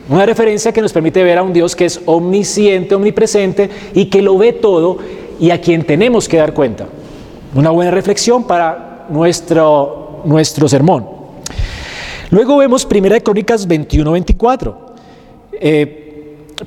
Una 0.09 0.27
referencia 0.27 0.73
que 0.73 0.83
nos 0.83 0.93
permite 0.93 1.23
ver 1.23 1.39
a 1.39 1.45
un 1.45 1.53
Dios 1.53 1.77
que 1.77 1.85
es 1.85 2.01
omnisciente, 2.07 2.97
omnipresente 2.97 3.71
y 3.95 4.07
que 4.07 4.21
lo 4.21 4.37
ve 4.37 4.53
todo 4.53 4.99
y 5.39 5.53
a 5.53 5.61
quien 5.61 5.85
tenemos 5.85 6.29
que 6.29 6.39
dar 6.39 6.53
cuenta. 6.55 6.89
Una 7.55 7.71
buena 7.71 7.93
reflexión 7.93 8.49
para 8.49 9.07
nuestro, 9.11 10.23
nuestro 10.25 10.69
sermón. 10.69 11.18
Luego 12.31 12.57
vemos 12.59 12.87
1 12.91 13.21
Crónicas 13.23 13.69
21-24. 13.69 14.75
Eh, 15.53 16.05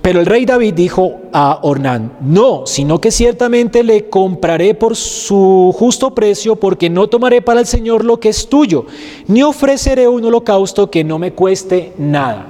pero 0.01 0.21
el 0.21 0.25
rey 0.25 0.45
David 0.45 0.73
dijo 0.73 1.19
a 1.33 1.59
Ornán, 1.63 2.13
no, 2.21 2.65
sino 2.65 3.01
que 3.01 3.11
ciertamente 3.11 3.83
le 3.83 4.09
compraré 4.09 4.73
por 4.73 4.95
su 4.95 5.75
justo 5.77 6.15
precio, 6.15 6.55
porque 6.55 6.89
no 6.89 7.07
tomaré 7.07 7.41
para 7.41 7.59
el 7.59 7.65
Señor 7.65 8.05
lo 8.05 8.17
que 8.17 8.29
es 8.29 8.47
tuyo, 8.47 8.85
ni 9.27 9.43
ofreceré 9.43 10.07
un 10.07 10.23
holocausto 10.23 10.89
que 10.89 11.03
no 11.03 11.19
me 11.19 11.33
cueste 11.33 11.91
nada. 11.97 12.45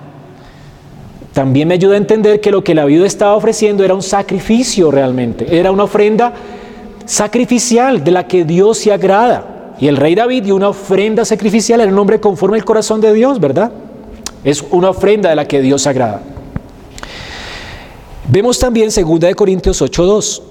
También 1.34 1.68
me 1.68 1.74
ayuda 1.76 1.96
a 1.96 1.98
entender 1.98 2.42
que 2.42 2.52
lo 2.52 2.64
que 2.64 2.76
David 2.76 3.06
estaba 3.06 3.36
ofreciendo 3.36 3.84
era 3.84 3.96
un 3.96 4.04
sacrificio 4.04 4.92
realmente, 4.92 5.58
era 5.58 5.72
una 5.72 5.86
ofrenda 5.86 6.34
sacrificial 7.06 8.04
de 8.04 8.12
la 8.12 8.28
que 8.28 8.46
Dios 8.46 8.78
se 8.78 8.94
agrada. 8.94 9.61
Y 9.82 9.88
el 9.88 9.98
rey 9.98 10.14
David 10.14 10.44
dio 10.44 10.56
una 10.56 10.70
ofrenda 10.70 11.26
sacrificial, 11.26 11.82
era 11.82 11.92
un 11.92 11.98
hombre 11.98 12.22
conforme 12.22 12.56
al 12.56 12.64
corazón 12.64 13.02
de 13.02 13.12
Dios, 13.14 13.40
¿verdad? 13.40 13.72
Es 14.44 14.64
una 14.70 14.92
ofrenda 14.92 15.32
de 15.32 15.36
la 15.36 15.48
que 15.48 15.60
Dios 15.60 15.88
agrada. 15.88 16.22
Vemos 18.30 18.60
también 18.60 18.92
2 18.92 19.36
Corintios 19.36 19.82
8:2, 19.82 20.44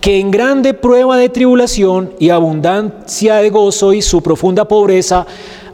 que 0.00 0.18
en 0.18 0.30
grande 0.30 0.72
prueba 0.72 1.18
de 1.18 1.28
tribulación 1.28 2.14
y 2.18 2.30
abundancia 2.30 3.36
de 3.36 3.50
gozo 3.50 3.92
y 3.92 4.00
su 4.00 4.22
profunda 4.22 4.66
pobreza, 4.66 5.26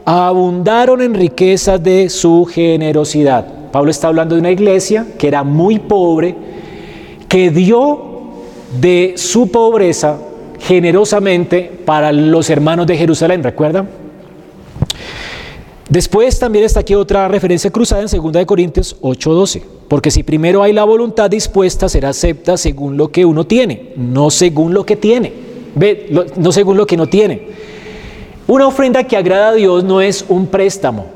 abundaron 0.03 1.01
en 1.01 1.13
riquezas 1.13 1.81
de 1.81 2.09
su 2.09 2.45
generosidad. 2.45 3.45
Pablo 3.71 3.91
está 3.91 4.09
hablando 4.09 4.35
de 4.35 4.41
una 4.41 4.51
iglesia 4.51 5.07
que 5.17 5.29
era 5.29 5.43
muy 5.43 5.79
pobre, 5.79 6.35
que 7.29 7.49
dio 7.49 8.01
de 8.77 9.13
su 9.15 9.49
pobreza 9.49 10.17
generosamente 10.67 11.71
para 11.85 12.11
los 12.11 12.49
hermanos 12.49 12.87
de 12.87 12.97
Jerusalén, 12.97 13.43
¿recuerdan? 13.43 13.89
Después 15.89 16.39
también 16.39 16.63
está 16.63 16.79
aquí 16.79 16.95
otra 16.95 17.27
referencia 17.27 17.69
cruzada 17.69 18.01
en 18.01 18.07
2 18.07 18.45
Corintios 18.45 18.95
8:12, 19.01 19.61
porque 19.89 20.09
si 20.09 20.23
primero 20.23 20.63
hay 20.63 20.71
la 20.71 20.85
voluntad 20.85 21.29
dispuesta, 21.29 21.89
será 21.89 22.09
acepta 22.09 22.55
según 22.55 22.95
lo 22.95 23.09
que 23.09 23.25
uno 23.25 23.45
tiene, 23.45 23.89
no 23.97 24.29
según 24.29 24.73
lo 24.73 24.85
que 24.85 24.95
tiene, 24.95 25.33
ve, 25.75 26.09
no 26.37 26.51
según 26.53 26.77
lo 26.77 26.85
que 26.85 26.95
no 26.95 27.07
tiene. 27.07 27.47
Una 28.47 28.67
ofrenda 28.67 29.03
que 29.03 29.17
agrada 29.17 29.49
a 29.49 29.53
Dios 29.53 29.83
no 29.83 29.99
es 29.99 30.23
un 30.29 30.47
préstamo, 30.47 31.07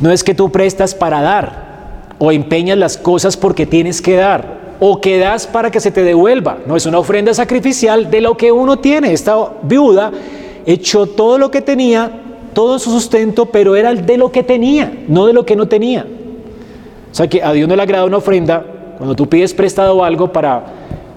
no 0.00 0.12
es 0.12 0.22
que 0.22 0.34
tú 0.34 0.52
prestas 0.52 0.94
para 0.94 1.20
dar 1.20 2.14
o 2.18 2.30
empeñas 2.30 2.78
las 2.78 2.96
cosas 2.96 3.36
porque 3.36 3.66
tienes 3.66 4.00
que 4.00 4.14
dar, 4.14 4.65
o 4.80 5.00
que 5.00 5.18
das 5.18 5.46
para 5.46 5.70
que 5.70 5.80
se 5.80 5.90
te 5.90 6.02
devuelva. 6.02 6.58
No 6.66 6.76
es 6.76 6.86
una 6.86 6.98
ofrenda 6.98 7.32
sacrificial 7.34 8.10
de 8.10 8.20
lo 8.20 8.36
que 8.36 8.52
uno 8.52 8.78
tiene. 8.78 9.12
Esta 9.12 9.36
viuda 9.62 10.12
echó 10.64 11.06
todo 11.06 11.38
lo 11.38 11.50
que 11.50 11.62
tenía, 11.62 12.10
todo 12.52 12.78
su 12.78 12.90
sustento, 12.90 13.46
pero 13.46 13.76
era 13.76 13.94
de 13.94 14.16
lo 14.16 14.30
que 14.30 14.42
tenía, 14.42 14.92
no 15.08 15.26
de 15.26 15.32
lo 15.32 15.46
que 15.46 15.56
no 15.56 15.66
tenía. 15.68 16.06
O 17.10 17.14
sea 17.14 17.28
que 17.28 17.42
a 17.42 17.52
Dios 17.52 17.68
no 17.68 17.76
le 17.76 17.82
agrada 17.82 18.04
una 18.04 18.18
ofrenda 18.18 18.64
cuando 18.98 19.14
tú 19.14 19.28
pides 19.28 19.54
prestado 19.54 20.04
algo 20.04 20.32
para 20.32 20.64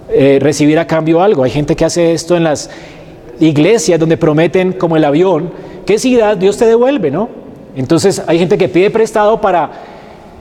eh, 0.09 0.39
recibir 0.41 0.79
a 0.79 0.87
cambio 0.87 1.21
algo. 1.21 1.43
Hay 1.43 1.51
gente 1.51 1.75
que 1.75 1.85
hace 1.85 2.13
esto 2.13 2.35
en 2.37 2.43
las 2.43 2.69
iglesias 3.39 3.99
donde 3.99 4.17
prometen 4.17 4.73
como 4.73 4.97
el 4.97 5.05
avión, 5.05 5.51
que 5.85 5.97
si 5.97 6.15
das, 6.15 6.39
Dios 6.39 6.57
te 6.57 6.65
devuelve, 6.65 7.11
¿no? 7.11 7.29
Entonces 7.75 8.21
hay 8.27 8.39
gente 8.39 8.57
que 8.57 8.67
pide 8.67 8.89
prestado 8.89 9.39
para 9.39 9.71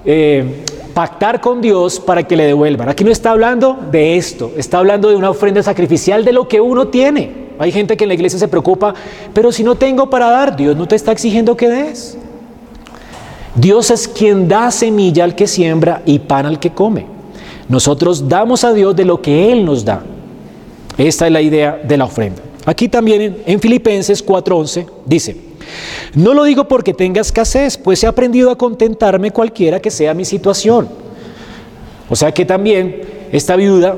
eh, 0.05 0.65
pactar 0.99 1.41
con 1.41 1.61
Dios 1.61 2.01
para 2.01 2.25
que 2.25 2.35
le 2.35 2.45
devuelvan. 2.45 2.89
Aquí 2.89 3.05
no 3.05 3.13
está 3.13 3.31
hablando 3.31 3.79
de 3.93 4.17
esto, 4.17 4.51
está 4.57 4.79
hablando 4.79 5.09
de 5.09 5.15
una 5.15 5.31
ofrenda 5.31 5.63
sacrificial 5.63 6.25
de 6.25 6.33
lo 6.33 6.49
que 6.49 6.61
uno 6.61 6.89
tiene. 6.89 7.31
Hay 7.61 7.71
gente 7.71 7.97
que 7.97 8.03
en 8.03 8.09
la 8.09 8.15
iglesia 8.15 8.37
se 8.37 8.49
preocupa, 8.49 8.95
pero 9.33 9.53
si 9.53 9.63
no 9.63 9.77
tengo 9.77 10.11
para 10.11 10.29
dar, 10.29 10.57
Dios 10.57 10.77
no 10.77 10.89
te 10.89 10.97
está 10.97 11.13
exigiendo 11.13 11.57
que 11.57 11.69
des. 11.69 12.19
Dios 13.55 13.93
es 13.93 14.09
quien 14.09 14.49
da 14.49 14.73
semilla 14.73 15.23
al 15.23 15.37
que 15.37 15.47
siembra 15.47 16.03
y 16.05 16.19
pan 16.19 16.47
al 16.47 16.59
que 16.59 16.71
come. 16.71 17.07
Nosotros 17.69 18.29
damos 18.29 18.65
a 18.65 18.73
Dios 18.73 18.97
de 18.97 19.05
lo 19.05 19.23
que 19.23 19.53
Él 19.53 19.65
nos 19.65 19.85
da. 19.85 20.03
Esta 20.97 21.27
es 21.27 21.33
la 21.33 21.41
idea 21.41 21.81
de 21.81 21.97
la 21.97 22.07
ofrenda. 22.07 22.43
Aquí 22.67 22.89
también 22.89 23.21
en, 23.21 23.37
en 23.47 23.61
Filipenses 23.61 24.27
4:11 24.27 24.85
dice, 25.07 25.48
no 26.15 26.35
lo 26.35 26.45
digo 26.45 26.67
porque 26.69 26.95
tenga 26.95 27.21
escasez, 27.21 27.77
pues 27.77 28.03
he 28.03 28.07
aprendido 28.07 28.51
a 28.51 28.59
contentarme 28.59 29.31
cualquiera 29.31 29.81
que 29.81 29.91
sea 29.91 30.15
mi 30.15 30.25
situación. 30.25 30.89
O 32.09 32.17
sea 32.17 32.33
que 32.33 32.45
también 32.45 33.03
esta 33.33 33.57
viuda 33.57 33.97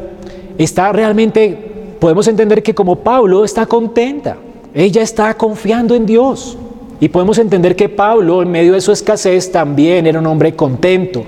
está 0.59 0.93
realmente, 0.93 1.57
podemos 1.99 2.27
entender 2.29 2.63
que 2.63 2.75
como 2.75 2.97
Pablo 2.97 3.45
está 3.45 3.67
contenta, 3.67 4.37
ella 4.75 5.03
está 5.03 5.35
confiando 5.37 5.95
en 5.95 6.07
Dios. 6.07 6.57
Y 7.01 7.09
podemos 7.09 7.39
entender 7.39 7.75
que 7.75 7.89
Pablo, 7.89 8.43
en 8.43 8.51
medio 8.51 8.75
de 8.75 8.81
su 8.81 8.93
escasez, 8.93 9.51
también 9.51 10.07
era 10.07 10.19
un 10.19 10.27
hombre 10.27 10.55
contento, 10.55 11.25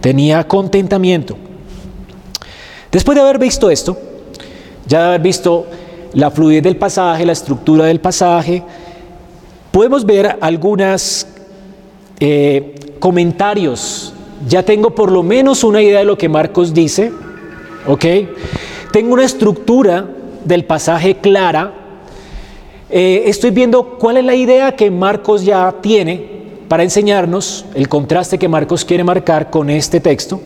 tenía 0.00 0.46
contentamiento. 0.46 1.34
Después 2.92 3.16
de 3.16 3.22
haber 3.22 3.38
visto 3.38 3.70
esto, 3.70 3.96
ya 4.86 5.00
de 5.00 5.04
haber 5.06 5.22
visto 5.22 5.66
la 6.12 6.30
fluidez 6.30 6.62
del 6.62 6.76
pasaje, 6.76 7.24
la 7.24 7.32
estructura 7.32 7.86
del 7.86 8.00
pasaje, 8.00 8.62
podemos 9.74 10.06
ver 10.06 10.38
algunos 10.40 11.26
eh, 12.20 12.76
comentarios. 13.00 14.14
Ya 14.48 14.62
tengo 14.62 14.90
por 14.90 15.10
lo 15.10 15.24
menos 15.24 15.64
una 15.64 15.82
idea 15.82 15.98
de 15.98 16.04
lo 16.04 16.16
que 16.16 16.28
Marcos 16.28 16.72
dice, 16.72 17.10
¿ok? 17.84 18.04
Tengo 18.92 19.14
una 19.14 19.24
estructura 19.24 20.06
del 20.44 20.64
pasaje 20.64 21.16
clara. 21.16 21.74
Eh, 22.88 23.24
estoy 23.26 23.50
viendo 23.50 23.98
cuál 23.98 24.18
es 24.18 24.24
la 24.24 24.36
idea 24.36 24.76
que 24.76 24.92
Marcos 24.92 25.44
ya 25.44 25.74
tiene 25.80 26.24
para 26.68 26.84
enseñarnos, 26.84 27.64
el 27.74 27.88
contraste 27.88 28.38
que 28.38 28.46
Marcos 28.46 28.84
quiere 28.84 29.02
marcar 29.02 29.50
con 29.50 29.70
este 29.70 29.98
texto. 29.98 30.40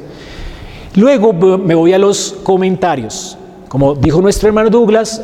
Luego 0.94 1.34
me 1.34 1.74
voy 1.74 1.92
a 1.92 1.98
los 1.98 2.34
comentarios. 2.44 3.36
Como 3.68 3.94
dijo 3.94 4.22
nuestro 4.22 4.48
hermano 4.48 4.70
Douglas, 4.70 5.22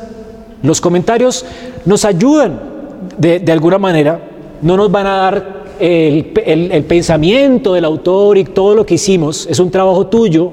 los 0.63 0.79
comentarios 0.79 1.47
nos 1.87 2.05
ayudan 2.05 2.74
de, 3.17 3.53
alguna 3.53 3.79
manera, 3.79 4.21
no 4.63 4.77
nos 4.77 4.91
van 4.91 5.07
a 5.07 5.17
dar 5.17 5.65
el, 5.79 6.85
pensamiento 6.87 7.75
del 7.75 7.85
autor 7.85 8.39
y 8.39 8.45
todo 8.45 8.75
lo 8.75 8.87
que 8.87 8.95
hicimos, 8.95 9.47
es 9.51 9.59
un 9.59 9.71
trabajo 9.71 10.07
tuyo, 10.07 10.53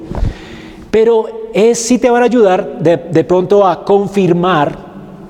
pero 0.90 1.48
es 1.54 1.78
sí 1.78 1.98
te 1.98 2.10
van 2.10 2.22
a 2.22 2.26
ayudar 2.26 2.78
de, 2.78 3.24
pronto 3.24 3.66
a 3.66 3.84
confirmar, 3.84 4.76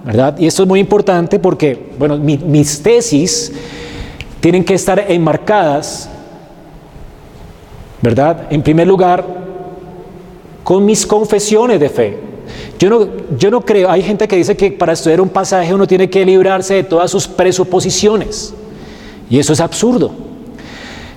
¿verdad? 0.04 0.38
Y 0.38 0.46
esto 0.46 0.62
es 0.62 0.68
muy 0.68 0.80
importante 0.80 1.38
porque, 1.38 1.90
bueno, 1.98 2.16
mis 2.18 2.82
tesis 2.82 3.52
tienen 4.40 4.64
que 4.64 4.74
estar 4.74 5.04
enmarcadas, 5.08 6.10
¿verdad? 8.00 8.48
En 8.50 8.62
primer 8.62 8.88
lugar, 8.88 9.24
con 10.64 10.84
mis 10.84 11.06
confesiones 11.06 11.78
de 11.78 11.88
fe. 11.88 12.31
Yo 12.78 12.90
no, 12.90 13.08
yo 13.38 13.50
no 13.50 13.60
creo, 13.60 13.90
hay 13.90 14.02
gente 14.02 14.26
que 14.26 14.36
dice 14.36 14.56
que 14.56 14.72
para 14.72 14.92
estudiar 14.92 15.20
un 15.20 15.28
pasaje 15.28 15.72
uno 15.72 15.86
tiene 15.86 16.10
que 16.10 16.24
librarse 16.24 16.74
de 16.74 16.84
todas 16.84 17.10
sus 17.10 17.28
presuposiciones. 17.28 18.54
Y 19.30 19.38
eso 19.38 19.52
es 19.52 19.60
absurdo. 19.60 20.10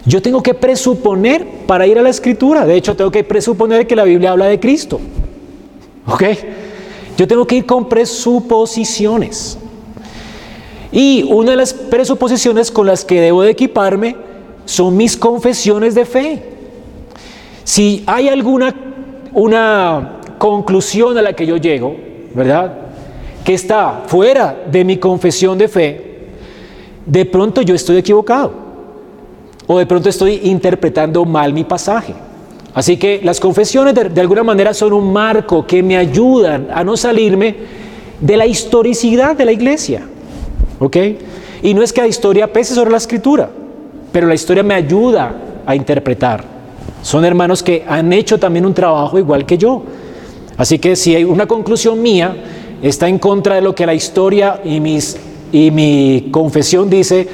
Yo 0.06 0.22
tengo 0.22 0.44
que 0.44 0.54
presuponer 0.54 1.46
para 1.66 1.88
ir 1.88 1.98
a 1.98 2.04
la 2.04 2.10
escritura. 2.10 2.66
De 2.66 2.76
hecho, 2.76 2.96
tengo 2.96 3.10
que 3.10 3.24
presuponer 3.24 3.88
que 3.88 3.96
la 3.96 4.04
Biblia 4.04 4.32
habla 4.32 4.46
de 4.46 4.60
Cristo. 4.60 5.00
¿Ok? 6.06 6.24
Yo 7.18 7.28
tengo 7.28 7.48
que 7.48 7.56
ir 7.56 7.66
con 7.66 7.90
presuposiciones. 7.90 9.58
Y 10.92 11.24
una 11.24 11.52
de 11.52 11.58
las 11.58 11.74
presuposiciones 11.74 12.70
con 12.70 12.86
las 12.86 13.04
que 13.04 13.20
debo 13.20 13.42
de 13.42 13.52
equiparme 13.52 14.16
son 14.66 14.96
mis 14.96 15.18
confesiones 15.18 15.96
de 15.96 16.06
fe. 16.06 16.44
Si 17.64 18.04
hay 18.06 18.30
alguna 18.30 18.76
una 19.34 20.22
conclusión 20.38 21.18
a 21.18 21.22
la 21.22 21.34
que 21.34 21.46
yo 21.46 21.58
llego, 21.58 21.96
¿verdad? 22.34 22.74
Que 23.44 23.54
está 23.54 24.04
fuera 24.08 24.56
de 24.70 24.84
mi 24.84 24.98
confesión 24.98 25.58
de 25.58 25.68
fe, 25.68 26.02
de 27.06 27.26
pronto 27.26 27.62
yo 27.62 27.76
estoy 27.76 27.98
equivocado. 27.98 28.66
O 29.68 29.80
de 29.80 29.86
pronto 29.86 30.10
estoy 30.10 30.42
interpretando 30.44 31.26
mal 31.26 31.54
mi 31.54 31.64
pasaje. 31.64 32.14
Así 32.74 32.98
que 32.98 33.22
las 33.24 33.40
confesiones 33.40 33.96
de, 33.96 34.10
de, 34.10 34.22
alguna 34.22 34.44
manera 34.44 34.74
son 34.74 34.94
un 34.94 35.12
marco 35.12 35.66
que 35.66 35.82
me 35.82 35.98
ayudan 35.98 36.68
a 36.72 36.84
no 36.84 36.98
salirme 36.98 37.56
de 38.20 38.38
la 38.38 38.46
historicidad 38.46 39.36
de 39.36 39.46
la 39.46 39.52
iglesia. 39.52 40.02
¿Ok? 40.80 40.98
Y 41.64 41.74
no 41.74 41.82
es 41.82 41.94
que 41.94 42.02
la 42.02 42.08
historia 42.08 42.52
pese 42.52 42.76
sobre 42.76 42.92
la 42.92 42.98
escritura, 42.98 43.50
pero 44.12 44.28
la 44.28 44.36
historia 44.36 44.62
me 44.62 44.74
ayuda 44.74 45.36
a 45.66 45.76
interpretar. 45.76 46.44
Son 47.02 47.24
hermanos 47.24 47.64
que 47.64 47.86
han 47.88 48.12
hecho 48.14 48.40
también 48.40 48.66
un 48.66 48.74
trabajo 48.74 49.18
igual 49.18 49.46
que 49.46 49.58
yo. 49.58 49.84
Así 50.58 50.80
que 50.80 50.96
si 50.96 51.16
hay 51.16 51.24
una 51.24 51.48
conclusión 51.48 52.02
mía 52.02 52.36
está 52.82 53.08
en 53.08 53.20
contra 53.20 53.56
de 53.56 53.62
lo 53.62 53.76
que 53.76 53.86
la 53.86 53.94
historia 53.94 54.62
y, 54.64 54.80
mis, 54.80 55.18
y 55.52 55.72
mi 55.72 56.30
confesión 56.32 56.90
dice, 56.90 57.28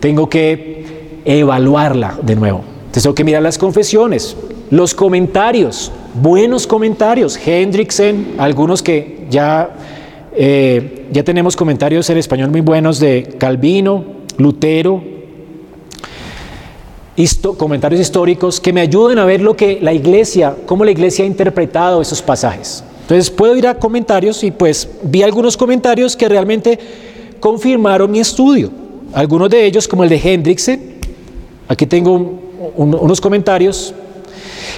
tengo 0.00 0.28
que 0.28 0.84
evaluarla 1.24 2.18
de 2.22 2.36
nuevo. 2.36 2.64
Entonces 2.78 3.04
tengo 3.04 3.14
que 3.14 3.24
mirar 3.24 3.42
las 3.42 3.58
confesiones, 3.58 4.36
los 4.70 4.94
comentarios, 4.94 5.90
buenos 6.14 6.66
comentarios. 6.66 7.38
Hendrickson, 7.44 8.34
algunos 8.38 8.82
que 8.82 9.26
ya, 9.30 9.70
eh, 10.36 11.06
ya 11.10 11.22
tenemos 11.22 11.56
comentarios 11.56 12.10
en 12.10 12.18
español 12.18 12.50
muy 12.50 12.60
buenos 12.60 13.00
de 13.00 13.34
Calvino, 13.38 14.04
Lutero, 14.36 15.02
histo 17.16 17.56
comentarios 17.56 18.00
históricos 18.00 18.60
que 18.60 18.72
me 18.72 18.80
ayuden 18.80 19.18
a 19.18 19.24
ver 19.24 19.40
lo 19.40 19.56
que 19.56 19.78
la 19.80 19.92
iglesia, 19.92 20.56
cómo 20.66 20.84
la 20.84 20.90
iglesia 20.90 21.24
ha 21.24 21.28
interpretado 21.28 22.00
esos 22.00 22.22
pasajes. 22.22 22.82
Entonces 23.02 23.30
puedo 23.30 23.56
ir 23.56 23.66
a 23.66 23.78
comentarios 23.78 24.42
y 24.44 24.50
pues 24.50 24.88
vi 25.02 25.22
algunos 25.22 25.56
comentarios 25.56 26.16
que 26.16 26.28
realmente 26.28 26.78
confirmaron 27.40 28.10
mi 28.10 28.20
estudio. 28.20 28.70
Algunos 29.12 29.50
de 29.50 29.66
ellos, 29.66 29.86
como 29.86 30.04
el 30.04 30.08
de 30.08 30.16
Hendrickson, 30.16 30.80
aquí 31.68 31.86
tengo 31.86 32.12
un, 32.12 32.40
un, 32.76 32.94
unos 32.94 33.20
comentarios. 33.20 33.92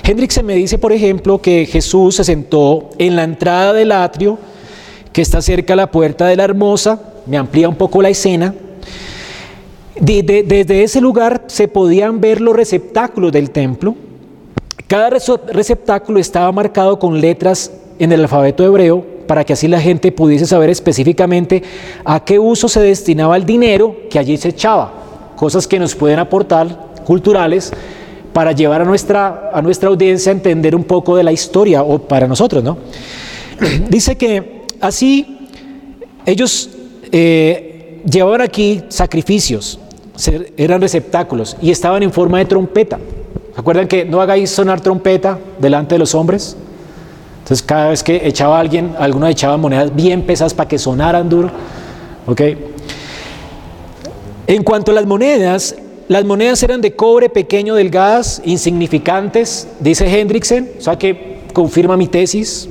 Hendrickson 0.03 0.45
me 0.45 0.55
dice, 0.55 0.79
por 0.79 0.93
ejemplo, 0.93 1.41
que 1.41 1.67
Jesús 1.67 2.17
se 2.17 2.25
sentó 2.25 2.91
en 2.99 3.15
la 3.15 3.23
entrada 3.23 3.73
del 3.73 3.93
atrio, 3.93 4.39
que 5.13 5.23
está 5.23 5.41
cerca 5.41 5.75
a 5.75 5.77
la 5.77 5.91
puerta 5.91 6.27
de 6.27 6.35
la 6.35 6.45
hermosa, 6.45 7.01
me 7.27 7.37
amplía 7.37 7.69
un 7.69 7.77
poco 7.77 8.03
la 8.03 8.09
escena, 8.09 8.55
desde 10.01 10.43
de, 10.43 10.65
de 10.65 10.83
ese 10.83 11.01
lugar 11.01 11.45
se 11.47 11.69
podían 11.69 12.21
ver 12.21 12.41
los 12.41 12.57
receptáculos 12.57 13.33
del 13.33 13.51
templo. 13.51 13.95
Cada 14.87 15.11
receptáculo 15.11 16.21
estaba 16.21 16.51
marcado 16.53 16.99
con 16.99 17.21
letras 17.21 17.73
en 17.99 18.13
el 18.13 18.21
alfabeto 18.23 18.65
hebreo 18.65 19.05
para 19.27 19.45
que 19.45 19.53
así 19.55 19.69
la 19.69 19.81
gente 19.81 20.13
pudiese 20.13 20.47
saber 20.47 20.71
específicamente 20.71 21.63
a 22.05 22.25
qué 22.25 22.39
uso 22.39 22.69
se 22.69 22.81
destinaba 22.81 23.37
el 23.37 23.47
dinero 23.47 23.97
que 24.11 24.19
allí 24.19 24.37
se 24.37 24.49
echaba. 24.49 24.93
Cosas 25.37 25.67
que 25.67 25.79
nos 25.79 25.95
pueden 25.95 26.19
aportar 26.19 26.93
culturales 27.05 27.73
para 28.33 28.53
llevar 28.53 28.83
a 28.83 28.85
nuestra, 28.85 29.51
a 29.53 29.63
nuestra 29.63 29.89
audiencia 29.89 30.31
a 30.31 30.35
entender 30.35 30.75
un 30.75 30.85
poco 30.85 31.17
de 31.17 31.23
la 31.23 31.33
historia 31.33 31.83
o 31.83 31.99
para 31.99 32.27
nosotros, 32.27 32.63
¿no? 32.63 32.77
Dice 33.89 34.17
que 34.17 34.63
así 34.81 35.49
ellos 36.27 36.71
eh, 37.13 38.01
llevaban 38.09 38.41
aquí 38.41 38.83
sacrificios, 38.89 39.79
eran 40.57 40.81
receptáculos 40.81 41.57
y 41.61 41.71
estaban 41.71 42.03
en 42.03 42.13
forma 42.13 42.39
de 42.39 42.45
trompeta. 42.45 42.99
¿Se 43.55 43.61
acuerdan 43.61 43.87
que 43.87 44.05
no 44.05 44.21
hagáis 44.21 44.51
sonar 44.51 44.81
trompeta 44.81 45.39
delante 45.59 45.95
de 45.95 45.99
los 45.99 46.15
hombres? 46.15 46.57
Entonces 47.43 47.65
cada 47.65 47.91
vez 47.91 48.03
que 48.03 48.27
echaba 48.27 48.57
a 48.57 48.61
alguien, 48.61 48.95
algunos 48.99 49.31
echaban 49.31 49.61
monedas 49.61 49.95
bien 49.95 50.23
pesadas 50.23 50.55
para 50.55 50.69
que 50.69 50.79
sonaran 50.79 51.29
duro. 51.29 51.51
¿Ok? 52.27 52.41
En 54.47 54.63
cuanto 54.63 54.93
a 54.93 54.95
las 54.95 55.07
monedas, 55.07 55.77
las 56.09 56.25
monedas 56.25 56.63
eran 56.63 56.81
de 56.81 56.95
cobre 56.95 57.29
pequeño, 57.29 57.75
delgadas, 57.75 58.43
insignificantes, 58.45 59.69
dice 59.81 60.07
Hendrickson, 60.07 60.69
o 60.79 60.81
sea 60.81 60.99
que 60.99 61.41
confirma 61.53 61.97
mi 61.97 62.09
tesis. 62.09 62.69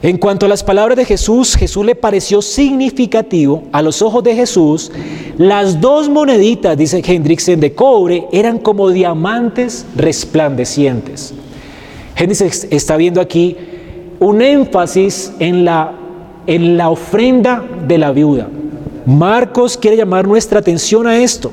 En 0.00 0.16
cuanto 0.16 0.46
a 0.46 0.48
las 0.48 0.62
palabras 0.62 0.96
de 0.96 1.04
Jesús, 1.04 1.56
Jesús 1.56 1.84
le 1.84 1.96
pareció 1.96 2.40
significativo 2.40 3.64
a 3.72 3.82
los 3.82 4.00
ojos 4.00 4.22
de 4.22 4.34
Jesús. 4.34 4.92
Las 5.36 5.80
dos 5.80 6.08
moneditas, 6.08 6.76
dice 6.76 7.02
Hendrickson, 7.04 7.58
de 7.58 7.74
cobre 7.74 8.26
eran 8.30 8.58
como 8.58 8.90
diamantes 8.90 9.86
resplandecientes. 9.96 11.34
Hendrickson 12.14 12.68
está 12.70 12.96
viendo 12.96 13.20
aquí 13.20 13.56
un 14.20 14.40
énfasis 14.40 15.32
en 15.40 15.64
la, 15.64 15.92
en 16.46 16.76
la 16.76 16.90
ofrenda 16.90 17.64
de 17.86 17.98
la 17.98 18.12
viuda. 18.12 18.48
Marcos 19.04 19.76
quiere 19.76 19.96
llamar 19.96 20.28
nuestra 20.28 20.60
atención 20.60 21.08
a 21.08 21.18
esto, 21.18 21.50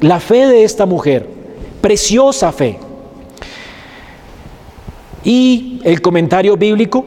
la 0.00 0.20
fe 0.20 0.46
de 0.46 0.62
esta 0.62 0.86
mujer, 0.86 1.28
preciosa 1.80 2.52
fe. 2.52 2.78
Y 5.24 5.80
el 5.82 6.00
comentario 6.00 6.56
bíblico 6.56 7.04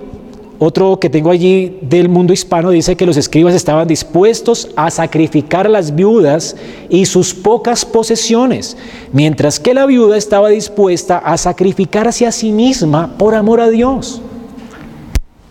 otro 0.60 1.00
que 1.00 1.10
tengo 1.10 1.32
allí 1.32 1.78
del 1.82 2.10
mundo 2.10 2.32
hispano 2.32 2.70
dice 2.70 2.96
que 2.96 3.06
los 3.06 3.18
escribas 3.18 3.56
estaban 3.56 3.88
dispuestos 3.88 4.70
a 4.76 4.92
sacrificar 4.92 5.70
las 5.70 5.96
viudas 5.96 6.56
y 6.90 7.06
sus 7.06 7.34
pocas 7.34 7.84
posesiones, 7.86 8.78
mientras 9.12 9.60
que 9.60 9.74
la 9.74 9.86
viuda 9.86 10.16
estaba 10.16 10.50
dispuesta 10.50 11.18
a 11.18 11.38
sacrificarse 11.38 12.28
a 12.28 12.32
sí 12.32 12.52
misma 12.52 13.18
por 13.18 13.36
amor 13.36 13.60
a 13.62 13.70
Dios. 13.70 14.22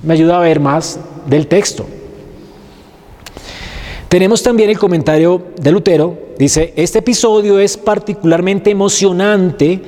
Me 0.02 0.14
ayuda 0.14 0.38
a 0.38 0.40
ver 0.40 0.60
más 0.60 0.98
del 1.26 1.46
texto. 1.46 1.86
Tenemos 4.08 4.42
también 4.42 4.70
el 4.70 4.78
comentario 4.78 5.42
de 5.60 5.72
Lutero. 5.72 6.18
Dice, 6.38 6.72
este 6.76 7.00
episodio 7.00 7.58
es 7.58 7.76
particularmente 7.76 8.70
emocionante 8.70 9.80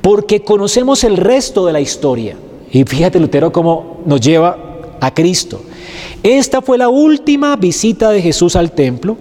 porque 0.00 0.42
conocemos 0.42 1.04
el 1.04 1.16
resto 1.16 1.66
de 1.66 1.72
la 1.72 1.80
historia. 1.80 2.36
Y 2.72 2.84
fíjate 2.84 3.18
Lutero 3.20 3.52
cómo 3.52 3.98
nos 4.04 4.20
lleva 4.20 4.58
a 5.00 5.14
Cristo. 5.14 5.60
Esta 6.22 6.60
fue 6.60 6.78
la 6.78 6.88
última 6.88 7.56
visita 7.56 8.10
de 8.10 8.20
Jesús 8.20 8.56
al 8.56 8.72
templo. 8.72 9.16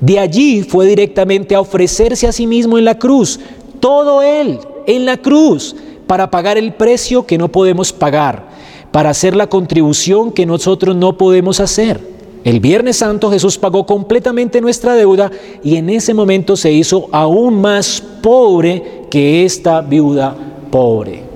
De 0.00 0.18
allí 0.18 0.62
fue 0.62 0.86
directamente 0.86 1.54
a 1.54 1.60
ofrecerse 1.60 2.26
a 2.26 2.32
sí 2.32 2.46
mismo 2.46 2.78
en 2.78 2.84
la 2.84 2.98
cruz. 2.98 3.38
Todo 3.80 4.22
Él 4.22 4.58
en 4.86 5.04
la 5.04 5.18
cruz 5.18 5.76
para 6.06 6.30
pagar 6.30 6.56
el 6.56 6.72
precio 6.72 7.26
que 7.26 7.38
no 7.38 7.48
podemos 7.48 7.92
pagar, 7.92 8.48
para 8.90 9.10
hacer 9.10 9.36
la 9.36 9.48
contribución 9.48 10.32
que 10.32 10.46
nosotros 10.46 10.96
no 10.96 11.16
podemos 11.18 11.60
hacer. 11.60 12.00
El 12.44 12.60
Viernes 12.60 12.96
Santo 12.96 13.30
Jesús 13.30 13.58
pagó 13.58 13.84
completamente 13.84 14.60
nuestra 14.60 14.94
deuda 14.94 15.30
y 15.62 15.76
en 15.76 15.90
ese 15.90 16.14
momento 16.14 16.56
se 16.56 16.72
hizo 16.72 17.08
aún 17.12 17.60
más 17.60 18.02
pobre 18.22 19.02
que 19.10 19.44
esta 19.44 19.82
viuda 19.82 20.34
pobre. 20.70 21.27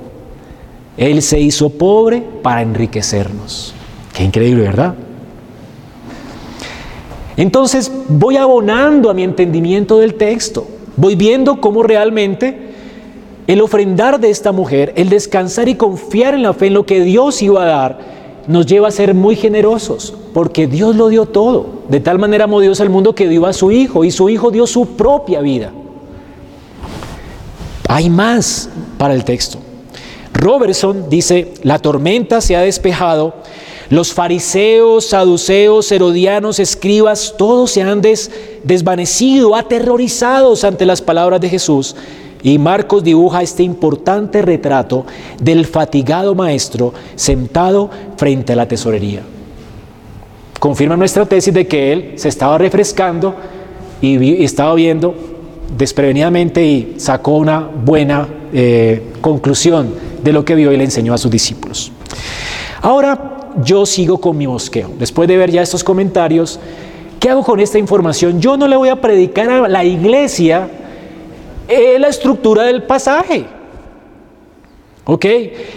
Él 0.97 1.23
se 1.23 1.41
hizo 1.41 1.71
pobre 1.71 2.23
para 2.43 2.63
enriquecernos. 2.63 3.75
Qué 4.15 4.25
increíble, 4.25 4.65
¿verdad? 4.65 4.95
Entonces 7.37 7.91
voy 8.09 8.37
abonando 8.37 9.09
a 9.11 9.15
mi 9.15 9.23
entendimiento 9.23 9.99
del 9.99 10.15
texto, 10.15 10.67
voy 10.97 11.15
viendo 11.15 11.61
cómo 11.61 11.83
realmente 11.83 12.73
el 13.47 13.61
ofrendar 13.63 14.21
de 14.21 14.31
esta 14.31 14.53
mujer, 14.53 14.93
el 14.97 15.09
descansar 15.09 15.69
y 15.69 15.75
confiar 15.75 16.35
en 16.35 16.43
la 16.43 16.53
fe 16.53 16.67
en 16.67 16.75
lo 16.75 16.85
que 16.87 17.03
Dios 17.03 17.43
iba 17.43 17.63
a 17.63 17.67
dar, 17.67 17.99
nos 18.47 18.67
lleva 18.67 18.89
a 18.89 18.91
ser 18.91 19.15
muy 19.15 19.35
generosos, 19.35 20.15
porque 20.35 20.67
Dios 20.67 20.95
lo 20.97 21.09
dio 21.09 21.27
todo. 21.27 21.67
De 21.89 22.01
tal 22.01 22.19
manera 22.19 22.45
amó 22.45 22.61
Dios 22.61 22.81
al 22.81 22.91
mundo 22.91 23.15
que 23.15 23.29
dio 23.29 23.47
a 23.47 23.53
su 23.53 23.71
Hijo 23.71 24.05
y 24.05 24.11
su 24.11 24.29
Hijo 24.29 24.51
dio 24.51 24.67
su 24.67 24.89
propia 24.89 25.41
vida. 25.41 25.73
Hay 27.89 28.11
más 28.11 28.69
para 28.99 29.15
el 29.15 29.25
texto. 29.25 29.59
Robertson 30.43 31.09
dice, 31.09 31.53
la 31.63 31.79
tormenta 31.79 32.41
se 32.41 32.57
ha 32.57 32.63
despejado, 32.63 33.33
los 33.91 34.13
fariseos, 34.13 35.07
saduceos, 35.07 35.93
herodianos, 35.93 36.59
escribas, 36.59 37.35
todos 37.39 37.71
se 37.71 37.83
han 37.83 38.01
des 38.01 38.29
desvanecido, 38.65 39.55
aterrorizados 39.55 40.65
ante 40.65 40.85
las 40.85 41.01
palabras 41.01 41.41
de 41.41 41.49
Jesús. 41.49 41.95
Y 42.43 42.59
Marcos 42.59 43.05
dibuja 43.05 43.43
este 43.43 43.63
importante 43.63 44.43
retrato 44.43 45.07
del 45.41 45.65
fatigado 45.65 46.35
maestro 46.35 46.93
sentado 47.15 47.89
frente 48.17 48.55
a 48.55 48.57
la 48.57 48.67
tesorería. 48.67 49.23
Confirma 50.59 50.97
nuestra 50.97 51.25
tesis 51.25 51.55
de 51.55 51.69
que 51.69 51.93
él 51.93 52.13
se 52.17 52.29
estaba 52.29 52.59
refrescando 52.59 53.37
y, 54.01 54.43
estaba 54.43 54.75
viendo 54.75 55.15
desprevenidamente 55.79 56.65
y 56.65 56.95
sacó 56.97 57.37
una 57.37 57.61
buena 57.61 58.27
eh, 58.53 59.03
conclusión 59.21 60.12
de 60.23 60.33
lo 60.33 60.45
que 60.45 60.55
vio 60.55 60.73
y 60.73 60.77
le 60.77 60.85
enseñó 60.85 61.15
a 61.15 61.19
sus 61.19 61.31
discípulos. 61.31 61.93
Ahora 62.81 63.53
yo 63.65 63.87
sigo 63.87 64.19
con 64.19 64.37
mi 64.37 64.47
bosqueo. 64.47 64.91
Después 64.99 65.29
de 65.29 65.37
ver 65.37 65.51
ya 65.51 65.63
estos 65.63 65.85
comentarios, 65.85 66.59
¿qué 67.21 67.31
hago 67.31 67.43
con 67.43 67.61
esta 67.61 67.79
información? 67.79 68.41
Yo 68.41 68.57
no 68.57 68.67
le 68.67 68.77
voy 68.77 68.89
a 68.89 69.01
predicar 69.01 69.51
a 69.51 69.69
la 69.69 69.85
iglesia 69.85 70.69
eh, 71.69 71.99
la 71.99 72.09
estructura 72.09 72.65
del 72.65 72.83
pasaje. 72.85 73.47
¿Ok? 75.05 75.27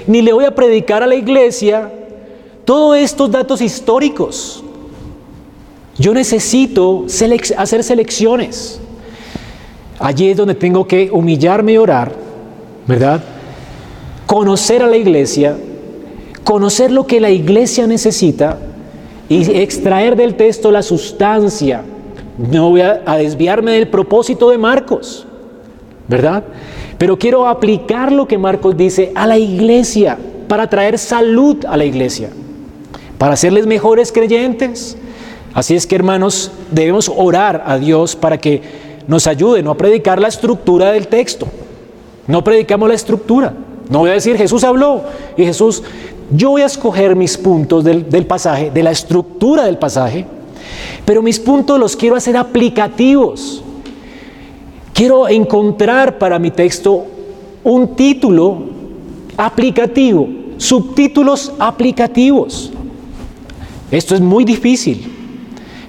Ni 0.07 0.21
le 0.21 0.33
voy 0.33 0.45
a 0.45 0.53
predicar 0.53 1.03
a 1.03 1.07
la 1.07 1.15
iglesia 1.15 1.91
todos 2.63 2.97
estos 2.97 3.31
datos 3.31 3.61
históricos. 3.61 4.63
Yo 5.97 6.13
necesito 6.13 7.05
hacer 7.57 7.83
selecciones. 7.83 8.79
Allí 9.99 10.29
es 10.29 10.37
donde 10.37 10.55
tengo 10.55 10.85
que 10.85 11.09
humillarme 11.11 11.73
y 11.73 11.77
orar, 11.77 12.11
¿verdad? 12.85 13.23
Conocer 14.25 14.81
a 14.81 14.87
la 14.87 14.97
iglesia, 14.97 15.55
conocer 16.43 16.91
lo 16.91 17.05
que 17.05 17.19
la 17.19 17.29
iglesia 17.29 17.87
necesita 17.87 18.57
y 19.29 19.43
extraer 19.57 20.15
del 20.15 20.35
texto 20.35 20.71
la 20.71 20.81
sustancia. 20.81 21.83
No 22.37 22.69
voy 22.69 22.81
a, 22.81 23.01
desviarme 23.17 23.71
del 23.71 23.87
propósito 23.87 24.49
de 24.49 24.57
Marcos, 24.57 25.25
¿verdad? 26.07 26.43
Pero 26.97 27.17
quiero 27.17 27.47
aplicar 27.47 28.11
lo 28.11 28.27
que 28.27 28.37
Marcos 28.37 28.75
dice 28.75 29.11
a 29.15 29.25
la 29.27 29.37
iglesia 29.37 30.17
para 30.47 30.69
traer 30.69 30.97
salud 30.97 31.65
a 31.65 31.77
la 31.77 31.85
iglesia, 31.85 32.29
para 33.17 33.33
hacerles 33.33 33.65
mejores 33.65 34.11
creyentes. 34.11 34.97
Así 35.53 35.75
es 35.75 35.87
que 35.87 35.95
hermanos, 35.95 36.51
debemos 36.71 37.11
orar 37.15 37.63
a 37.65 37.77
Dios 37.77 38.15
para 38.15 38.37
que 38.37 38.61
nos 39.07 39.27
ayude 39.27 39.63
no 39.63 39.71
a 39.71 39.77
predicar 39.77 40.19
la 40.19 40.27
estructura 40.27 40.91
del 40.91 41.07
texto. 41.07 41.47
No 42.27 42.43
predicamos 42.43 42.89
la 42.89 42.95
estructura. 42.95 43.53
No 43.89 43.99
voy 43.99 44.09
a 44.09 44.13
decir 44.13 44.37
Jesús 44.37 44.63
habló 44.63 45.03
y 45.37 45.43
Jesús 45.43 45.83
yo 46.31 46.51
voy 46.51 46.63
a 46.63 46.65
escoger 46.65 47.15
mis 47.15 47.37
puntos 47.37 47.83
del, 47.83 48.25
pasaje, 48.25 48.71
de 48.71 48.83
la 48.83 48.91
estructura 48.91 49.65
del 49.65 49.77
pasaje, 49.77 50.25
pero 51.05 51.21
mis 51.21 51.39
puntos 51.39 51.79
los 51.79 51.95
quiero 51.95 52.15
hacer 52.15 52.35
aplicativos. 52.35 53.63
Quiero 54.93 55.27
encontrar 55.27 56.17
para 56.17 56.39
mi 56.39 56.51
texto 56.51 57.05
un 57.63 57.95
título 57.95 58.63
aplicativo, 59.37 60.27
subtítulos 60.57 61.53
aplicativos. 61.59 62.71
Esto 63.91 64.15
es 64.15 64.21
muy 64.21 64.45
difícil. 64.45 65.11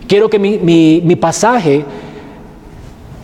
Quiero 0.06 0.28
que 0.28 0.38
mi, 0.38 0.58
mi, 0.58 1.16
pasaje, 1.16 1.84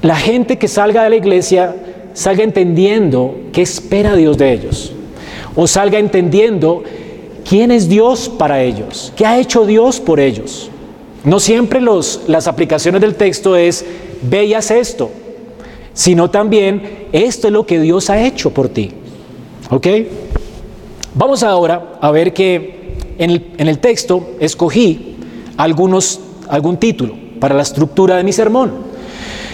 la 0.00 0.16
gente 0.16 0.58
que 0.58 0.66
salga 0.66 1.04
de 1.04 1.10
la 1.10 1.16
iglesia, 1.16 1.76
salga 2.14 2.42
entendiendo 2.42 3.36
qué 3.52 3.62
espera 3.62 4.16
Dios 4.16 4.38
de 4.38 4.52
ellos. 4.52 4.92
O 5.54 5.66
salga 5.66 5.98
entendiendo 5.98 6.82
quién 7.48 7.70
es 7.70 7.88
Dios 7.88 8.28
para 8.28 8.62
ellos, 8.62 9.12
qué 9.16 9.26
ha 9.26 9.38
hecho 9.38 9.66
Dios 9.66 10.00
por 10.00 10.20
ellos. 10.20 10.70
No 11.24 11.38
siempre 11.38 11.80
los, 11.80 12.22
las 12.26 12.48
aplicaciones 12.48 13.00
del 13.00 13.14
texto 13.14 13.56
es, 13.56 13.84
veas 14.22 14.70
esto, 14.70 15.10
sino 15.94 16.30
también, 16.30 17.08
esto 17.12 17.48
es 17.48 17.52
lo 17.52 17.66
que 17.66 17.80
Dios 17.80 18.10
ha 18.10 18.24
hecho 18.24 18.50
por 18.50 18.68
ti. 18.68 18.90
¿Ok? 19.70 19.86
Vamos 21.14 21.42
ahora 21.42 21.98
a 22.00 22.10
ver 22.10 22.32
que 22.32 22.94
en 23.18 23.30
el, 23.30 23.52
en 23.58 23.68
el 23.68 23.78
texto 23.78 24.30
escogí 24.40 25.16
algunos, 25.56 26.20
algún 26.48 26.78
título 26.78 27.14
para 27.38 27.54
la 27.54 27.62
estructura 27.62 28.16
de 28.16 28.24
mi 28.24 28.32
sermón. 28.32 28.91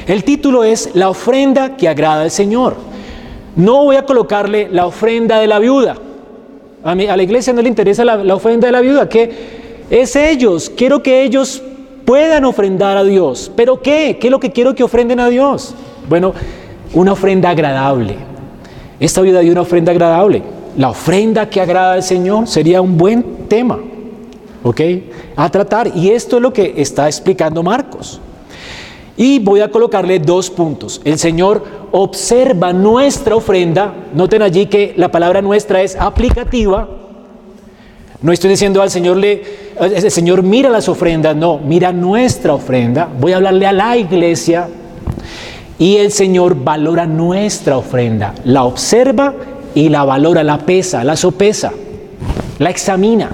El 0.08 0.24
título 0.24 0.64
es 0.64 0.90
La 0.94 1.10
ofrenda 1.10 1.76
que 1.76 1.86
agrada 1.86 2.22
al 2.22 2.30
Señor. 2.30 2.76
No 3.56 3.84
voy 3.84 3.96
a 3.96 4.06
colocarle 4.06 4.68
la 4.70 4.86
ofrenda 4.86 5.38
de 5.38 5.46
la 5.46 5.58
viuda, 5.58 5.96
a, 6.82 6.94
la 6.94 7.22
iglesia 7.22 7.52
no 7.52 7.60
le 7.60 7.68
interesa 7.68 8.04
la, 8.04 8.34
ofrenda 8.34 8.66
de 8.66 8.72
la 8.72 8.80
viuda, 8.80 9.08
que 9.08 9.30
es 9.90 10.16
ellos. 10.16 10.70
Quiero 10.74 11.02
que 11.02 11.22
ellos 11.24 11.62
puedan 12.06 12.46
ofrendar 12.46 12.96
a 12.96 13.04
Dios. 13.04 13.50
¿Pero 13.54 13.82
qué? 13.82 14.16
¿Qué 14.18 14.28
es 14.28 14.30
lo 14.30 14.40
que 14.40 14.52
quiero 14.52 14.74
que 14.74 14.82
ofrenden 14.82 15.20
a 15.20 15.28
Dios? 15.28 15.74
Bueno, 16.08 16.32
una 16.94 17.12
ofrenda 17.12 17.50
agradable. 17.50 18.16
Esta 19.00 19.20
viuda 19.20 19.40
dio 19.40 19.52
una 19.52 19.62
ofrenda 19.62 19.92
agradable. 19.92 20.42
La 20.76 20.90
ofrenda 20.90 21.50
que 21.50 21.60
agrada 21.60 21.94
al 21.94 22.02
Señor 22.02 22.46
sería 22.46 22.80
un 22.80 22.96
buen 22.96 23.48
tema, 23.48 23.78
¿ok? 24.62 24.80
A 25.36 25.50
tratar. 25.50 25.94
Y 25.94 26.10
esto 26.10 26.36
es 26.36 26.42
lo 26.42 26.52
que 26.52 26.74
está 26.76 27.06
explicando 27.06 27.62
Marcos. 27.62 28.20
Y 29.18 29.40
voy 29.40 29.60
a 29.60 29.68
colocarle 29.68 30.20
dos 30.20 30.48
puntos. 30.48 31.00
El 31.04 31.18
Señor 31.18 31.64
observa 31.90 32.72
nuestra 32.72 33.34
ofrenda. 33.34 33.92
Noten 34.14 34.42
allí 34.42 34.66
que 34.66 34.94
la 34.96 35.10
palabra 35.10 35.42
nuestra 35.42 35.82
es 35.82 35.96
aplicativa. 35.96 36.88
No 38.22 38.32
estoy 38.32 38.50
diciendo 38.50 38.80
al 38.80 38.90
Señor, 38.90 39.16
le, 39.16 39.42
el 39.80 40.10
Señor 40.12 40.44
mira 40.44 40.70
las 40.70 40.88
ofrendas, 40.88 41.34
no, 41.34 41.58
mira 41.58 41.92
nuestra 41.92 42.54
ofrenda. 42.54 43.08
Voy 43.20 43.32
a 43.32 43.36
hablarle 43.36 43.66
a 43.66 43.72
la 43.72 43.96
iglesia 43.96 44.68
y 45.80 45.96
el 45.96 46.12
Señor 46.12 46.54
valora 46.54 47.04
nuestra 47.04 47.76
ofrenda. 47.76 48.36
La 48.44 48.62
observa 48.62 49.34
y 49.74 49.88
la 49.88 50.04
valora, 50.04 50.44
la 50.44 50.58
pesa, 50.58 51.02
la 51.02 51.16
sopesa, 51.16 51.72
la 52.60 52.70
examina. 52.70 53.30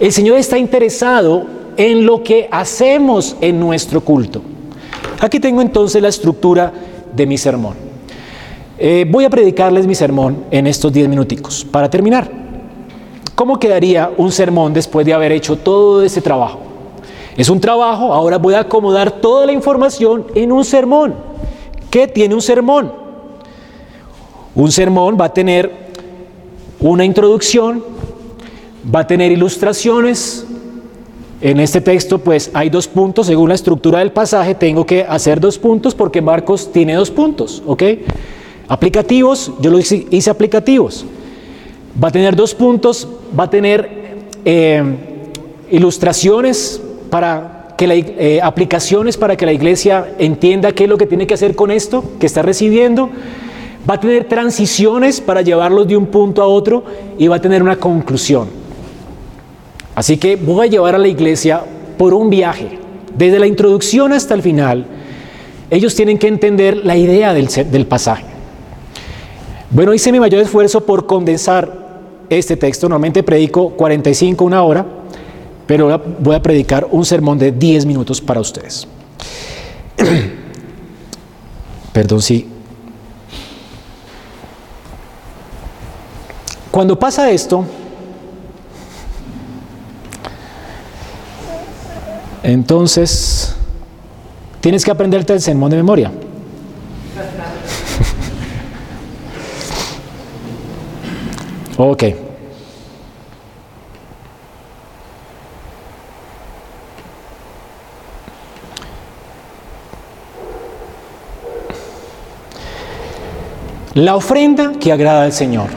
El 0.00 0.10
Señor 0.10 0.38
está 0.38 0.58
interesado 0.58 1.46
en 1.76 2.06
lo 2.06 2.24
que 2.24 2.48
hacemos 2.50 3.36
en 3.40 3.60
nuestro 3.60 4.00
culto. 4.00 4.42
Aquí 5.20 5.40
tengo 5.40 5.60
entonces 5.62 6.00
la 6.02 6.08
estructura 6.08 6.72
de 7.14 7.26
mi 7.26 7.38
sermón. 7.38 7.74
Eh, 8.78 9.06
voy 9.08 9.24
a 9.24 9.30
predicarles 9.30 9.86
mi 9.86 9.94
sermón 9.94 10.44
en 10.50 10.66
estos 10.66 10.92
10 10.92 11.08
minuticos. 11.08 11.64
Para 11.64 11.88
terminar, 11.88 12.30
¿cómo 13.34 13.58
quedaría 13.58 14.10
un 14.16 14.32
sermón 14.32 14.72
después 14.74 15.06
de 15.06 15.14
haber 15.14 15.32
hecho 15.32 15.56
todo 15.56 16.02
ese 16.02 16.20
trabajo? 16.20 16.60
Es 17.36 17.48
un 17.48 17.60
trabajo, 17.60 18.12
ahora 18.12 18.38
voy 18.38 18.54
a 18.54 18.60
acomodar 18.60 19.10
toda 19.10 19.46
la 19.46 19.52
información 19.52 20.26
en 20.34 20.52
un 20.52 20.64
sermón. 20.64 21.14
¿Qué 21.90 22.08
tiene 22.08 22.34
un 22.34 22.42
sermón? 22.42 22.92
Un 24.54 24.70
sermón 24.70 25.16
va 25.20 25.26
a 25.26 25.32
tener 25.32 25.70
una 26.80 27.04
introducción, 27.04 27.82
va 28.92 29.00
a 29.00 29.06
tener 29.06 29.32
ilustraciones, 29.32 30.46
en 31.40 31.60
este 31.60 31.80
texto 31.80 32.18
pues 32.18 32.50
hay 32.54 32.70
dos 32.70 32.88
puntos, 32.88 33.26
según 33.26 33.48
la 33.48 33.54
estructura 33.54 33.98
del 33.98 34.12
pasaje 34.12 34.54
tengo 34.54 34.86
que 34.86 35.02
hacer 35.02 35.40
dos 35.40 35.58
puntos 35.58 35.94
porque 35.94 36.22
Marcos 36.22 36.72
tiene 36.72 36.94
dos 36.94 37.10
puntos, 37.10 37.62
¿ok? 37.66 37.82
Aplicativos, 38.68 39.52
yo 39.60 39.70
lo 39.70 39.78
hice, 39.78 40.30
aplicativos. 40.30 41.04
Va 42.02 42.08
a 42.08 42.10
tener 42.10 42.34
dos 42.34 42.54
puntos, 42.54 43.06
va 43.38 43.44
a 43.44 43.50
tener 43.50 43.88
eh, 44.44 44.82
ilustraciones 45.70 46.80
para 47.10 47.74
que 47.76 47.86
la, 47.86 47.94
eh, 47.94 48.40
aplicaciones 48.42 49.16
para 49.16 49.36
que 49.36 49.46
la 49.46 49.52
iglesia 49.52 50.14
entienda 50.18 50.72
qué 50.72 50.84
es 50.84 50.90
lo 50.90 50.96
que 50.96 51.06
tiene 51.06 51.26
que 51.26 51.34
hacer 51.34 51.54
con 51.54 51.70
esto 51.70 52.04
que 52.18 52.26
está 52.26 52.42
recibiendo. 52.42 53.10
Va 53.88 53.94
a 53.94 54.00
tener 54.00 54.24
transiciones 54.28 55.20
para 55.20 55.42
llevarlos 55.42 55.86
de 55.86 55.96
un 55.96 56.06
punto 56.06 56.42
a 56.42 56.46
otro 56.46 56.84
y 57.18 57.28
va 57.28 57.36
a 57.36 57.40
tener 57.40 57.62
una 57.62 57.76
conclusión. 57.76 58.63
Así 59.94 60.16
que 60.16 60.36
voy 60.36 60.66
a 60.66 60.70
llevar 60.70 60.94
a 60.94 60.98
la 60.98 61.08
iglesia 61.08 61.62
por 61.96 62.14
un 62.14 62.30
viaje, 62.30 62.78
desde 63.16 63.38
la 63.38 63.46
introducción 63.46 64.12
hasta 64.12 64.34
el 64.34 64.42
final. 64.42 64.86
Ellos 65.70 65.94
tienen 65.94 66.18
que 66.18 66.28
entender 66.28 66.78
la 66.78 66.96
idea 66.96 67.32
del, 67.32 67.86
pasaje. 67.86 68.24
Bueno, 69.70 69.94
hice 69.94 70.12
mi 70.12 70.20
mayor 70.20 70.40
esfuerzo 70.42 70.84
por 70.84 71.06
condensar 71.06 71.84
este 72.28 72.56
texto. 72.56 72.88
Normalmente 72.88 73.22
predico 73.22 73.70
45, 73.70 74.44
una 74.44 74.62
hora, 74.62 74.84
pero 75.66 75.84
ahora 75.84 76.02
voy 76.18 76.34
a 76.34 76.42
predicar 76.42 76.86
un 76.90 77.04
sermón 77.04 77.38
de 77.38 77.52
10 77.52 77.86
minutos 77.86 78.20
para 78.20 78.40
ustedes. 78.40 78.86
Perdón, 81.92 82.20
sí. 82.20 82.48
Cuando 86.70 86.98
pasa 86.98 87.30
esto, 87.30 87.64
Entonces, 92.44 93.56
tienes 94.60 94.84
que 94.84 94.90
aprenderte 94.90 95.32
el 95.32 95.40
sermón 95.40 95.70
de 95.70 95.78
memoria. 95.78 96.12
ok. 101.78 102.02
La 113.94 114.16
ofrenda 114.16 114.72
que 114.78 114.92
agrada 114.92 115.22
al 115.22 115.32
Señor. 115.32 115.70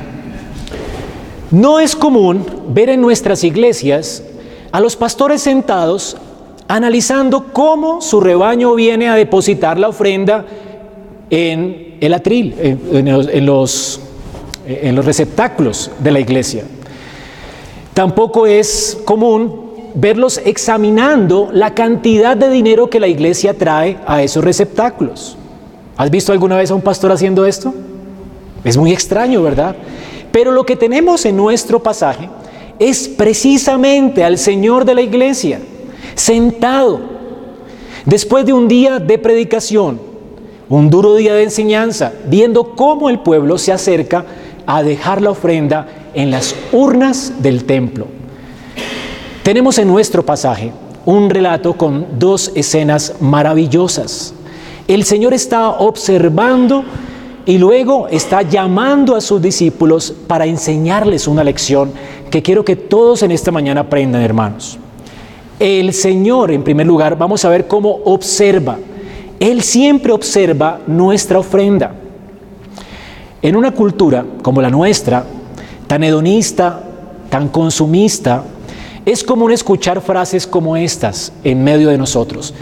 No 1.49 1.80
es 1.80 1.95
común 1.95 2.45
ver 2.68 2.89
en 2.89 2.99
nuestras 2.99 3.45
iglesias 3.45 4.22
a 4.74 4.82
los 4.82 4.97
pastores 4.97 5.43
sentados 5.43 6.18
analizando 6.68 7.45
cómo 7.53 8.01
su 8.01 8.20
rebaño 8.20 8.76
viene 8.76 9.09
a 9.09 9.15
depositar 9.15 9.78
la 9.80 9.89
ofrenda 9.89 10.45
en 11.30 11.97
el 11.99 12.13
atril, 12.13 12.55
en, 12.59 13.45
los, 13.45 13.99
receptáculos 14.65 15.91
de 15.99 16.11
la 16.11 16.20
iglesia. 16.20 16.63
Tampoco 17.93 18.45
es 18.45 18.97
común 19.05 19.68
verlos 19.95 20.39
examinando 20.43 21.49
la 21.51 21.74
cantidad 21.74 22.38
de 22.38 22.49
dinero 22.49 22.89
que 22.89 22.99
la 22.99 23.07
iglesia 23.07 23.57
trae 23.57 23.97
a 24.05 24.22
esos 24.22 24.43
receptáculos. 24.43 25.38
¿Has 25.95 26.11
visto 26.11 26.32
alguna 26.32 26.57
vez 26.57 26.70
a 26.70 26.76
un 26.76 26.82
pastor 26.82 27.11
haciendo 27.11 27.45
esto? 27.45 27.74
Es 28.63 28.78
muy 28.78 28.91
extraño, 28.91 29.41
¿verdad? 29.41 29.76
Pero 30.32 30.51
lo 30.51 30.65
que 30.65 30.76
tenemos 30.76 31.26
en 31.26 31.36
nuestro 31.36 31.82
pasaje 31.82 32.30
es 32.78 33.07
precisamente 33.07 34.24
al 34.24 34.38
Señor 34.38 34.86
de 34.86 34.93
la 34.93 35.01
iglesia, 35.01 35.59
sentado, 36.15 36.99
después 38.05 38.45
de 38.45 38.53
un 38.53 38.67
día 38.67 38.99
de 38.99 39.17
predicación, 39.17 39.99
un 40.69 40.89
duro 40.89 41.15
día 41.15 41.33
de 41.33 41.43
enseñanza, 41.43 42.13
viendo 42.25 42.75
cómo 42.75 43.09
el 43.09 43.19
pueblo 43.19 43.57
se 43.57 43.71
acerca 43.71 44.25
a 44.65 44.83
dejar 44.83 45.21
la 45.21 45.31
ofrenda 45.31 45.87
en 46.13 46.29
las 46.29 46.55
urnas 46.71 47.41
del 47.41 47.63
templo. 47.63 48.07
Tenemos 49.43 49.77
en 49.77 49.87
nuestro 49.87 50.25
pasaje 50.25 50.73
un 51.05 51.29
relato 51.29 51.73
con 51.73 52.19
dos 52.19 52.51
escenas 52.53 53.15
maravillosas. 53.21 54.33
El 54.89 55.05
Señor 55.05 55.33
está 55.33 55.69
observando 55.69 56.83
y 57.45 57.57
luego 57.57 58.09
está 58.09 58.41
llamando 58.41 59.15
a 59.15 59.21
sus 59.21 59.41
discípulos 59.41 60.13
para 60.27 60.45
enseñarles 60.45 61.29
una 61.29 61.45
lección 61.45 61.93
que 62.29 62.43
quiero 62.43 62.65
que 62.65 62.75
todos 62.75 63.23
en 63.23 63.31
esta 63.31 63.51
mañana 63.51 63.81
aprendan, 63.81 64.21
hermanos. 64.21 64.77
El 65.59 65.91
Señor, 65.93 66.51
en 66.51 66.63
primer 66.63 66.85
lugar, 66.85 67.17
vamos 67.17 67.43
a 67.43 67.49
ver 67.49 67.67
cómo 67.67 67.89
observa. 68.05 68.77
Él 69.39 69.63
siempre 69.63 70.11
observa 70.11 70.79
nuestra 70.85 71.39
ofrenda. 71.39 71.93
En 73.41 73.55
una 73.55 73.71
cultura 73.71 74.23
como 74.43 74.61
la 74.61 74.69
nuestra, 74.69 75.25
tan 75.87 76.03
hedonista, 76.03 76.83
tan 77.29 77.49
consumista, 77.49 78.43
es 79.03 79.23
común 79.23 79.51
escuchar 79.51 80.01
frases 80.01 80.45
como 80.45 80.77
estas 80.77 81.33
en 81.43 81.63
medio 81.63 81.89
de 81.89 81.97
nosotros. 81.97 82.53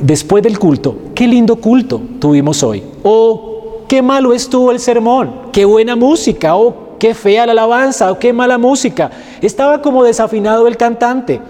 Después 0.00 0.42
del 0.42 0.58
culto, 0.58 0.96
qué 1.14 1.28
lindo 1.28 1.56
culto 1.56 2.00
tuvimos 2.18 2.62
hoy. 2.62 2.82
O 3.04 3.84
qué 3.88 4.02
malo 4.02 4.32
estuvo 4.32 4.72
el 4.72 4.80
sermón, 4.80 5.32
qué 5.52 5.64
buena 5.64 5.94
música, 5.94 6.56
o 6.56 6.96
qué 6.98 7.14
fea 7.14 7.46
la 7.46 7.52
alabanza, 7.52 8.10
o 8.10 8.18
qué 8.18 8.32
mala 8.32 8.58
música. 8.58 9.10
Estaba 9.40 9.80
como 9.80 10.02
desafinado 10.02 10.66
el 10.66 10.76
cantante. 10.76 11.40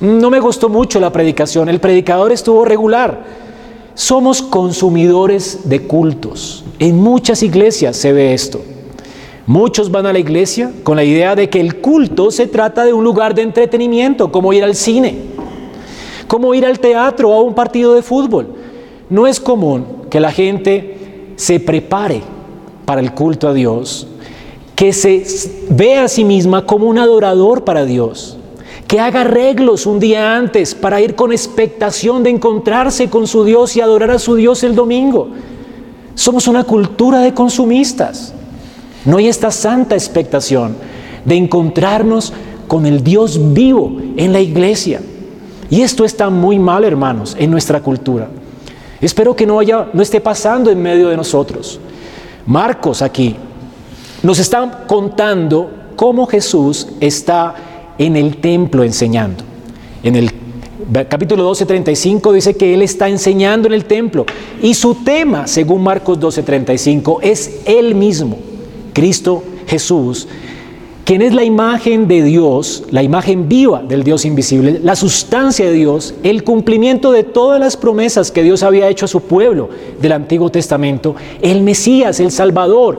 No 0.00 0.30
me 0.30 0.38
gustó 0.38 0.68
mucho 0.68 1.00
la 1.00 1.12
predicación, 1.12 1.68
el 1.68 1.80
predicador 1.80 2.30
estuvo 2.30 2.64
regular. 2.64 3.24
Somos 3.94 4.42
consumidores 4.42 5.68
de 5.68 5.82
cultos. 5.82 6.64
En 6.78 7.00
muchas 7.00 7.42
iglesias 7.42 7.96
se 7.96 8.12
ve 8.12 8.32
esto. 8.32 8.60
Muchos 9.46 9.90
van 9.90 10.06
a 10.06 10.12
la 10.12 10.20
iglesia 10.20 10.72
con 10.84 10.96
la 10.96 11.04
idea 11.04 11.34
de 11.34 11.50
que 11.50 11.58
el 11.58 11.80
culto 11.80 12.30
se 12.30 12.46
trata 12.46 12.84
de 12.84 12.92
un 12.92 13.02
lugar 13.02 13.34
de 13.34 13.42
entretenimiento, 13.42 14.30
como 14.30 14.52
ir 14.52 14.62
al 14.62 14.76
cine, 14.76 15.16
como 16.28 16.54
ir 16.54 16.64
al 16.64 16.78
teatro 16.78 17.30
o 17.30 17.34
a 17.34 17.42
un 17.42 17.54
partido 17.54 17.94
de 17.94 18.02
fútbol. 18.02 18.54
No 19.10 19.26
es 19.26 19.40
común 19.40 19.84
que 20.10 20.20
la 20.20 20.30
gente 20.30 21.32
se 21.36 21.58
prepare 21.58 22.22
para 22.84 23.00
el 23.00 23.14
culto 23.14 23.48
a 23.48 23.52
Dios, 23.52 24.06
que 24.76 24.92
se 24.92 25.24
vea 25.70 26.04
a 26.04 26.08
sí 26.08 26.24
misma 26.24 26.64
como 26.66 26.86
un 26.86 26.98
adorador 26.98 27.64
para 27.64 27.84
Dios, 27.84 28.37
que 28.88 28.98
haga 28.98 29.20
arreglos 29.20 29.84
un 29.84 30.00
día 30.00 30.34
antes 30.34 30.74
para 30.74 31.00
ir 31.02 31.14
con 31.14 31.30
expectación 31.30 32.22
de 32.22 32.30
encontrarse 32.30 33.10
con 33.10 33.26
su 33.26 33.44
Dios 33.44 33.76
y 33.76 33.82
adorar 33.82 34.10
a 34.10 34.18
su 34.18 34.34
Dios 34.34 34.64
el 34.64 34.74
domingo. 34.74 35.28
Somos 36.14 36.48
una 36.48 36.64
cultura 36.64 37.20
de 37.20 37.34
consumistas. 37.34 38.32
No 39.04 39.18
hay 39.18 39.28
esta 39.28 39.50
santa 39.50 39.94
expectación 39.94 40.74
de 41.26 41.36
encontrarnos 41.36 42.32
con 42.66 42.86
el 42.86 43.04
Dios 43.04 43.52
vivo 43.52 43.98
en 44.16 44.32
la 44.32 44.40
iglesia. 44.40 45.02
Y 45.68 45.82
esto 45.82 46.06
está 46.06 46.30
muy 46.30 46.58
mal, 46.58 46.82
hermanos, 46.82 47.36
en 47.38 47.50
nuestra 47.50 47.82
cultura. 47.82 48.30
Espero 49.02 49.36
que 49.36 49.46
no, 49.46 49.58
haya, 49.58 49.88
no 49.92 50.00
esté 50.00 50.18
pasando 50.18 50.70
en 50.70 50.80
medio 50.80 51.08
de 51.08 51.16
nosotros. 51.16 51.78
Marcos 52.46 53.02
aquí 53.02 53.36
nos 54.22 54.38
está 54.38 54.86
contando 54.86 55.70
cómo 55.94 56.26
Jesús 56.26 56.88
está 57.00 57.67
en 57.98 58.16
el 58.16 58.36
templo 58.38 58.84
enseñando. 58.84 59.44
En 60.02 60.16
el 60.16 60.30
capítulo 61.08 61.42
12, 61.42 61.66
35 61.66 62.32
dice 62.32 62.54
que 62.54 62.72
Él 62.72 62.82
está 62.82 63.08
enseñando 63.08 63.68
en 63.68 63.74
el 63.74 63.84
templo 63.84 64.24
y 64.62 64.74
su 64.74 64.94
tema, 64.94 65.46
según 65.46 65.82
Marcos 65.82 66.18
12, 66.18 66.42
35, 66.42 67.20
es 67.22 67.60
Él 67.64 67.94
mismo, 67.94 68.38
Cristo 68.92 69.42
Jesús, 69.66 70.28
quien 71.08 71.22
es 71.22 71.32
la 71.32 71.42
imagen 71.42 72.06
de 72.06 72.22
Dios, 72.22 72.84
la 72.90 73.02
imagen 73.02 73.48
viva 73.48 73.82
del 73.82 74.04
Dios 74.04 74.26
invisible, 74.26 74.78
la 74.82 74.94
sustancia 74.94 75.64
de 75.64 75.72
Dios, 75.72 76.14
el 76.22 76.44
cumplimiento 76.44 77.12
de 77.12 77.24
todas 77.24 77.58
las 77.58 77.78
promesas 77.78 78.30
que 78.30 78.42
Dios 78.42 78.62
había 78.62 78.90
hecho 78.90 79.06
a 79.06 79.08
su 79.08 79.22
pueblo 79.22 79.70
del 80.02 80.12
Antiguo 80.12 80.50
Testamento, 80.50 81.16
el 81.40 81.62
Mesías, 81.62 82.20
el 82.20 82.30
Salvador. 82.30 82.98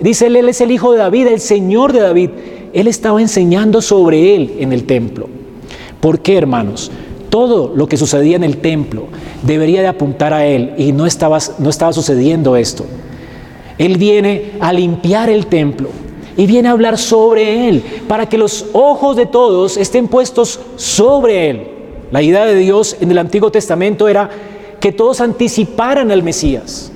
Dice 0.00 0.26
él, 0.26 0.36
él 0.36 0.50
es 0.50 0.60
el 0.60 0.70
Hijo 0.70 0.92
de 0.92 0.98
David, 0.98 1.28
el 1.28 1.40
Señor 1.40 1.94
de 1.94 2.00
David. 2.00 2.30
Él 2.76 2.88
estaba 2.88 3.22
enseñando 3.22 3.80
sobre 3.80 4.34
él 4.34 4.56
en 4.58 4.72
el 4.74 4.84
templo. 4.84 5.30
¿Por 5.98 6.20
qué, 6.20 6.36
hermanos? 6.36 6.90
Todo 7.30 7.72
lo 7.74 7.88
que 7.88 7.96
sucedía 7.96 8.36
en 8.36 8.44
el 8.44 8.58
templo 8.58 9.06
debería 9.42 9.80
de 9.80 9.88
apuntar 9.88 10.34
a 10.34 10.44
él 10.44 10.74
y 10.76 10.92
no 10.92 11.06
estaba, 11.06 11.38
no 11.58 11.70
estaba 11.70 11.94
sucediendo 11.94 12.54
esto. 12.54 12.84
Él 13.78 13.96
viene 13.96 14.52
a 14.60 14.74
limpiar 14.74 15.30
el 15.30 15.46
templo, 15.46 15.88
y 16.36 16.46
viene 16.46 16.68
a 16.68 16.72
hablar 16.72 16.98
sobre 16.98 17.68
Él, 17.68 17.82
para 18.06 18.28
que 18.28 18.36
los 18.36 18.66
ojos 18.74 19.16
de 19.16 19.24
todos 19.24 19.78
estén 19.78 20.06
puestos 20.06 20.60
sobre 20.76 21.48
Él. 21.48 21.68
La 22.10 22.20
idea 22.20 22.44
de 22.44 22.56
Dios 22.56 22.96
en 23.00 23.10
el 23.10 23.16
Antiguo 23.16 23.50
Testamento 23.50 24.06
era 24.06 24.28
que 24.78 24.92
todos 24.92 25.22
anticiparan 25.22 26.10
al 26.10 26.22
Mesías, 26.22 26.92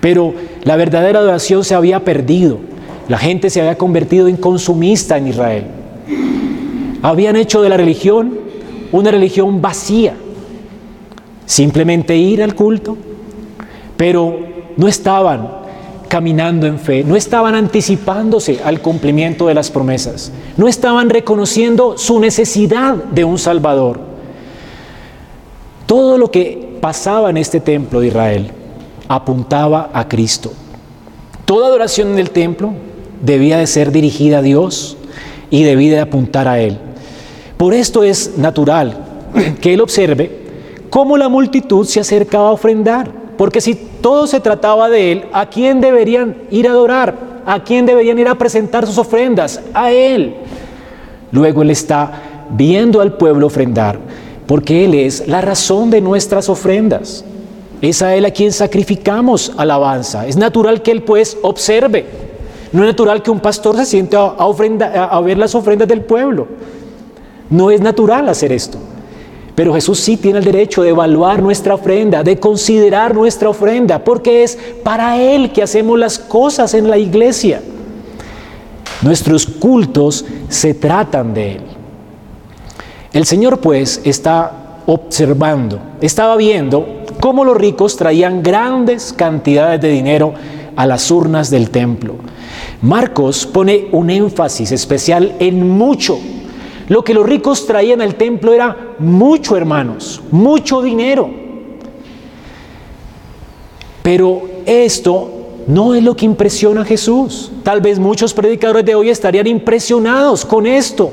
pero 0.00 0.34
la 0.62 0.76
verdadera 0.76 1.18
adoración 1.18 1.64
se 1.64 1.74
había 1.74 2.04
perdido. 2.04 2.73
La 3.08 3.18
gente 3.18 3.50
se 3.50 3.60
había 3.60 3.76
convertido 3.76 4.28
en 4.28 4.36
consumista 4.36 5.18
en 5.18 5.28
Israel. 5.28 5.64
Habían 7.02 7.36
hecho 7.36 7.60
de 7.60 7.68
la 7.68 7.76
religión 7.76 8.38
una 8.92 9.10
religión 9.10 9.60
vacía, 9.60 10.14
simplemente 11.44 12.16
ir 12.16 12.42
al 12.42 12.54
culto, 12.54 12.96
pero 13.96 14.38
no 14.76 14.86
estaban 14.88 15.48
caminando 16.08 16.66
en 16.66 16.78
fe, 16.78 17.02
no 17.02 17.16
estaban 17.16 17.56
anticipándose 17.56 18.60
al 18.64 18.80
cumplimiento 18.80 19.48
de 19.48 19.54
las 19.54 19.70
promesas, 19.70 20.30
no 20.56 20.68
estaban 20.68 21.10
reconociendo 21.10 21.98
su 21.98 22.20
necesidad 22.20 22.94
de 22.94 23.24
un 23.24 23.36
Salvador. 23.36 23.98
Todo 25.86 26.16
lo 26.16 26.30
que 26.30 26.78
pasaba 26.80 27.30
en 27.30 27.36
este 27.36 27.60
templo 27.60 28.00
de 28.00 28.06
Israel 28.06 28.50
apuntaba 29.08 29.90
a 29.92 30.08
Cristo. 30.08 30.52
Toda 31.44 31.66
adoración 31.66 32.12
en 32.12 32.18
el 32.20 32.30
templo 32.30 32.72
debía 33.24 33.58
de 33.58 33.66
ser 33.66 33.90
dirigida 33.92 34.38
a 34.38 34.42
Dios 34.42 34.96
y 35.50 35.64
debía 35.64 35.94
de 35.94 36.00
apuntar 36.00 36.48
a 36.48 36.60
Él. 36.60 36.78
Por 37.56 37.74
esto 37.74 38.02
es 38.02 38.36
natural 38.36 38.98
que 39.60 39.74
Él 39.74 39.80
observe 39.80 40.30
cómo 40.90 41.16
la 41.16 41.28
multitud 41.28 41.86
se 41.86 42.00
acercaba 42.00 42.48
a 42.48 42.52
ofrendar 42.52 43.10
porque 43.36 43.60
si 43.60 43.74
todo 43.74 44.26
se 44.26 44.40
trataba 44.40 44.88
de 44.88 45.12
Él, 45.12 45.24
¿a 45.32 45.46
quién 45.46 45.80
deberían 45.80 46.36
ir 46.50 46.68
a 46.68 46.72
adorar? 46.72 47.34
¿A 47.46 47.62
quién 47.62 47.84
deberían 47.84 48.18
ir 48.18 48.28
a 48.28 48.38
presentar 48.38 48.86
sus 48.86 48.98
ofrendas? 48.98 49.60
A 49.74 49.90
Él. 49.90 50.34
Luego 51.32 51.62
Él 51.62 51.70
está 51.70 52.12
viendo 52.50 53.00
al 53.00 53.16
pueblo 53.16 53.46
ofrendar, 53.46 53.98
porque 54.46 54.84
Él 54.84 54.94
es 54.94 55.26
la 55.26 55.40
razón 55.40 55.90
de 55.90 56.00
nuestras 56.00 56.48
ofrendas. 56.48 57.24
Es 57.82 58.02
a 58.02 58.14
Él 58.14 58.24
a 58.24 58.30
quien 58.30 58.52
sacrificamos 58.52 59.52
alabanza. 59.56 60.26
Es 60.26 60.36
natural 60.36 60.80
que 60.80 60.90
Él 60.92 61.02
pues 61.02 61.36
observe. 61.42 62.23
No 62.74 62.82
es 62.82 62.88
natural 62.88 63.22
que 63.22 63.30
un 63.30 63.38
pastor 63.38 63.76
se 63.76 63.86
siente 63.86 64.16
a, 64.16 65.20
ver 65.20 65.38
las 65.38 65.54
ofrendas 65.54 65.86
del 65.86 66.00
pueblo. 66.00 66.48
No 67.48 67.70
es 67.70 67.80
natural 67.80 68.28
hacer 68.28 68.50
esto. 68.50 68.78
Pero 69.54 69.74
Jesús 69.74 70.00
sí 70.00 70.16
tiene 70.16 70.40
el 70.40 70.44
derecho 70.44 70.82
de 70.82 70.88
evaluar 70.88 71.40
nuestra 71.40 71.74
ofrenda, 71.74 72.24
de 72.24 72.40
considerar 72.40 73.14
nuestra 73.14 73.48
ofrenda, 73.48 74.02
porque 74.02 74.42
es 74.42 74.58
para 74.82 75.22
Él 75.22 75.52
que 75.52 75.62
hacemos 75.62 75.96
las 75.96 76.18
cosas 76.18 76.74
en 76.74 76.90
la 76.90 76.98
iglesia. 76.98 77.62
Nuestros 79.02 79.46
cultos 79.46 80.24
se 80.48 80.74
tratan 80.74 81.32
de 81.32 81.52
Él. 81.52 81.62
El 83.12 83.24
Señor 83.24 83.60
pues 83.60 84.00
está 84.02 84.80
observando, 84.86 85.78
estaba 86.00 86.34
viendo 86.34 87.04
cómo 87.20 87.44
los 87.44 87.56
ricos 87.56 87.96
traían 87.96 88.42
grandes 88.42 89.12
cantidades 89.12 89.80
de 89.80 89.90
dinero 89.90 90.34
a 90.76 90.86
las 90.86 91.10
urnas 91.10 91.50
del 91.50 91.70
templo. 91.70 92.16
Marcos 92.82 93.46
pone 93.46 93.88
un 93.92 94.10
énfasis 94.10 94.72
especial 94.72 95.36
en 95.38 95.68
mucho. 95.68 96.18
Lo 96.88 97.02
que 97.02 97.14
los 97.14 97.26
ricos 97.26 97.66
traían 97.66 98.00
al 98.02 98.16
templo 98.16 98.52
era 98.52 98.94
mucho, 98.98 99.56
hermanos, 99.56 100.20
mucho 100.30 100.82
dinero. 100.82 101.30
Pero 104.02 104.42
esto 104.66 105.30
no 105.66 105.94
es 105.94 106.02
lo 106.02 106.14
que 106.14 106.26
impresiona 106.26 106.82
a 106.82 106.84
Jesús. 106.84 107.50
Tal 107.62 107.80
vez 107.80 107.98
muchos 107.98 108.34
predicadores 108.34 108.84
de 108.84 108.94
hoy 108.94 109.08
estarían 109.08 109.46
impresionados 109.46 110.44
con 110.44 110.66
esto. 110.66 111.10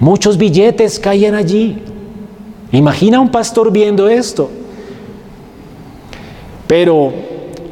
Muchos 0.00 0.36
billetes 0.36 0.98
caían 0.98 1.34
allí. 1.34 1.78
Imagina 2.72 3.20
un 3.20 3.30
pastor 3.30 3.72
viendo 3.72 4.08
esto. 4.08 4.50
Pero 6.66 7.12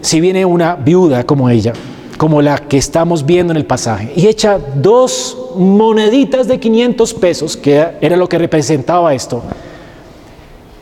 si 0.01 0.20
viene 0.20 0.44
una 0.44 0.74
viuda 0.74 1.24
como 1.24 1.49
ella, 1.49 1.72
como 2.18 2.40
la 2.42 2.59
que 2.59 2.78
estamos 2.78 3.24
viendo 3.24 3.53
en 3.53 3.59
el 3.59 3.66
pasaje, 3.66 4.12
y 4.16 4.26
echa 4.26 4.59
dos 4.59 5.36
moneditas 5.57 6.49
de 6.49 6.59
500 6.59 7.14
pesos, 7.14 7.57
que 7.57 7.86
era 8.01 8.16
lo 8.16 8.28
que 8.28 8.38
representaba 8.38 9.14
esto, 9.14 9.42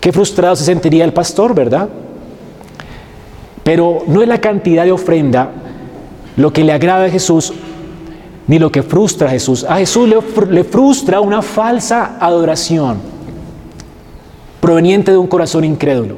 qué 0.00 0.12
frustrado 0.12 0.56
se 0.56 0.64
sentiría 0.64 1.04
el 1.04 1.12
pastor, 1.12 1.54
¿verdad? 1.54 1.88
Pero 3.62 4.02
no 4.06 4.20
es 4.22 4.28
la 4.28 4.40
cantidad 4.40 4.84
de 4.84 4.92
ofrenda 4.92 5.50
lo 6.36 6.52
que 6.52 6.64
le 6.64 6.72
agrada 6.72 7.06
a 7.06 7.10
Jesús, 7.10 7.52
ni 8.46 8.58
lo 8.58 8.70
que 8.70 8.82
frustra 8.82 9.28
a 9.28 9.30
Jesús. 9.30 9.64
A 9.64 9.76
Jesús 9.76 10.08
le, 10.50 10.64
frustra 10.64 11.20
una 11.20 11.40
falsa 11.40 12.18
adoración 12.20 12.98
proveniente 14.60 15.10
de 15.10 15.18
un 15.18 15.26
corazón 15.26 15.64
incrédulo. 15.64 16.16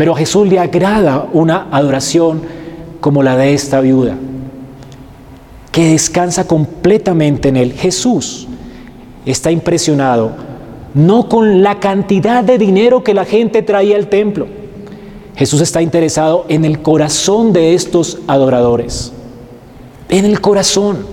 Pero 0.00 0.14
a 0.14 0.16
Jesús 0.16 0.48
le 0.48 0.58
agrada 0.58 1.28
una 1.34 1.68
adoración 1.70 2.40
como 3.02 3.22
la 3.22 3.36
de 3.36 3.52
esta 3.52 3.82
viuda, 3.82 4.16
que 5.70 5.90
descansa 5.90 6.46
completamente 6.46 7.50
en 7.50 7.58
él. 7.58 7.74
Jesús 7.74 8.48
está 9.26 9.50
impresionado 9.50 10.32
no 10.94 11.28
con 11.28 11.62
la 11.62 11.80
cantidad 11.80 12.42
de 12.42 12.56
dinero 12.56 13.04
que 13.04 13.12
la 13.12 13.26
gente 13.26 13.60
traía 13.60 13.96
al 13.96 14.06
templo, 14.06 14.46
Jesús 15.36 15.60
está 15.60 15.82
interesado 15.82 16.46
en 16.48 16.64
el 16.64 16.80
corazón 16.80 17.52
de 17.52 17.74
estos 17.74 18.20
adoradores, 18.26 19.12
en 20.08 20.24
el 20.24 20.40
corazón. 20.40 21.04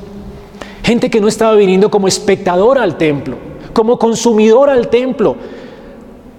Gente 0.81 1.09
que 1.09 1.19
no 1.19 1.27
estaba 1.27 1.55
viniendo 1.55 1.91
como 1.91 2.07
espectador 2.07 2.77
al 2.77 2.97
templo, 2.97 3.35
como 3.73 3.99
consumidor 3.99 4.69
al 4.69 4.87
templo. 4.87 5.35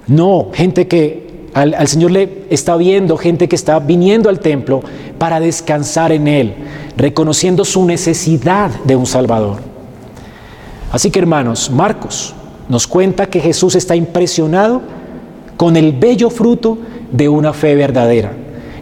No, 0.06 0.48
gente 0.54 0.88
que 0.88 1.27
al, 1.58 1.88
Señor 1.88 2.12
le 2.12 2.44
está 2.50 2.76
viendo, 2.76 3.16
gente 3.16 3.48
que 3.48 3.56
está 3.56 3.80
viniendo 3.80 4.28
al 4.28 4.38
templo 4.38 4.80
para 5.18 5.40
descansar 5.40 6.12
en 6.12 6.28
Él, 6.28 6.54
reconociendo 6.96 7.64
su 7.64 7.84
necesidad 7.84 8.70
de 8.84 8.94
un 8.94 9.06
Salvador. 9.06 9.58
Así 10.92 11.10
que 11.10 11.18
hermanos, 11.18 11.70
Marcos 11.70 12.34
nos 12.68 12.86
cuenta 12.86 13.26
que 13.26 13.40
Jesús 13.40 13.74
está 13.74 13.96
impresionado 13.96 14.82
con 15.56 15.76
el 15.76 15.92
bello 15.92 16.30
fruto 16.30 16.78
de 17.10 17.28
una 17.28 17.52
fe 17.52 17.74
verdadera, 17.74 18.32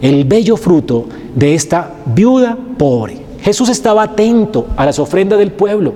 el 0.01 0.25
bello 0.25 0.55
fruto 0.55 1.07
de 1.33 1.55
esta 1.55 1.93
viuda 2.05 2.57
pobre. 2.77 3.17
Jesús 3.41 3.69
estaba 3.69 4.03
atento 4.03 4.67
a 4.77 4.85
las 4.85 4.99
ofrendas 4.99 5.39
del 5.39 5.51
pueblo. 5.51 5.93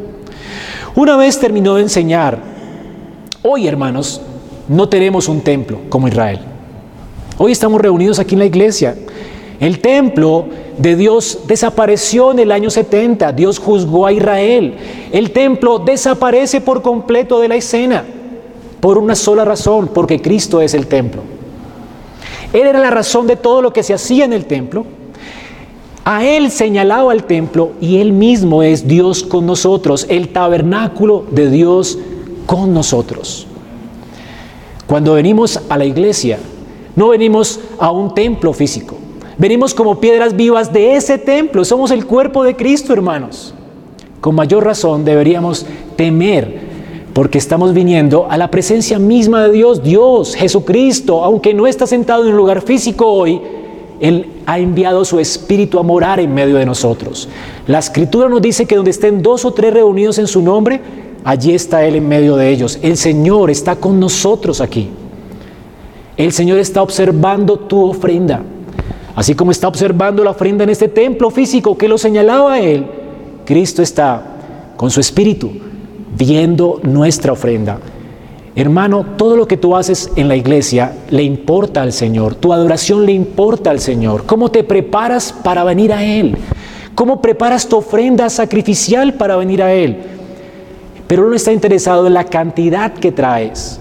Una 0.96 1.16
vez 1.16 1.40
terminó 1.40 1.76
de 1.76 1.84
enseñar, 1.84 2.40
hoy 3.44 3.68
hermanos, 3.68 4.22
no 4.68 4.90
tenemos 4.90 5.28
un 5.28 5.42
templo 5.42 5.82
como 5.90 6.08
Israel. 6.08 6.51
Hoy 7.44 7.54
estamos 7.54 7.82
reunidos 7.82 8.20
aquí 8.20 8.36
en 8.36 8.40
la 8.40 8.46
iglesia. 8.46 8.96
El 9.60 9.80
templo 9.80 10.46
de 10.78 10.96
Dios 10.96 11.40
desapareció 11.48 12.30
en 12.34 12.38
el 12.38 12.52
año 12.52 12.70
70. 12.70 13.32
Dios 13.32 13.58
juzgó 13.58 14.06
a 14.06 14.14
Israel. 14.14 14.76
El 15.12 15.32
templo 15.32 15.80
desaparece 15.80 16.62
por 16.62 16.84
completo 16.84 17.40
de 17.40 17.48
la 17.48 17.56
escena 17.56 18.06
por 18.80 19.00
una 19.00 19.16
sola 19.16 19.44
razón, 19.44 19.90
porque 19.92 20.22
Cristo 20.22 20.62
es 20.62 20.76
el 20.76 20.86
templo. 20.86 21.24
Él 22.54 22.68
era 22.68 22.78
la 22.78 22.92
razón 22.92 23.26
de 23.26 23.38
todo 23.38 23.64
lo 23.64 23.74
que 23.74 23.82
se 23.82 23.96
hacía 23.96 24.26
en 24.26 24.34
el 24.34 24.46
templo. 24.46 24.86
A 26.06 26.24
Él 26.24 26.52
señalaba 26.52 27.12
el 27.12 27.24
templo 27.24 27.72
y 27.82 27.98
Él 27.98 28.14
mismo 28.14 28.62
es 28.62 28.88
Dios 28.88 29.24
con 29.24 29.48
nosotros, 29.48 30.06
el 30.10 30.30
tabernáculo 30.30 31.26
de 31.32 31.50
Dios 31.50 31.98
con 32.46 32.72
nosotros. 32.72 33.48
Cuando 34.86 35.16
venimos 35.16 35.60
a 35.70 35.78
la 35.80 35.86
iglesia, 35.86 36.38
no 36.96 37.10
venimos 37.10 37.60
a 37.80 37.92
un 37.92 38.14
templo 38.14 38.54
físico, 38.54 38.96
venimos 39.38 39.74
como 39.74 40.00
piedras 40.00 40.36
vivas 40.36 40.72
de 40.72 40.96
ese 40.96 41.18
templo, 41.18 41.66
somos 41.66 41.92
el 41.92 42.06
cuerpo 42.06 42.44
de 42.44 42.56
Cristo, 42.56 42.94
hermanos. 42.94 43.54
Con 44.20 44.36
mayor 44.36 44.64
razón 44.64 45.04
deberíamos 45.04 45.66
temer 45.96 46.72
porque 47.14 47.38
estamos 47.38 47.74
viniendo 47.74 48.28
a 48.30 48.38
la 48.38 48.50
presencia 48.50 49.00
misma 49.00 49.44
de 49.44 49.52
Dios, 49.52 49.84
Dios, 49.84 50.36
Jesucristo, 50.36 51.24
aunque 51.24 51.54
no 51.54 51.68
está 51.68 51.88
sentado 51.88 52.24
en 52.24 52.30
un 52.30 52.38
lugar 52.38 52.62
físico 52.62 53.06
hoy, 53.06 53.42
Él 54.00 54.28
ha 54.46 54.60
enviado 54.60 55.04
su 55.04 55.20
Espíritu 55.20 55.80
a 55.80 55.84
morar 55.84 56.20
en 56.20 56.34
medio 56.34 56.56
de 56.56 56.66
nosotros. 56.66 57.28
La 57.68 57.80
Escritura 57.80 58.30
nos 58.30 58.42
dice 58.42 58.66
que 58.66 58.76
donde 58.76 58.92
estén 58.92 59.22
dos 59.22 59.44
o 59.44 59.52
tres 59.52 59.74
reunidos 59.74 60.20
en 60.20 60.28
su 60.28 60.42
nombre, 60.42 60.80
allí 61.24 61.54
está 61.54 61.86
Él 61.86 61.96
en 61.96 62.08
medio 62.08 62.36
de 62.38 62.50
ellos. 62.50 62.80
El 62.82 62.96
Señor 62.96 63.50
está 63.50 63.76
con 63.76 64.00
nosotros 64.00 64.62
aquí. 64.62 64.90
El 66.22 66.34
Señor 66.34 66.60
está 66.60 66.84
observando 66.84 67.58
tu 67.58 67.84
ofrenda, 67.84 68.44
así 69.16 69.34
como 69.34 69.50
está 69.50 69.68
observando 69.68 70.24
la 70.24 70.30
ofrenda 70.30 70.64
en 70.64 70.70
este 70.70 70.88
templo 70.88 71.32
físico 71.32 71.76
que 71.76 71.88
lo 71.88 71.98
señalaba 71.98 72.60
Él. 72.60 72.86
Cristo 73.44 73.82
está 73.82 74.22
con 74.78 74.92
su 74.92 75.00
Espíritu 75.00 75.52
viendo 76.16 76.80
nuestra 76.84 77.32
ofrenda. 77.32 77.80
Hermano, 78.56 79.04
todo 79.18 79.36
lo 79.36 79.48
que 79.48 79.58
tú 79.58 79.76
haces 79.76 80.12
en 80.16 80.28
la 80.28 80.36
iglesia 80.36 80.94
le 81.10 81.24
importa 81.24 81.82
al 81.82 81.92
Señor, 81.92 82.36
tu 82.36 82.54
adoración 82.54 83.04
le 83.04 83.14
importa 83.14 83.72
al 83.72 83.80
Señor. 83.80 84.28
¿Cómo 84.28 84.52
te 84.52 84.64
preparas 84.64 85.34
para 85.34 85.64
venir 85.64 85.92
a 85.92 86.04
Él? 86.04 86.38
¿Cómo 86.94 87.20
preparas 87.20 87.68
tu 87.68 87.78
ofrenda 87.78 88.30
sacrificial 88.30 89.16
para 89.16 89.38
venir 89.38 89.64
a 89.64 89.74
Él? 89.74 89.98
Pero 91.08 91.28
no 91.28 91.36
está 91.36 91.52
interesado 91.52 92.06
en 92.06 92.14
la 92.14 92.26
cantidad 92.26 92.94
que 92.94 93.12
traes, 93.12 93.80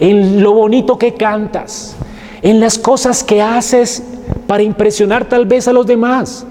en 0.00 0.42
lo 0.42 0.52
bonito 0.52 0.98
que 0.98 1.14
cantas, 1.14 1.96
en 2.42 2.60
las 2.60 2.78
cosas 2.78 3.24
que 3.24 3.42
haces 3.42 4.02
para 4.46 4.62
impresionar 4.62 5.28
tal 5.28 5.46
vez 5.46 5.68
a 5.68 5.72
los 5.72 5.86
demás. 5.86 6.46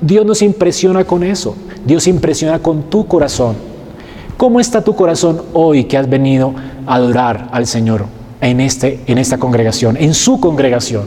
Dios 0.00 0.24
nos 0.24 0.42
impresiona 0.42 1.04
con 1.04 1.22
eso, 1.22 1.56
Dios 1.84 2.06
impresiona 2.06 2.58
con 2.60 2.84
tu 2.84 3.06
corazón. 3.06 3.56
¿Cómo 4.36 4.60
está 4.60 4.84
tu 4.84 4.94
corazón 4.94 5.42
hoy 5.52 5.84
que 5.84 5.98
has 5.98 6.08
venido 6.08 6.54
a 6.86 6.94
adorar 6.94 7.48
al 7.50 7.66
Señor 7.66 8.06
en, 8.40 8.60
este, 8.60 9.00
en 9.06 9.18
esta 9.18 9.38
congregación, 9.38 9.96
en 9.96 10.14
su 10.14 10.38
congregación? 10.38 11.06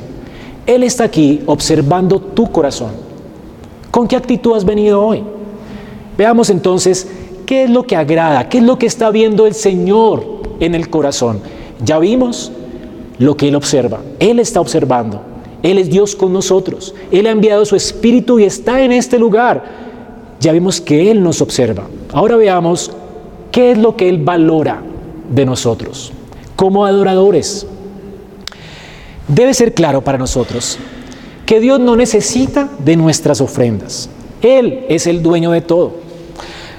Él 0.65 0.83
está 0.83 1.05
aquí 1.05 1.41
observando 1.45 2.19
tu 2.19 2.51
corazón. 2.51 2.91
¿Con 3.89 4.07
qué 4.07 4.15
actitud 4.17 4.55
has 4.55 4.65
venido 4.65 5.01
hoy? 5.01 5.23
Veamos 6.17 6.49
entonces 6.49 7.07
qué 7.45 7.63
es 7.63 7.69
lo 7.69 7.83
que 7.83 7.95
agrada, 7.95 8.49
qué 8.49 8.57
es 8.57 8.63
lo 8.63 8.77
que 8.77 8.85
está 8.85 9.09
viendo 9.11 9.47
el 9.47 9.53
Señor 9.53 10.25
en 10.59 10.75
el 10.75 10.89
corazón. 10.89 11.39
Ya 11.83 11.99
vimos 11.99 12.51
lo 13.17 13.35
que 13.37 13.47
Él 13.47 13.55
observa. 13.55 13.99
Él 14.19 14.39
está 14.39 14.61
observando. 14.61 15.21
Él 15.63 15.77
es 15.77 15.89
Dios 15.89 16.15
con 16.15 16.33
nosotros. 16.33 16.95
Él 17.11 17.27
ha 17.27 17.31
enviado 17.31 17.65
su 17.65 17.75
Espíritu 17.75 18.39
y 18.39 18.45
está 18.45 18.81
en 18.81 18.91
este 18.91 19.19
lugar. 19.19 19.63
Ya 20.39 20.51
vimos 20.51 20.81
que 20.81 21.11
Él 21.11 21.21
nos 21.21 21.41
observa. 21.41 21.83
Ahora 22.13 22.35
veamos 22.35 22.91
¿Qué 23.51 23.71
es 23.71 23.77
lo 23.77 23.97
que 23.97 24.07
Él 24.07 24.19
valora 24.23 24.81
de 25.29 25.45
nosotros 25.45 26.13
como 26.55 26.85
adoradores? 26.85 27.67
Debe 29.27 29.53
ser 29.53 29.73
claro 29.73 30.01
para 30.01 30.17
nosotros 30.17 30.79
que 31.45 31.59
Dios 31.59 31.79
no 31.79 31.97
necesita 31.97 32.69
de 32.79 32.95
nuestras 32.95 33.41
ofrendas. 33.41 34.09
Él 34.41 34.85
es 34.87 35.05
el 35.05 35.21
dueño 35.21 35.51
de 35.51 35.61
todo. 35.61 35.95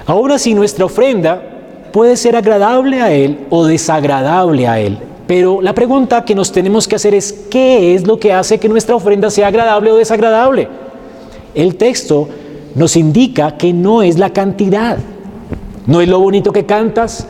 Aún 0.07 0.31
así, 0.31 0.55
nuestra 0.55 0.85
ofrenda 0.85 1.52
puede 1.93 2.17
ser 2.17 2.35
agradable 2.35 3.01
a 3.01 3.13
Él 3.13 3.45
o 3.51 3.65
desagradable 3.65 4.67
a 4.67 4.79
Él. 4.79 4.97
Pero 5.27 5.61
la 5.61 5.73
pregunta 5.73 6.25
que 6.25 6.35
nos 6.35 6.51
tenemos 6.51 6.87
que 6.87 6.95
hacer 6.95 7.13
es, 7.13 7.31
¿qué 7.49 7.93
es 7.93 8.05
lo 8.05 8.19
que 8.19 8.33
hace 8.33 8.57
que 8.57 8.67
nuestra 8.67 8.95
ofrenda 8.95 9.29
sea 9.29 9.47
agradable 9.47 9.91
o 9.91 9.95
desagradable? 9.95 10.67
El 11.53 11.75
texto 11.75 12.27
nos 12.75 12.97
indica 12.97 13.55
que 13.57 13.71
no 13.71 14.01
es 14.01 14.17
la 14.17 14.31
cantidad, 14.31 14.97
no 15.85 16.01
es 16.01 16.09
lo 16.09 16.19
bonito 16.19 16.51
que 16.51 16.65
cantas, 16.65 17.27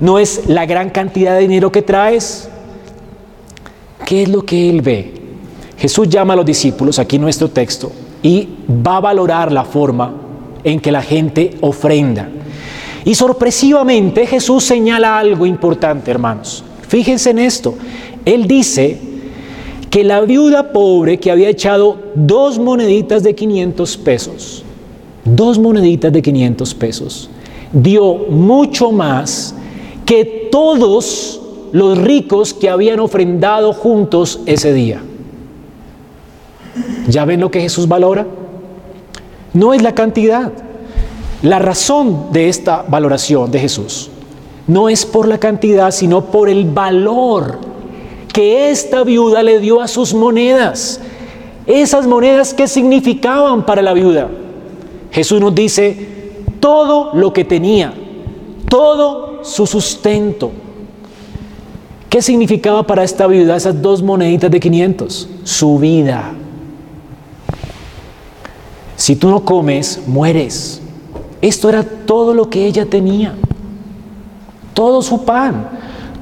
no 0.00 0.18
es 0.18 0.48
la 0.48 0.66
gran 0.66 0.90
cantidad 0.90 1.34
de 1.34 1.40
dinero 1.40 1.72
que 1.72 1.82
traes. 1.82 2.50
¿Qué 4.04 4.24
es 4.24 4.28
lo 4.28 4.42
que 4.42 4.68
Él 4.68 4.82
ve? 4.82 5.14
Jesús 5.78 6.10
llama 6.10 6.34
a 6.34 6.36
los 6.36 6.46
discípulos, 6.46 6.98
aquí 6.98 7.18
nuestro 7.18 7.48
texto, 7.48 7.90
y 8.22 8.50
va 8.86 8.98
a 8.98 9.00
valorar 9.00 9.50
la 9.50 9.64
forma 9.64 10.12
en 10.62 10.78
que 10.78 10.92
la 10.92 11.00
gente 11.00 11.56
ofrenda. 11.62 12.28
Y 13.04 13.14
sorpresivamente 13.14 14.26
Jesús 14.26 14.64
señala 14.64 15.18
algo 15.18 15.44
importante, 15.46 16.10
hermanos. 16.10 16.64
Fíjense 16.88 17.30
en 17.30 17.38
esto. 17.38 17.74
Él 18.24 18.46
dice 18.46 18.98
que 19.90 20.04
la 20.04 20.22
viuda 20.22 20.72
pobre 20.72 21.18
que 21.18 21.30
había 21.30 21.48
echado 21.48 21.98
dos 22.14 22.58
moneditas 22.58 23.22
de 23.22 23.34
500 23.34 23.96
pesos, 23.98 24.64
dos 25.24 25.58
moneditas 25.58 26.12
de 26.12 26.22
500 26.22 26.74
pesos, 26.74 27.30
dio 27.72 28.14
mucho 28.30 28.90
más 28.90 29.54
que 30.06 30.48
todos 30.50 31.40
los 31.72 31.98
ricos 31.98 32.54
que 32.54 32.70
habían 32.70 33.00
ofrendado 33.00 33.72
juntos 33.72 34.40
ese 34.46 34.72
día. 34.72 35.02
¿Ya 37.08 37.24
ven 37.24 37.40
lo 37.40 37.50
que 37.50 37.60
Jesús 37.60 37.86
valora? 37.86 38.26
No 39.52 39.74
es 39.74 39.82
la 39.82 39.94
cantidad. 39.94 40.52
La 41.44 41.58
razón 41.58 42.32
de 42.32 42.48
esta 42.48 42.86
valoración 42.88 43.50
de 43.50 43.58
Jesús 43.58 44.08
no 44.66 44.88
es 44.88 45.04
por 45.04 45.28
la 45.28 45.36
cantidad, 45.36 45.90
sino 45.90 46.24
por 46.24 46.48
el 46.48 46.64
valor 46.64 47.58
que 48.32 48.70
esta 48.70 49.04
viuda 49.04 49.42
le 49.42 49.60
dio 49.60 49.82
a 49.82 49.88
sus 49.88 50.14
monedas. 50.14 51.00
Esas 51.66 52.06
monedas 52.06 52.54
que 52.54 52.66
significaban 52.66 53.66
para 53.66 53.82
la 53.82 53.92
viuda. 53.92 54.30
Jesús 55.10 55.38
nos 55.38 55.54
dice, 55.54 56.32
todo 56.60 57.10
lo 57.12 57.34
que 57.34 57.44
tenía, 57.44 57.92
todo 58.68 59.44
su 59.44 59.66
sustento, 59.66 60.50
¿Qué 62.14 62.22
significaba 62.22 62.86
para 62.86 63.02
esta 63.02 63.26
viuda 63.26 63.56
esas 63.56 63.82
dos 63.82 64.00
moneditas 64.00 64.48
de 64.48 64.60
500? 64.60 65.28
Su 65.42 65.80
vida. 65.80 66.32
Si 68.94 69.16
tú 69.16 69.28
no 69.30 69.44
comes, 69.44 70.00
mueres. 70.06 70.80
Esto 71.44 71.68
era 71.68 71.82
todo 71.82 72.32
lo 72.32 72.48
que 72.48 72.64
ella 72.64 72.86
tenía. 72.86 73.34
Todo 74.72 75.02
su 75.02 75.26
pan, 75.26 75.68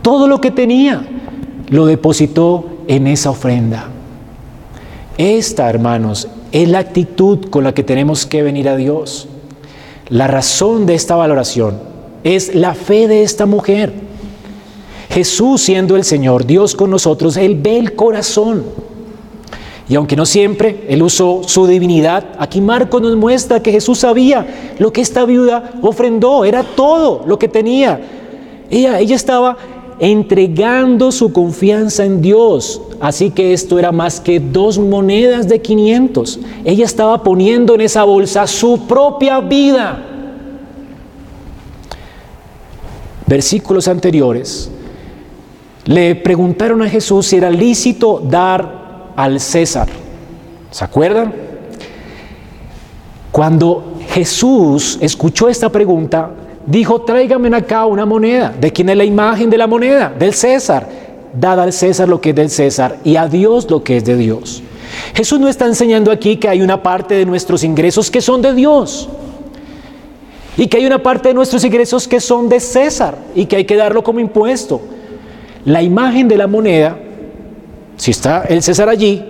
todo 0.03 0.27
lo 0.27 0.41
que 0.41 0.51
tenía, 0.51 1.07
lo 1.69 1.87
depositó 1.87 2.65
en 2.89 3.07
esa 3.07 3.31
ofrenda. 3.31 3.87
Esta, 5.17 5.71
hermanos, 5.71 6.27
es 6.51 6.69
la 6.69 6.81
actitud 6.81 7.51
con 7.51 7.63
la 7.63 7.73
que 7.73 7.85
tenemos 7.85 8.27
que 8.27 8.43
venir 8.43 8.69
a 8.69 8.75
Dios. 8.75 9.29
La 10.09 10.27
razón 10.27 10.87
de 10.87 10.97
esta 10.97 11.15
valoración 11.15 11.79
es 12.25 12.57
la 12.57 12.75
fe 12.75 13.07
de 13.07 13.23
esta 13.23 13.47
mujer. 13.47 13.93
Jesús 15.09 15.63
siendo 15.63 15.95
el 15.95 16.03
Señor, 16.03 16.47
Dios 16.47 16.75
con 16.75 16.91
nosotros, 16.91 17.37
Él 17.37 17.61
ve 17.63 17.79
el 17.79 17.95
corazón. 17.95 18.65
Y 19.93 19.95
aunque 19.95 20.17
no 20.17 20.25
siempre 20.25 20.87
Él 20.89 21.03
usó 21.03 21.43
su 21.45 21.67
divinidad, 21.67 22.25
aquí 22.39 22.63
Marco 22.63 22.99
nos 22.99 23.15
muestra 23.15 23.61
que 23.63 23.71
Jesús 23.71 23.99
sabía 23.99 24.75
lo 24.79 24.91
que 24.91 25.03
esta 25.03 25.27
viuda 25.27 25.73
ofrendó, 25.83 26.47
era 26.47 26.63
todo 26.63 27.25
lo 27.27 27.39
que 27.39 27.47
tenía. 27.47 28.01
Ella, 28.71 28.99
ella 29.01 29.15
estaba 29.15 29.59
entregando 29.99 31.13
su 31.13 31.31
confianza 31.31 32.07
en 32.07 32.23
Dios. 32.23 32.81
Así 33.01 33.33
que 33.33 33.53
esto 33.53 33.79
era 33.79 33.93
más 33.93 34.19
que 34.19 34.41
dos 34.41 34.79
monedas 34.79 35.47
de 35.47 35.61
500. 35.61 36.41
Ella 36.65 36.87
estaba 36.87 37.23
poniendo 37.23 37.75
en 37.75 37.83
esa 37.83 38.05
bolsa 38.05 38.47
su 38.47 38.87
propia 38.87 39.41
vida. 39.41 40.03
Versículos 43.27 43.87
anteriores 43.89 44.71
le 45.85 46.15
preguntaron 46.15 46.81
a 46.81 46.89
Jesús 46.89 47.27
si 47.27 47.37
era 47.37 47.51
lícito 47.51 48.23
dar 48.25 48.82
al 49.17 49.41
César. 49.41 49.89
¿Se 50.71 50.85
acuerdan? 50.85 51.33
Cuando 53.31 53.95
Jesús 54.09 54.99
escuchó 55.01 55.49
esta 55.49 55.71
pregunta, 55.71 56.31
dijo, 56.67 57.03
tráigame 57.03 57.55
acá 57.57 57.87
una 57.87 58.05
moneda. 58.05 58.55
¿De 58.59 58.71
quién 58.71 58.89
es 58.89 58.97
la 58.97 59.05
imagen 59.05 59.51
de 59.51 59.59
la 59.59 59.67
moneda? 59.67 60.13
Del 60.19 60.35
César. 60.35 60.89
Dad 61.33 61.61
al 61.61 61.73
César 61.73 62.09
lo 62.09 62.21
que 62.21 62.31
es 62.31 62.37
del 62.37 62.51
César 62.51 62.99
y 63.05 63.17
a 63.17 63.27
Dios 63.27 63.71
lo 63.71 63.83
que 63.83 63.97
es 63.97 64.05
de 64.05 64.17
Dios. 64.17 64.63
Jesús 65.15 65.41
no 65.41 65.49
está 65.49 65.67
enseñando 65.67 66.11
aquí 66.11 66.37
que 66.37 66.49
hay 66.49 66.61
una 66.61 66.83
parte 66.83 67.15
de 67.15 67.25
nuestros 67.25 67.65
ingresos 67.65 68.11
que 68.11 68.21
son 68.21 68.43
de 68.43 68.53
Dios 68.53 69.09
y 70.59 70.67
que 70.67 70.77
hay 70.77 70.85
una 70.85 71.03
parte 71.03 71.29
de 71.29 71.35
nuestros 71.35 71.65
ingresos 71.65 72.07
que 72.07 72.21
son 72.21 72.51
de 72.51 72.61
César 72.61 73.17
y 73.35 73.47
que 73.47 73.57
hay 73.57 73.65
que 73.65 73.77
darlo 73.77 74.03
como 74.03 74.21
impuesto 74.21 74.83
la 75.65 75.83
imagen 75.83 76.29
de 76.29 76.37
la 76.37 76.47
moneda, 76.47 76.99
si 77.97 78.11
está 78.11 78.43
el 78.43 78.63
César 78.63 78.89
allí, 78.89 79.23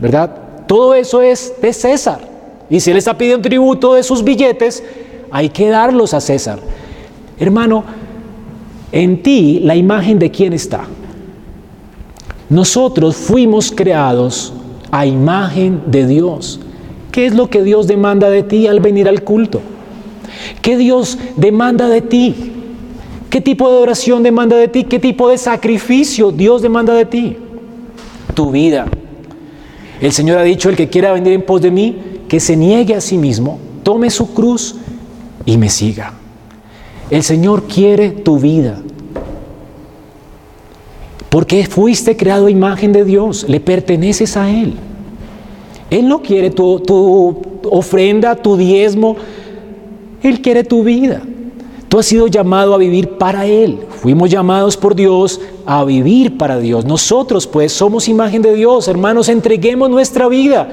¿verdad? 0.00 0.30
Todo 0.66 0.94
eso 0.94 1.22
es 1.22 1.54
de 1.60 1.72
César. 1.72 2.20
Y 2.68 2.80
si 2.80 2.90
él 2.90 2.96
está 2.96 3.18
pidiendo 3.18 3.48
tributo 3.48 3.94
de 3.94 4.02
sus 4.02 4.22
billetes, 4.22 4.82
hay 5.30 5.48
que 5.48 5.68
darlos 5.68 6.14
a 6.14 6.20
César. 6.20 6.60
Hermano, 7.38 7.84
en 8.92 9.22
ti 9.22 9.60
la 9.64 9.74
imagen 9.74 10.18
de 10.18 10.30
quién 10.30 10.52
está. 10.52 10.84
Nosotros 12.48 13.16
fuimos 13.16 13.72
creados 13.72 14.52
a 14.90 15.06
imagen 15.06 15.82
de 15.86 16.06
Dios. 16.06 16.60
¿Qué 17.12 17.26
es 17.26 17.34
lo 17.34 17.50
que 17.50 17.62
Dios 17.62 17.86
demanda 17.86 18.30
de 18.30 18.42
ti 18.42 18.66
al 18.66 18.80
venir 18.80 19.08
al 19.08 19.22
culto? 19.22 19.60
¿Qué 20.62 20.76
Dios 20.76 21.18
demanda 21.36 21.88
de 21.88 22.02
ti? 22.02 22.52
¿Qué 23.30 23.40
tipo 23.40 23.70
de 23.70 23.78
oración 23.78 24.22
demanda 24.22 24.56
de 24.56 24.68
ti? 24.68 24.84
¿Qué 24.84 24.98
tipo 24.98 25.28
de 25.28 25.38
sacrificio 25.38 26.32
Dios 26.32 26.62
demanda 26.62 26.94
de 26.94 27.04
ti? 27.04 27.36
Tu 28.34 28.50
vida. 28.50 28.86
El 30.00 30.12
Señor 30.12 30.38
ha 30.38 30.42
dicho, 30.42 30.70
el 30.70 30.76
que 30.76 30.88
quiera 30.88 31.12
venir 31.12 31.32
en 31.32 31.42
pos 31.42 31.60
de 31.60 31.70
mí, 31.70 31.96
que 32.28 32.40
se 32.40 32.56
niegue 32.56 32.94
a 32.94 33.00
sí 33.00 33.18
mismo, 33.18 33.58
tome 33.82 34.08
su 34.10 34.32
cruz 34.32 34.76
y 35.44 35.58
me 35.58 35.68
siga. 35.68 36.14
El 37.10 37.22
Señor 37.22 37.64
quiere 37.64 38.10
tu 38.10 38.38
vida. 38.38 38.80
Porque 41.28 41.64
fuiste 41.66 42.16
creado 42.16 42.46
a 42.46 42.50
imagen 42.50 42.92
de 42.92 43.04
Dios, 43.04 43.46
le 43.48 43.60
perteneces 43.60 44.36
a 44.36 44.50
Él. 44.50 44.74
Él 45.90 46.08
no 46.08 46.22
quiere 46.22 46.50
tu, 46.50 46.80
tu 46.80 47.42
ofrenda, 47.70 48.36
tu 48.36 48.56
diezmo, 48.56 49.16
Él 50.22 50.40
quiere 50.40 50.64
tu 50.64 50.82
vida. 50.82 51.22
Tú 51.90 51.98
has 51.98 52.06
sido 52.06 52.28
llamado 52.28 52.72
a 52.72 52.78
vivir 52.78 53.18
para 53.18 53.46
Él. 53.46 53.80
Fuimos 54.00 54.30
llamados 54.30 54.76
por 54.76 54.94
Dios 54.94 55.40
a 55.66 55.82
vivir 55.82 56.38
para 56.38 56.60
Dios. 56.60 56.84
Nosotros 56.84 57.48
pues 57.48 57.72
somos 57.72 58.08
imagen 58.08 58.42
de 58.42 58.54
Dios. 58.54 58.86
Hermanos, 58.86 59.28
entreguemos 59.28 59.90
nuestra 59.90 60.28
vida. 60.28 60.68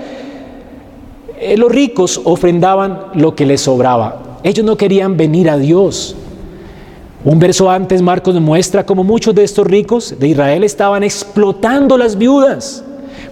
Eh, 1.39 1.57
los 1.57 1.71
ricos 1.71 2.21
ofrendaban 2.23 3.07
lo 3.15 3.33
que 3.33 3.47
les 3.47 3.61
sobraba. 3.61 4.37
Ellos 4.43 4.63
no 4.63 4.77
querían 4.77 5.17
venir 5.17 5.49
a 5.49 5.57
Dios. 5.57 6.15
Un 7.25 7.39
verso 7.39 7.67
antes 7.67 7.99
Marcos 8.03 8.39
muestra 8.39 8.85
cómo 8.85 9.03
muchos 9.03 9.33
de 9.33 9.43
estos 9.43 9.65
ricos 9.65 10.13
de 10.19 10.27
Israel 10.27 10.63
estaban 10.63 11.01
explotando 11.01 11.97
las 11.97 12.15
viudas 12.15 12.83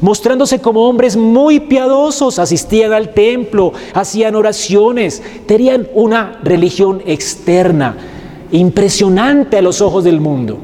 mostrándose 0.06 0.61
como 0.61 0.88
hombres 0.88 1.18
muy 1.18 1.61
piadosos, 1.61 2.38
asistían 2.38 2.94
al 2.94 3.10
templo, 3.10 3.73
hacían 3.95 4.36
oraciones, 4.36 5.23
tenían 5.48 5.88
una 5.95 6.40
religión 6.44 7.02
externa, 7.07 7.98
impresionante 8.52 9.57
a 9.57 9.64
los 9.64 9.82
ojos 9.82 10.03
del 10.03 10.22
mundo. 10.22 10.60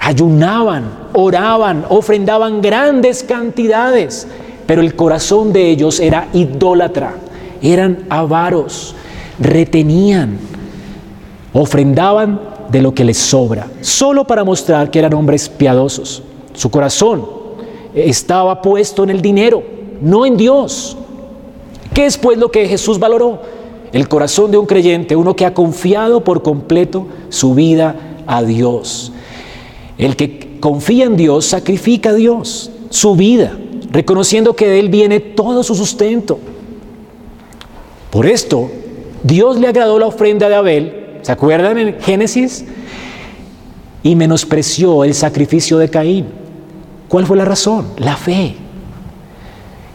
Ayunaban, 0.00 0.90
oraban, 1.12 1.84
ofrendaban 1.88 2.60
grandes 2.60 3.22
cantidades, 3.22 4.26
pero 4.66 4.82
el 4.82 4.96
corazón 4.96 5.52
de 5.52 5.70
ellos 5.70 6.00
era 6.00 6.26
idólatra, 6.32 7.14
eran 7.62 8.06
avaros, 8.08 8.96
retenían, 9.38 10.36
ofrendaban 11.52 12.40
de 12.72 12.82
lo 12.82 12.92
que 12.92 13.04
les 13.04 13.18
sobra, 13.18 13.68
solo 13.82 14.26
para 14.26 14.42
mostrar 14.42 14.90
que 14.90 14.98
eran 14.98 15.14
hombres 15.14 15.48
piadosos. 15.48 16.24
Su 16.54 16.72
corazón 16.72 17.45
estaba 17.96 18.60
puesto 18.60 19.02
en 19.02 19.10
el 19.10 19.22
dinero, 19.22 19.62
no 20.02 20.26
en 20.26 20.36
Dios. 20.36 20.96
¿Qué 21.94 22.04
es 22.04 22.18
pues 22.18 22.36
lo 22.36 22.50
que 22.50 22.68
Jesús 22.68 22.98
valoró? 22.98 23.40
El 23.92 24.08
corazón 24.08 24.50
de 24.50 24.58
un 24.58 24.66
creyente, 24.66 25.16
uno 25.16 25.34
que 25.34 25.46
ha 25.46 25.54
confiado 25.54 26.22
por 26.22 26.42
completo 26.42 27.06
su 27.30 27.54
vida 27.54 27.96
a 28.26 28.42
Dios. 28.42 29.12
El 29.96 30.14
que 30.14 30.58
confía 30.60 31.06
en 31.06 31.16
Dios 31.16 31.46
sacrifica 31.46 32.10
a 32.10 32.14
Dios 32.14 32.70
su 32.90 33.16
vida, 33.16 33.56
reconociendo 33.90 34.54
que 34.54 34.68
de 34.68 34.80
Él 34.80 34.90
viene 34.90 35.20
todo 35.20 35.62
su 35.62 35.74
sustento. 35.74 36.38
Por 38.10 38.26
esto, 38.26 38.70
Dios 39.22 39.58
le 39.58 39.68
agradó 39.68 39.98
la 39.98 40.06
ofrenda 40.06 40.48
de 40.50 40.54
Abel, 40.54 41.18
¿se 41.22 41.32
acuerdan 41.32 41.78
en 41.78 42.00
Génesis? 42.00 42.66
Y 44.02 44.14
menospreció 44.14 45.02
el 45.02 45.14
sacrificio 45.14 45.78
de 45.78 45.88
Caín. 45.88 46.45
¿Cuál 47.08 47.26
fue 47.26 47.36
la 47.36 47.44
razón? 47.44 47.86
La 47.98 48.16
fe. 48.16 48.56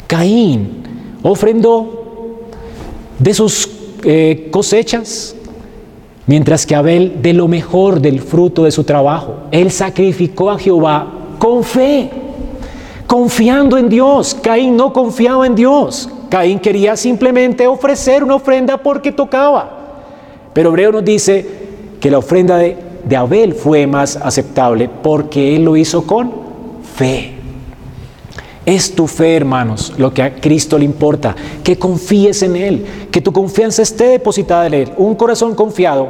Caín 0.08 0.84
ofrendó 1.24 2.02
de 3.20 3.34
sus 3.34 3.70
eh, 4.04 4.50
cosechas, 4.52 5.36
mientras 6.26 6.66
que 6.66 6.76
Abel 6.76 7.22
de 7.22 7.34
lo 7.34 7.48
mejor 7.48 8.02
del 8.02 8.22
fruto 8.22 8.64
de 8.64 8.72
su 8.72 8.84
trabajo. 8.84 9.36
Él 9.52 9.72
sacrificó 9.72 10.50
a 10.50 10.58
Jehová 10.58 11.08
con 11.38 11.64
fe, 11.64 12.10
confiando 13.08 13.78
en 13.78 13.90
Dios. 13.90 14.36
Caín 14.42 14.76
no 14.76 14.92
confiaba 14.92 15.46
en 15.46 15.56
Dios. 15.56 16.10
Caín 16.30 16.60
quería 16.60 16.96
simplemente 16.96 17.68
ofrecer 17.68 18.24
una 18.24 18.36
ofrenda 18.36 18.78
porque 18.78 19.12
tocaba. 19.12 19.70
Pero 20.54 20.70
Hebreo 20.70 20.94
nos 20.94 21.06
dice 21.06 21.46
que 22.00 22.10
la 22.10 22.18
ofrenda 22.18 22.58
de, 22.58 22.78
de 23.04 23.16
Abel 23.16 23.54
fue 23.54 23.86
más 23.86 24.16
aceptable 24.16 24.90
porque 25.02 25.56
él 25.56 25.66
lo 25.66 25.78
hizo 25.78 26.08
con 26.08 26.41
fe. 27.02 27.32
Es 28.64 28.94
tu 28.94 29.08
fe, 29.08 29.36
hermanos, 29.36 29.94
lo 29.98 30.14
que 30.14 30.22
a 30.22 30.36
Cristo 30.36 30.78
le 30.78 30.86
importa, 30.86 31.36
que 31.64 31.80
confíes 31.80 32.44
en 32.44 32.56
Él, 32.56 32.86
que 33.10 33.22
tu 33.22 33.34
confianza 33.34 33.82
esté 33.82 34.04
depositada 34.06 34.68
en 34.68 34.76
Él. 34.76 34.92
Un 34.98 35.16
corazón 35.16 35.56
confiado 35.56 36.10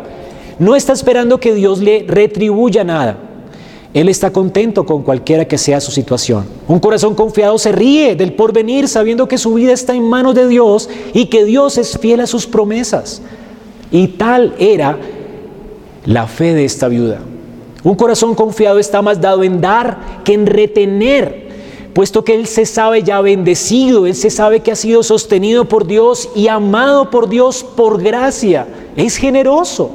no 0.60 0.76
está 0.76 0.92
esperando 0.92 1.40
que 1.40 1.54
Dios 1.54 1.80
le 1.80 2.04
retribuya 2.06 2.84
nada. 2.84 3.18
Él 3.94 4.10
está 4.10 4.32
contento 4.32 4.86
con 4.86 5.04
cualquiera 5.04 5.46
que 5.46 5.58
sea 5.58 5.80
su 5.80 5.92
situación. 5.92 6.46
Un 6.68 6.80
corazón 6.80 7.16
confiado 7.16 7.58
se 7.58 7.72
ríe 7.72 8.18
del 8.18 8.34
porvenir 8.34 8.90
sabiendo 8.90 9.30
que 9.30 9.38
su 9.38 9.54
vida 9.54 9.72
está 9.72 9.96
en 9.96 10.04
manos 10.04 10.36
de 10.36 10.46
Dios 10.46 10.90
y 11.14 11.28
que 11.28 11.46
Dios 11.46 11.78
es 11.78 11.98
fiel 11.98 12.20
a 12.20 12.28
sus 12.28 12.48
promesas. 12.48 13.22
Y 13.92 14.08
tal 14.10 14.56
era 14.60 14.98
la 16.06 16.28
fe 16.28 16.54
de 16.54 16.66
esta 16.66 16.90
viuda. 16.90 17.22
Un 17.84 17.96
corazón 17.96 18.36
confiado 18.36 18.78
está 18.78 19.02
más 19.02 19.20
dado 19.20 19.44
en 19.44 19.60
dar 19.60 20.22
que 20.24 20.34
en 20.34 20.46
retener, 20.46 21.50
puesto 21.94 22.24
que 22.24 22.36
él 22.36 22.46
se 22.46 22.66
sabe 22.66 23.02
ya 23.02 23.22
bendecido, 23.22 24.06
él 24.06 24.14
se 24.14 24.30
sabe 24.30 24.60
que 24.60 24.72
ha 24.72 24.76
sido 24.76 25.02
sostenido 25.02 25.66
por 25.66 25.88
Dios 25.88 26.30
y 26.36 26.48
amado 26.48 27.10
por 27.10 27.28
Dios 27.28 27.64
por 27.64 28.02
gracia. 28.02 28.68
Es 28.96 29.18
generoso. 29.18 29.92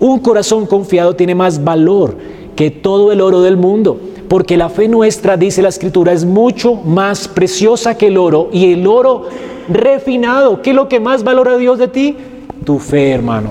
Un 0.00 0.20
corazón 0.20 0.66
confiado 0.66 1.14
tiene 1.14 1.34
más 1.34 1.62
valor 1.62 2.16
que 2.56 2.70
todo 2.70 3.12
el 3.12 3.20
oro 3.20 3.42
del 3.42 3.56
mundo, 3.56 4.00
porque 4.28 4.56
la 4.56 4.70
fe 4.70 4.88
nuestra, 4.88 5.36
dice 5.36 5.62
la 5.62 5.68
escritura, 5.68 6.12
es 6.12 6.24
mucho 6.24 6.74
más 6.74 7.28
preciosa 7.28 7.96
que 7.96 8.06
el 8.06 8.16
oro 8.16 8.48
y 8.52 8.72
el 8.72 8.86
oro 8.86 9.28
refinado. 9.68 10.62
¿Qué 10.62 10.70
es 10.70 10.76
lo 10.76 10.88
que 10.88 10.98
más 10.98 11.22
valora 11.22 11.58
Dios 11.58 11.78
de 11.78 11.88
ti? 11.88 12.16
Tu 12.64 12.78
fe, 12.78 13.10
hermano. 13.10 13.50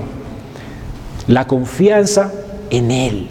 La 1.28 1.46
confianza 1.46 2.34
en 2.70 2.92
Él. 2.92 3.28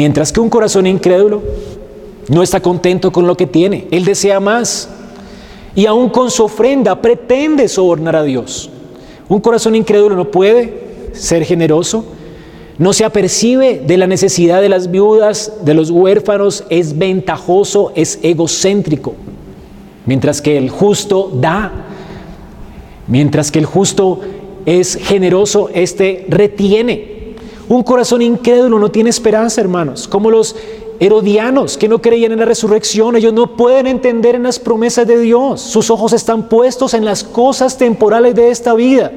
Mientras 0.00 0.32
que 0.32 0.40
un 0.40 0.48
corazón 0.48 0.86
incrédulo 0.86 1.42
no 2.28 2.42
está 2.42 2.58
contento 2.60 3.12
con 3.12 3.26
lo 3.26 3.36
que 3.36 3.46
tiene, 3.46 3.86
él 3.90 4.06
desea 4.06 4.40
más 4.40 4.88
y 5.74 5.84
aún 5.84 6.08
con 6.08 6.30
su 6.30 6.42
ofrenda 6.42 7.02
pretende 7.02 7.68
sobornar 7.68 8.16
a 8.16 8.22
Dios. 8.22 8.70
Un 9.28 9.40
corazón 9.40 9.74
incrédulo 9.74 10.16
no 10.16 10.30
puede 10.30 11.10
ser 11.12 11.44
generoso, 11.44 12.06
no 12.78 12.94
se 12.94 13.04
apercibe 13.04 13.82
de 13.86 13.98
la 13.98 14.06
necesidad 14.06 14.62
de 14.62 14.70
las 14.70 14.90
viudas, 14.90 15.52
de 15.66 15.74
los 15.74 15.90
huérfanos, 15.90 16.64
es 16.70 16.96
ventajoso, 16.96 17.92
es 17.94 18.20
egocéntrico. 18.22 19.12
Mientras 20.06 20.40
que 20.40 20.56
el 20.56 20.70
justo 20.70 21.30
da, 21.34 21.72
mientras 23.06 23.50
que 23.50 23.58
el 23.58 23.66
justo 23.66 24.20
es 24.64 24.96
generoso, 24.96 25.68
este 25.74 26.24
retiene. 26.30 27.09
Un 27.70 27.84
corazón 27.84 28.20
incrédulo 28.20 28.80
no 28.80 28.90
tiene 28.90 29.10
esperanza, 29.10 29.60
hermanos, 29.60 30.08
como 30.08 30.28
los 30.28 30.56
herodianos 30.98 31.78
que 31.78 31.86
no 31.86 32.02
creían 32.02 32.32
en 32.32 32.40
la 32.40 32.44
resurrección, 32.44 33.14
ellos 33.14 33.32
no 33.32 33.54
pueden 33.54 33.86
entender 33.86 34.34
en 34.34 34.42
las 34.42 34.58
promesas 34.58 35.06
de 35.06 35.16
Dios. 35.20 35.60
Sus 35.60 35.88
ojos 35.88 36.12
están 36.12 36.48
puestos 36.48 36.94
en 36.94 37.04
las 37.04 37.22
cosas 37.22 37.78
temporales 37.78 38.34
de 38.34 38.50
esta 38.50 38.74
vida. 38.74 39.12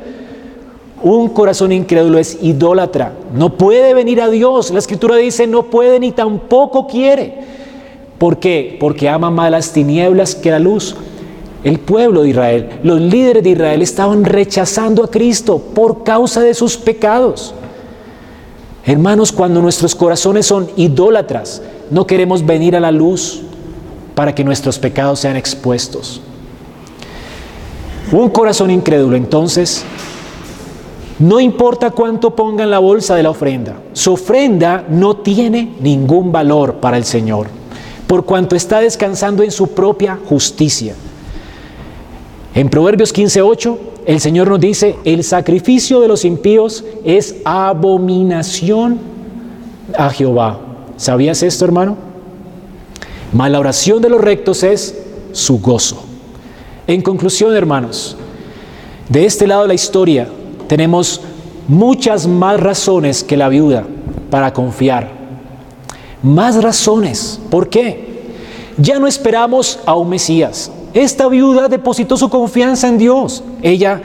Un 1.01 1.29
corazón 1.29 1.71
incrédulo 1.71 2.19
es 2.19 2.37
idólatra, 2.43 3.13
no 3.33 3.57
puede 3.57 3.95
venir 3.95 4.21
a 4.21 4.29
Dios. 4.29 4.69
La 4.69 4.77
escritura 4.77 5.15
dice 5.15 5.47
no 5.47 5.63
puede 5.63 5.99
ni 5.99 6.11
tampoco 6.11 6.85
quiere. 6.85 7.39
¿Por 8.19 8.37
qué? 8.37 8.77
Porque 8.79 9.09
ama 9.09 9.31
más 9.31 9.49
las 9.49 9.73
tinieblas 9.73 10.35
que 10.35 10.51
la 10.51 10.59
luz. 10.59 10.95
El 11.63 11.79
pueblo 11.79 12.21
de 12.21 12.29
Israel, 12.29 12.69
los 12.83 13.01
líderes 13.01 13.41
de 13.41 13.49
Israel 13.49 13.81
estaban 13.81 14.23
rechazando 14.23 15.03
a 15.03 15.09
Cristo 15.09 15.57
por 15.57 16.03
causa 16.03 16.41
de 16.41 16.53
sus 16.53 16.77
pecados. 16.77 17.55
Hermanos, 18.85 19.31
cuando 19.31 19.61
nuestros 19.61 19.95
corazones 19.95 20.45
son 20.45 20.69
idólatras, 20.75 21.61
no 21.89 22.05
queremos 22.05 22.45
venir 22.45 22.75
a 22.75 22.81
la 22.81 22.91
luz 22.91 23.41
para 24.13 24.35
que 24.35 24.43
nuestros 24.43 24.77
pecados 24.77 25.19
sean 25.19 25.37
expuestos. 25.37 26.21
Un 28.11 28.29
corazón 28.29 28.71
incrédulo, 28.71 29.15
entonces, 29.15 29.85
no 31.17 31.39
importa 31.39 31.91
cuánto 31.91 32.35
ponga 32.35 32.65
en 32.65 32.71
la 32.71 32.79
bolsa 32.79 33.15
de 33.15 33.23
la 33.23 33.29
ofrenda, 33.29 33.77
su 33.93 34.13
ofrenda 34.13 34.85
no 34.89 35.15
tiene 35.17 35.73
ningún 35.79 36.31
valor 36.33 36.75
para 36.75 36.97
el 36.97 37.05
Señor, 37.05 37.47
por 38.05 38.25
cuanto 38.25 38.55
está 38.55 38.81
descansando 38.81 39.43
en 39.43 39.51
su 39.51 39.69
propia 39.69 40.19
justicia. 40.27 40.93
En 42.53 42.69
Proverbios 42.69 43.13
15:8 43.13 43.92
el 44.05 44.19
Señor 44.19 44.49
nos 44.49 44.59
dice, 44.59 44.97
el 45.05 45.23
sacrificio 45.23 45.99
de 45.99 46.07
los 46.07 46.25
impíos 46.25 46.83
es 47.03 47.35
abominación 47.45 48.99
a 49.97 50.09
Jehová. 50.09 50.59
¿Sabías 50.97 51.43
esto, 51.43 51.65
hermano? 51.65 51.97
Mas 53.31 53.51
la 53.51 53.59
oración 53.59 54.01
de 54.01 54.09
los 54.09 54.21
rectos 54.21 54.63
es 54.63 55.03
su 55.31 55.59
gozo. 55.59 56.03
En 56.85 57.01
conclusión, 57.01 57.55
hermanos, 57.55 58.15
de 59.09 59.25
este 59.25 59.47
lado 59.47 59.63
de 59.63 59.69
la 59.69 59.73
historia 59.73 60.27
tenemos 60.67 61.21
muchas 61.67 62.27
más 62.27 62.59
razones 62.59 63.23
que 63.23 63.37
la 63.37 63.49
viuda 63.49 63.85
para 64.29 64.53
confiar. 64.53 65.11
Más 66.21 66.61
razones. 66.61 67.39
¿Por 67.49 67.69
qué? 67.69 68.13
Ya 68.77 68.99
no 68.99 69.07
esperamos 69.07 69.79
a 69.85 69.95
un 69.95 70.09
Mesías. 70.09 70.71
Esta 70.93 71.27
viuda 71.27 71.67
depositó 71.67 72.17
su 72.17 72.29
confianza 72.29 72.87
en 72.87 72.97
Dios. 72.97 73.43
Ella, 73.61 74.01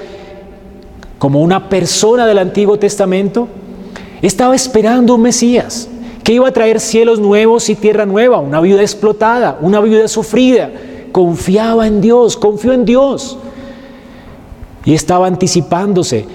como 1.18 1.42
una 1.42 1.68
persona 1.68 2.26
del 2.26 2.38
Antiguo 2.38 2.78
Testamento, 2.78 3.48
estaba 4.22 4.54
esperando 4.54 5.14
un 5.14 5.22
Mesías 5.22 5.88
que 6.24 6.32
iba 6.32 6.48
a 6.48 6.52
traer 6.52 6.80
cielos 6.80 7.20
nuevos 7.20 7.68
y 7.68 7.74
tierra 7.74 8.04
nueva, 8.04 8.38
una 8.38 8.60
viuda 8.60 8.82
explotada, 8.82 9.58
una 9.60 9.80
viuda 9.80 10.08
sufrida. 10.08 10.70
Confiaba 11.12 11.86
en 11.86 12.00
Dios, 12.00 12.36
confió 12.36 12.72
en 12.72 12.84
Dios. 12.84 13.38
Y 14.84 14.94
estaba 14.94 15.26
anticipándose, 15.26 16.26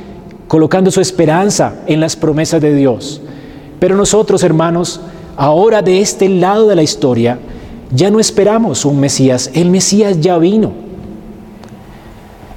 colocando 0.47 0.91
su 0.91 1.01
esperanza 1.01 1.75
en 1.87 1.99
las 1.99 2.15
promesas 2.15 2.61
de 2.61 2.73
Dios. 2.75 3.21
Pero 3.79 3.95
nosotros, 3.95 4.43
hermanos, 4.43 4.99
ahora 5.35 5.81
de 5.81 6.01
este 6.01 6.29
lado 6.29 6.67
de 6.67 6.75
la 6.75 6.83
historia, 6.83 7.39
ya 7.93 8.09
no 8.09 8.19
esperamos 8.19 8.85
un 8.85 8.99
Mesías, 8.99 9.51
el 9.53 9.69
Mesías 9.69 10.19
ya 10.19 10.37
vino. 10.37 10.71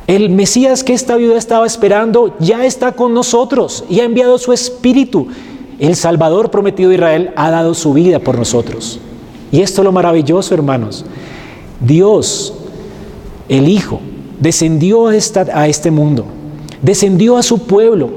El 0.07 0.31
Mesías 0.31 0.85
que 0.85 0.95
esta 0.95 1.17
viuda 1.17 1.37
estaba 1.37 1.67
esperando 1.67 2.35
ya 2.39 2.65
está 2.65 2.93
con 2.93 3.13
nosotros 3.13 3.85
y 3.91 4.01
ha 4.01 4.05
enviado 4.05 4.39
su 4.39 4.53
Espíritu. 4.53 5.27
El 5.79 5.95
Salvador 5.97 6.51
prometido 6.51 6.91
de 6.91 6.95
Israel 6.95 7.31
ha 7.37 7.51
dado 7.51 7.75
su 7.75 7.93
vida 7.93 8.19
por 8.21 8.39
nosotros. 8.39 8.99
Y 9.53 9.61
esto 9.61 9.83
es 9.83 9.85
lo 9.85 9.93
maravilloso, 9.93 10.55
hermanos. 10.55 11.05
Dios, 11.81 12.55
el 13.49 13.69
Hijo, 13.69 14.01
descendió 14.41 15.09
a, 15.09 15.17
esta, 15.17 15.47
a 15.53 15.69
este 15.69 15.91
mundo, 15.91 16.25
descendió 16.81 17.37
a 17.37 17.43
su 17.43 17.59
pueblo. 17.67 18.11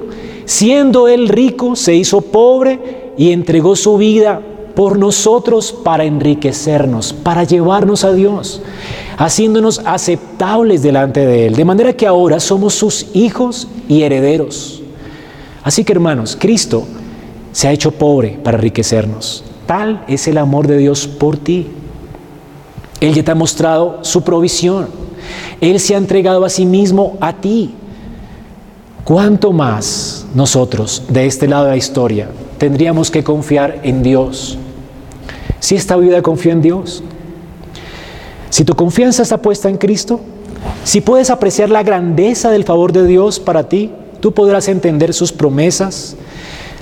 Siendo 0.46 1.08
él 1.08 1.28
rico, 1.28 1.76
se 1.76 1.96
hizo 1.96 2.22
pobre 2.22 3.12
y 3.18 3.32
entregó 3.32 3.76
su 3.76 3.98
vida 3.98 4.41
por 4.80 4.97
nosotros 4.97 5.73
para 5.73 6.06
enriquecernos, 6.06 7.11
para 7.11 7.43
llevarnos 7.43 8.06
a 8.06 8.14
Dios, 8.14 8.61
haciéndonos 9.18 9.81
aceptables 9.84 10.81
delante 10.81 11.26
de 11.26 11.47
Él, 11.47 11.56
de 11.57 11.65
manera 11.65 11.91
que 11.91 12.07
ahora 12.07 12.39
somos 12.39 12.76
sus 12.76 13.07
hijos 13.14 13.68
y 13.89 14.03
herederos. 14.03 14.81
Así 15.65 15.84
que 15.84 15.91
hermanos, 15.91 16.38
Cristo 16.39 16.85
se 17.51 17.68
ha 17.68 17.73
hecho 17.73 17.91
pobre 17.91 18.39
para 18.41 18.56
enriquecernos. 18.56 19.43
Tal 19.65 20.06
es 20.07 20.30
el 20.30 20.38
amor 20.38 20.65
de 20.65 20.77
Dios 20.77 21.07
por 21.07 21.35
ti. 21.35 21.68
Él 23.01 23.14
ya 23.14 23.23
te 23.26 23.31
ha 23.31 23.35
mostrado 23.35 23.99
su 24.03 24.22
provisión. 24.22 24.88
Él 25.60 25.81
se 25.81 25.93
ha 25.93 25.97
entregado 25.97 26.45
a 26.45 26.49
sí 26.49 26.65
mismo 26.65 27.18
a 27.19 27.34
ti. 27.34 27.73
¿Cuánto 29.03 29.51
más 29.51 30.26
nosotros 30.34 31.03
de 31.10 31.26
este 31.26 31.49
lado 31.49 31.65
de 31.65 31.72
la 31.72 31.77
historia 31.77 32.30
tendríamos 32.57 33.11
que 33.11 33.26
confiar 33.26 33.81
en 33.84 34.03
Dios? 34.03 34.57
Si 35.70 35.76
esta 35.76 35.98
vida 35.98 36.24
confía 36.24 36.54
en 36.54 36.64
Dios, 36.64 37.04
si 38.50 38.66
tu 38.66 38.74
confianza 38.74 39.22
está 39.22 39.40
puesta 39.40 39.70
en 39.70 39.78
Cristo, 39.78 40.20
si 40.84 41.00
puedes 41.00 41.30
apreciar 41.30 41.70
la 41.70 41.84
grandeza 41.84 42.50
del 42.50 42.64
favor 42.64 42.91
de 42.91 43.06
Dios 43.06 43.40
para 43.40 43.70
ti, 43.70 43.91
tú 44.20 44.32
podrás 44.32 44.68
entender 44.68 45.14
sus 45.14 45.32
promesas, 45.32 46.16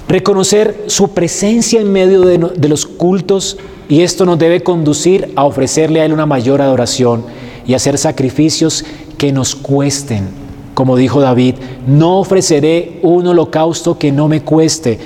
reconocer 0.07 0.85
su 0.87 1.09
presencia 1.09 1.81
en 1.81 1.91
medio 1.91 2.21
de, 2.21 2.37
de, 2.37 2.69
los 2.69 2.85
cultos 2.85 3.57
y 3.89 4.03
esto 4.03 4.25
nos 4.25 4.39
debe 4.39 4.63
conducir 4.63 5.33
a 5.35 5.43
ofrecerle 5.43 5.99
a 5.99 6.05
Él 6.05 6.13
una 6.13 6.25
mayor 6.25 6.61
adoración 6.61 7.25
y 7.67 7.73
hacer 7.73 7.97
sacrificios 7.97 8.85
que 9.17 9.33
nos 9.33 9.53
cuesten. 9.53 10.29
Como 10.75 10.95
dijo 10.95 11.19
David, 11.19 11.55
no 11.87 12.19
ofreceré 12.19 13.01
un 13.01 13.27
holocausto 13.27 13.99
que 13.99 14.13
no 14.13 14.29
me 14.29 14.43
cueste. 14.43 14.97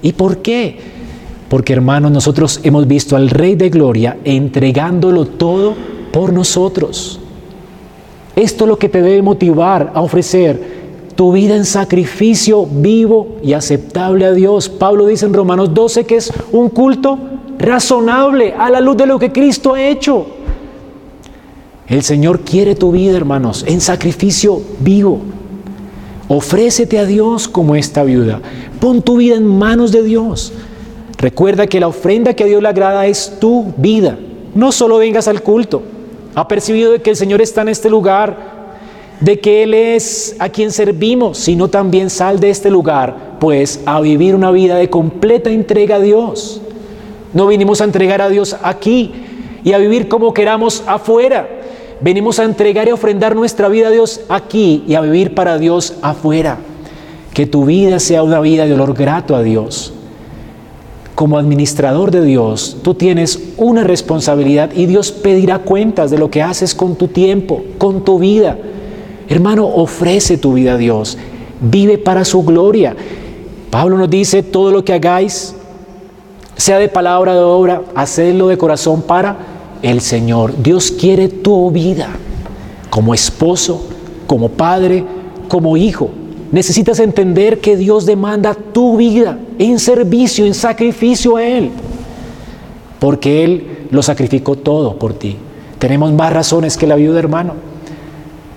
¿Y 0.00 0.14
por 0.14 0.38
qué? 0.38 0.95
Porque 1.48 1.72
hermanos, 1.72 2.10
nosotros 2.10 2.60
hemos 2.64 2.86
visto 2.86 3.16
al 3.16 3.30
Rey 3.30 3.54
de 3.54 3.70
Gloria 3.70 4.16
entregándolo 4.24 5.26
todo 5.26 5.74
por 6.12 6.32
nosotros. 6.32 7.20
Esto 8.34 8.64
es 8.64 8.68
lo 8.68 8.78
que 8.78 8.88
te 8.88 9.00
debe 9.00 9.22
motivar 9.22 9.92
a 9.94 10.02
ofrecer 10.02 10.76
tu 11.14 11.32
vida 11.32 11.56
en 11.56 11.64
sacrificio 11.64 12.66
vivo 12.66 13.36
y 13.42 13.54
aceptable 13.54 14.26
a 14.26 14.32
Dios. 14.32 14.68
Pablo 14.68 15.06
dice 15.06 15.26
en 15.26 15.34
Romanos 15.34 15.72
12 15.72 16.04
que 16.04 16.16
es 16.16 16.32
un 16.52 16.68
culto 16.68 17.18
razonable 17.58 18.52
a 18.52 18.68
la 18.68 18.80
luz 18.80 18.96
de 18.96 19.06
lo 19.06 19.18
que 19.18 19.32
Cristo 19.32 19.74
ha 19.74 19.82
hecho. 19.82 20.26
El 21.86 22.02
Señor 22.02 22.40
quiere 22.40 22.74
tu 22.74 22.90
vida, 22.92 23.16
hermanos, 23.16 23.64
en 23.66 23.80
sacrificio 23.80 24.60
vivo. 24.80 25.20
Ofrécete 26.28 26.98
a 26.98 27.06
Dios 27.06 27.46
como 27.46 27.76
esta 27.76 28.02
viuda. 28.02 28.40
Pon 28.80 29.00
tu 29.00 29.16
vida 29.16 29.36
en 29.36 29.46
manos 29.46 29.92
de 29.92 30.02
Dios. 30.02 30.52
Recuerda 31.18 31.66
que 31.66 31.80
la 31.80 31.88
ofrenda 31.88 32.34
que 32.34 32.44
a 32.44 32.46
Dios 32.46 32.62
le 32.62 32.68
agrada 32.68 33.06
es 33.06 33.38
tu 33.40 33.72
vida. 33.76 34.18
No 34.54 34.70
solo 34.72 34.98
vengas 34.98 35.28
al 35.28 35.42
culto. 35.42 35.82
Ha 36.34 36.46
percibido 36.46 36.92
de 36.92 37.00
que 37.00 37.10
el 37.10 37.16
Señor 37.16 37.40
está 37.40 37.62
en 37.62 37.70
este 37.70 37.88
lugar, 37.88 38.36
de 39.20 39.40
que 39.40 39.62
Él 39.62 39.72
es 39.72 40.36
a 40.38 40.50
quien 40.50 40.70
servimos, 40.70 41.38
sino 41.38 41.68
también 41.68 42.10
sal 42.10 42.38
de 42.38 42.50
este 42.50 42.70
lugar, 42.70 43.38
pues 43.40 43.80
a 43.86 44.00
vivir 44.00 44.34
una 44.34 44.50
vida 44.50 44.76
de 44.76 44.90
completa 44.90 45.50
entrega 45.50 45.96
a 45.96 46.00
Dios. 46.00 46.60
No 47.32 47.46
vinimos 47.46 47.80
a 47.80 47.84
entregar 47.84 48.20
a 48.20 48.28
Dios 48.28 48.56
aquí 48.62 49.12
y 49.64 49.72
a 49.72 49.78
vivir 49.78 50.08
como 50.08 50.34
queramos 50.34 50.82
afuera. 50.86 51.48
Venimos 52.02 52.38
a 52.38 52.44
entregar 52.44 52.88
y 52.88 52.92
ofrendar 52.92 53.34
nuestra 53.34 53.68
vida 53.68 53.88
a 53.88 53.90
Dios 53.90 54.20
aquí 54.28 54.84
y 54.86 54.94
a 54.94 55.00
vivir 55.00 55.34
para 55.34 55.56
Dios 55.56 55.94
afuera. 56.02 56.58
Que 57.32 57.46
tu 57.46 57.64
vida 57.64 57.98
sea 58.00 58.22
una 58.22 58.40
vida 58.40 58.66
de 58.66 58.74
olor 58.74 58.92
grato 58.92 59.34
a 59.34 59.42
Dios. 59.42 59.94
Como 61.16 61.38
administrador 61.38 62.10
de 62.10 62.22
Dios, 62.22 62.76
tú 62.82 62.94
tienes 62.94 63.54
una 63.56 63.82
responsabilidad 63.84 64.70
y 64.76 64.84
Dios 64.84 65.10
pedirá 65.10 65.60
cuentas 65.60 66.10
de 66.10 66.18
lo 66.18 66.30
que 66.30 66.42
haces 66.42 66.74
con 66.74 66.94
tu 66.94 67.08
tiempo, 67.08 67.64
con 67.78 68.04
tu 68.04 68.18
vida. 68.18 68.58
Hermano, 69.28 69.66
ofrece 69.66 70.36
tu 70.36 70.52
vida 70.52 70.74
a 70.74 70.76
Dios. 70.76 71.16
Vive 71.60 71.96
para 71.96 72.24
su 72.26 72.44
gloria. 72.44 72.94
Pablo 73.70 73.96
nos 73.96 74.10
dice, 74.10 74.42
todo 74.42 74.70
lo 74.70 74.84
que 74.84 74.92
hagáis, 74.92 75.54
sea 76.56 76.78
de 76.78 76.88
palabra 76.88 77.32
o 77.32 77.34
de 77.34 77.42
obra, 77.42 77.82
hacedlo 77.94 78.48
de 78.48 78.58
corazón 78.58 79.00
para 79.00 79.38
el 79.80 80.02
Señor. 80.02 80.52
Dios 80.62 80.90
quiere 80.90 81.28
tu 81.28 81.70
vida 81.70 82.10
como 82.90 83.14
esposo, 83.14 83.86
como 84.26 84.50
padre, 84.50 85.02
como 85.48 85.78
hijo. 85.78 86.10
Necesitas 86.52 87.00
entender 87.00 87.58
que 87.58 87.76
Dios 87.76 88.06
demanda 88.06 88.54
tu 88.54 88.96
vida 88.96 89.38
en 89.58 89.78
servicio, 89.78 90.46
en 90.46 90.54
sacrificio 90.54 91.36
a 91.36 91.44
Él. 91.44 91.70
Porque 92.98 93.44
Él 93.44 93.88
lo 93.90 94.02
sacrificó 94.02 94.56
todo 94.56 94.96
por 94.98 95.14
ti. 95.14 95.36
Tenemos 95.78 96.12
más 96.12 96.32
razones 96.32 96.76
que 96.76 96.86
la 96.86 96.96
viuda, 96.96 97.18
hermano. 97.18 97.54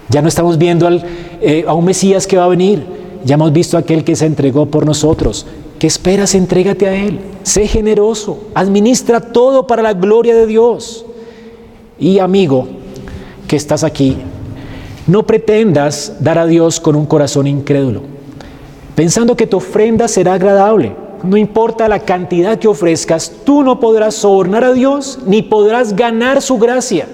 Ya 0.09 0.21
no 0.21 0.27
estamos 0.27 0.57
viendo 0.57 0.87
al, 0.87 1.03
eh, 1.41 1.65
a 1.67 1.73
un 1.73 1.85
Mesías 1.85 2.25
que 2.27 2.37
va 2.37 2.45
a 2.45 2.49
venir. 2.49 2.83
Ya 3.25 3.35
hemos 3.35 3.51
visto 3.51 3.75
a 3.75 3.81
aquel 3.81 4.03
que 4.03 4.15
se 4.15 4.25
entregó 4.25 4.65
por 4.67 4.85
nosotros. 4.85 5.45
¿Qué 5.77 5.87
esperas? 5.87 6.35
Entrégate 6.35 6.87
a 6.87 6.95
Él. 6.95 7.19
Sé 7.43 7.67
generoso. 7.67 8.39
Administra 8.53 9.19
todo 9.19 9.67
para 9.67 9.81
la 9.81 9.93
gloria 9.93 10.35
de 10.35 10.45
Dios. 10.45 11.05
Y 11.99 12.19
amigo, 12.19 12.67
que 13.47 13.55
estás 13.55 13.83
aquí, 13.83 14.17
no 15.09 15.25
pretendas 15.25 16.17
dar 16.19 16.37
a 16.37 16.45
Dios 16.45 16.79
con 16.79 16.95
un 16.95 17.07
corazón 17.07 17.47
incrédulo, 17.47 18.01
pensando 18.93 19.35
que 19.35 19.47
tu 19.47 19.57
ofrenda 19.57 20.07
será 20.07 20.33
agradable. 20.33 20.95
No 21.23 21.35
importa 21.35 21.87
la 21.87 21.99
cantidad 21.99 22.59
que 22.59 22.67
ofrezcas, 22.67 23.31
tú 23.43 23.63
no 23.63 23.79
podrás 23.79 24.13
sobornar 24.13 24.63
a 24.63 24.71
Dios 24.71 25.19
ni 25.25 25.41
podrás 25.41 25.95
ganar 25.95 26.43
su 26.43 26.59
gracia. 26.59 27.07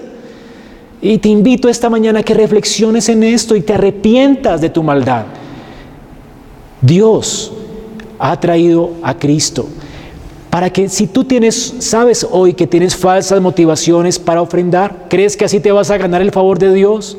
Y 1.00 1.18
te 1.18 1.30
invito 1.30 1.70
esta 1.70 1.88
mañana 1.88 2.20
a 2.20 2.22
que 2.22 2.34
reflexiones 2.34 3.08
en 3.08 3.22
esto 3.22 3.56
y 3.56 3.62
te 3.62 3.72
arrepientas 3.72 4.60
de 4.60 4.68
tu 4.68 4.82
maldad. 4.82 5.24
Dios 6.82 7.52
ha 8.18 8.38
traído 8.38 8.90
a 9.02 9.18
Cristo 9.18 9.66
para 10.50 10.70
que 10.70 10.88
si 10.88 11.06
tú 11.06 11.24
tienes, 11.24 11.74
sabes 11.80 12.26
hoy 12.30 12.54
que 12.54 12.66
tienes 12.66 12.94
falsas 12.94 13.40
motivaciones 13.40 14.18
para 14.18 14.40
ofrendar, 14.40 15.06
crees 15.08 15.36
que 15.36 15.44
así 15.44 15.60
te 15.60 15.72
vas 15.72 15.90
a 15.90 15.98
ganar 15.98 16.22
el 16.22 16.30
favor 16.30 16.58
de 16.58 16.72
Dios, 16.72 17.18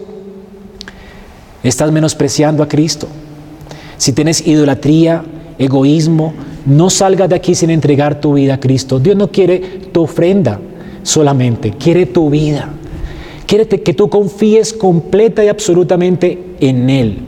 estás 1.63 1.91
menospreciando 1.91 2.63
a 2.63 2.67
Cristo. 2.67 3.07
Si 3.97 4.13
tienes 4.13 4.45
idolatría, 4.45 5.23
egoísmo, 5.57 6.33
no 6.65 6.89
salgas 6.89 7.29
de 7.29 7.35
aquí 7.35 7.55
sin 7.55 7.69
entregar 7.69 8.19
tu 8.19 8.33
vida 8.33 8.55
a 8.55 8.59
Cristo. 8.59 8.99
Dios 8.99 9.15
no 9.15 9.31
quiere 9.31 9.59
tu 9.91 10.03
ofrenda 10.03 10.59
solamente, 11.03 11.71
quiere 11.71 12.05
tu 12.05 12.29
vida. 12.29 12.69
Quiere 13.45 13.65
que 13.67 13.93
tú 13.93 14.09
confíes 14.09 14.73
completa 14.73 15.43
y 15.43 15.47
absolutamente 15.47 16.55
en 16.59 16.89
Él. 16.89 17.19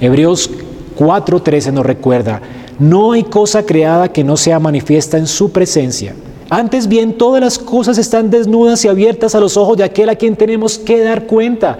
Hebreos 0.00 0.50
4:13 0.98 1.70
nos 1.70 1.84
recuerda, 1.84 2.40
no 2.78 3.12
hay 3.12 3.24
cosa 3.24 3.64
creada 3.64 4.08
que 4.08 4.24
no 4.24 4.38
sea 4.38 4.58
manifiesta 4.58 5.18
en 5.18 5.26
su 5.26 5.52
presencia. 5.52 6.14
Antes 6.48 6.88
bien, 6.88 7.18
todas 7.18 7.42
las 7.42 7.58
cosas 7.58 7.98
están 7.98 8.30
desnudas 8.30 8.84
y 8.84 8.88
abiertas 8.88 9.34
a 9.34 9.40
los 9.40 9.56
ojos 9.56 9.76
de 9.76 9.84
aquel 9.84 10.08
a 10.08 10.16
quien 10.16 10.36
tenemos 10.36 10.78
que 10.78 11.00
dar 11.00 11.26
cuenta. 11.26 11.78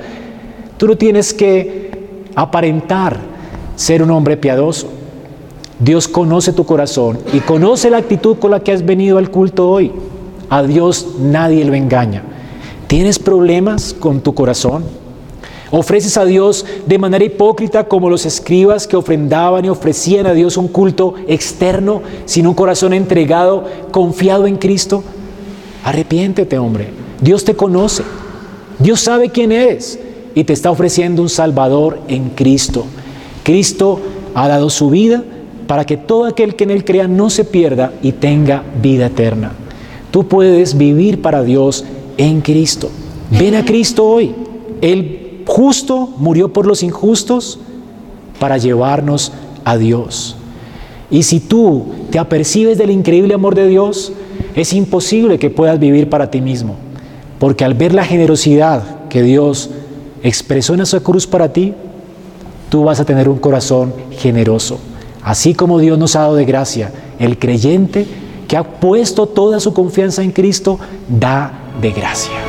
Tú 0.77 0.89
no 0.89 0.97
tienes 0.97 1.33
que 1.33 1.91
aparentar 2.35 3.19
ser 3.77 4.03
un 4.03 4.11
hombre 4.11 4.37
piadoso. 4.37 4.89
Dios 5.79 6.09
conoce 6.09 6.53
tu 6.53 6.65
corazón 6.65 7.19
y 7.33 7.41
conoce 7.41 7.91
la 7.91 7.99
actitud 7.99 8.37
con 8.39 8.51
la 8.51 8.61
que 8.61 8.73
has 8.73 8.85
venido 8.85 9.19
al 9.19 9.31
culto 9.31 9.69
hoy. 9.69 9.93
A 10.49 10.63
Dios 10.63 11.07
nadie 11.21 11.65
lo 11.65 11.75
engaña. 11.75 12.23
¿Tienes 12.87 13.19
problemas 13.19 13.95
con 13.95 14.21
tu 14.21 14.35
corazón? 14.35 14.85
Ofreces 15.71 16.17
a 16.17 16.25
Dios 16.25 16.65
de 16.87 16.99
manera 16.99 17.25
hipócrita 17.25 17.89
como 17.89 18.09
los 18.09 18.27
escribas 18.27 18.87
que 18.87 18.97
ofrendaban 18.97 19.65
y 19.65 19.69
ofrecían 19.69 20.27
a 20.27 20.35
Dios 20.35 20.57
un 20.57 20.69
culto 20.69 21.15
externo 21.27 22.03
sin 22.27 22.47
un 22.47 22.55
corazón 22.55 22.93
entregado, 22.93 23.65
confiado 23.91 24.47
en 24.47 24.57
Cristo. 24.57 25.03
Arrepiéntete, 25.83 26.59
hombre. 26.59 26.89
Dios 27.21 27.45
te 27.45 27.55
conoce. 27.55 28.05
Dios 28.79 29.01
sabe 29.01 29.31
quién 29.31 29.51
eres 29.51 29.99
y 30.35 30.45
te 30.45 30.53
está 30.53 30.71
ofreciendo 30.71 31.23
un 31.23 31.29
Salvador 31.29 32.01
en 32.09 32.31
Cristo. 32.31 32.85
Cristo 33.43 34.01
ha 34.35 34.49
dado 34.49 34.71
su 34.71 34.91
vida 34.91 35.23
para 35.67 35.85
que 35.85 35.97
todo 35.97 36.27
aquel 36.27 36.57
que 36.57 36.65
en 36.65 36.71
Él 36.71 36.85
crea 36.85 37.09
no 37.09 37.31
se 37.31 37.45
pierda 37.45 37.93
y 38.03 38.13
tenga 38.13 38.65
vida 38.83 39.07
eterna. 39.07 39.53
Tú 40.11 40.27
puedes 40.27 40.77
vivir 40.77 41.23
para 41.23 41.43
Dios 41.43 41.85
en 42.17 42.41
Cristo. 42.41 42.91
Ven 43.31 43.55
a 43.55 43.65
Cristo 43.65 44.05
hoy. 44.05 44.35
Él 44.81 45.43
justo 45.47 46.11
murió 46.19 46.53
por 46.53 46.67
los 46.67 46.83
injustos 46.83 47.59
para 48.39 48.59
llevarnos 48.59 49.33
a 49.65 49.77
Dios. 49.77 50.37
Y 51.11 51.23
si 51.23 51.41
tú 51.41 51.87
te 52.11 52.19
apercibes 52.19 52.79
del 52.79 52.91
increíble 52.91 53.35
amor 53.35 53.55
de 53.55 53.69
Dios, 53.69 54.13
es 54.55 54.73
imposible 54.73 55.39
que 55.39 55.51
puedas 55.51 55.79
vivir 55.79 56.09
para 56.09 56.31
ti 56.31 56.41
mismo. 56.41 56.77
Porque 57.39 57.65
al 57.65 57.75
ver 57.75 57.95
la 57.95 58.05
generosidad 58.05 59.09
que 59.09 59.23
Dios 59.23 59.71
expresó 60.25 60.75
en 60.75 60.81
esa 60.81 60.99
cruz 61.01 61.27
para 61.27 61.53
ti, 61.53 61.75
tú 62.71 62.83
vas 62.83 62.99
a 62.99 63.05
tener 63.05 63.29
un 63.29 63.39
corazón 63.39 63.95
generoso. 64.11 64.81
Así 65.23 65.55
como 65.55 65.79
Dios 65.79 65.99
nos 65.99 66.17
ha 66.17 66.21
dado 66.21 66.35
de 66.35 66.45
gracia, 66.45 66.91
el 67.21 67.39
creyente 67.39 68.07
que 68.49 68.57
ha 68.57 68.65
puesto 68.65 69.27
toda 69.27 69.61
su 69.61 69.73
confianza 69.73 70.23
en 70.23 70.33
Cristo, 70.33 70.79
da 71.09 71.53
de 71.81 71.93
gracia. 71.93 72.44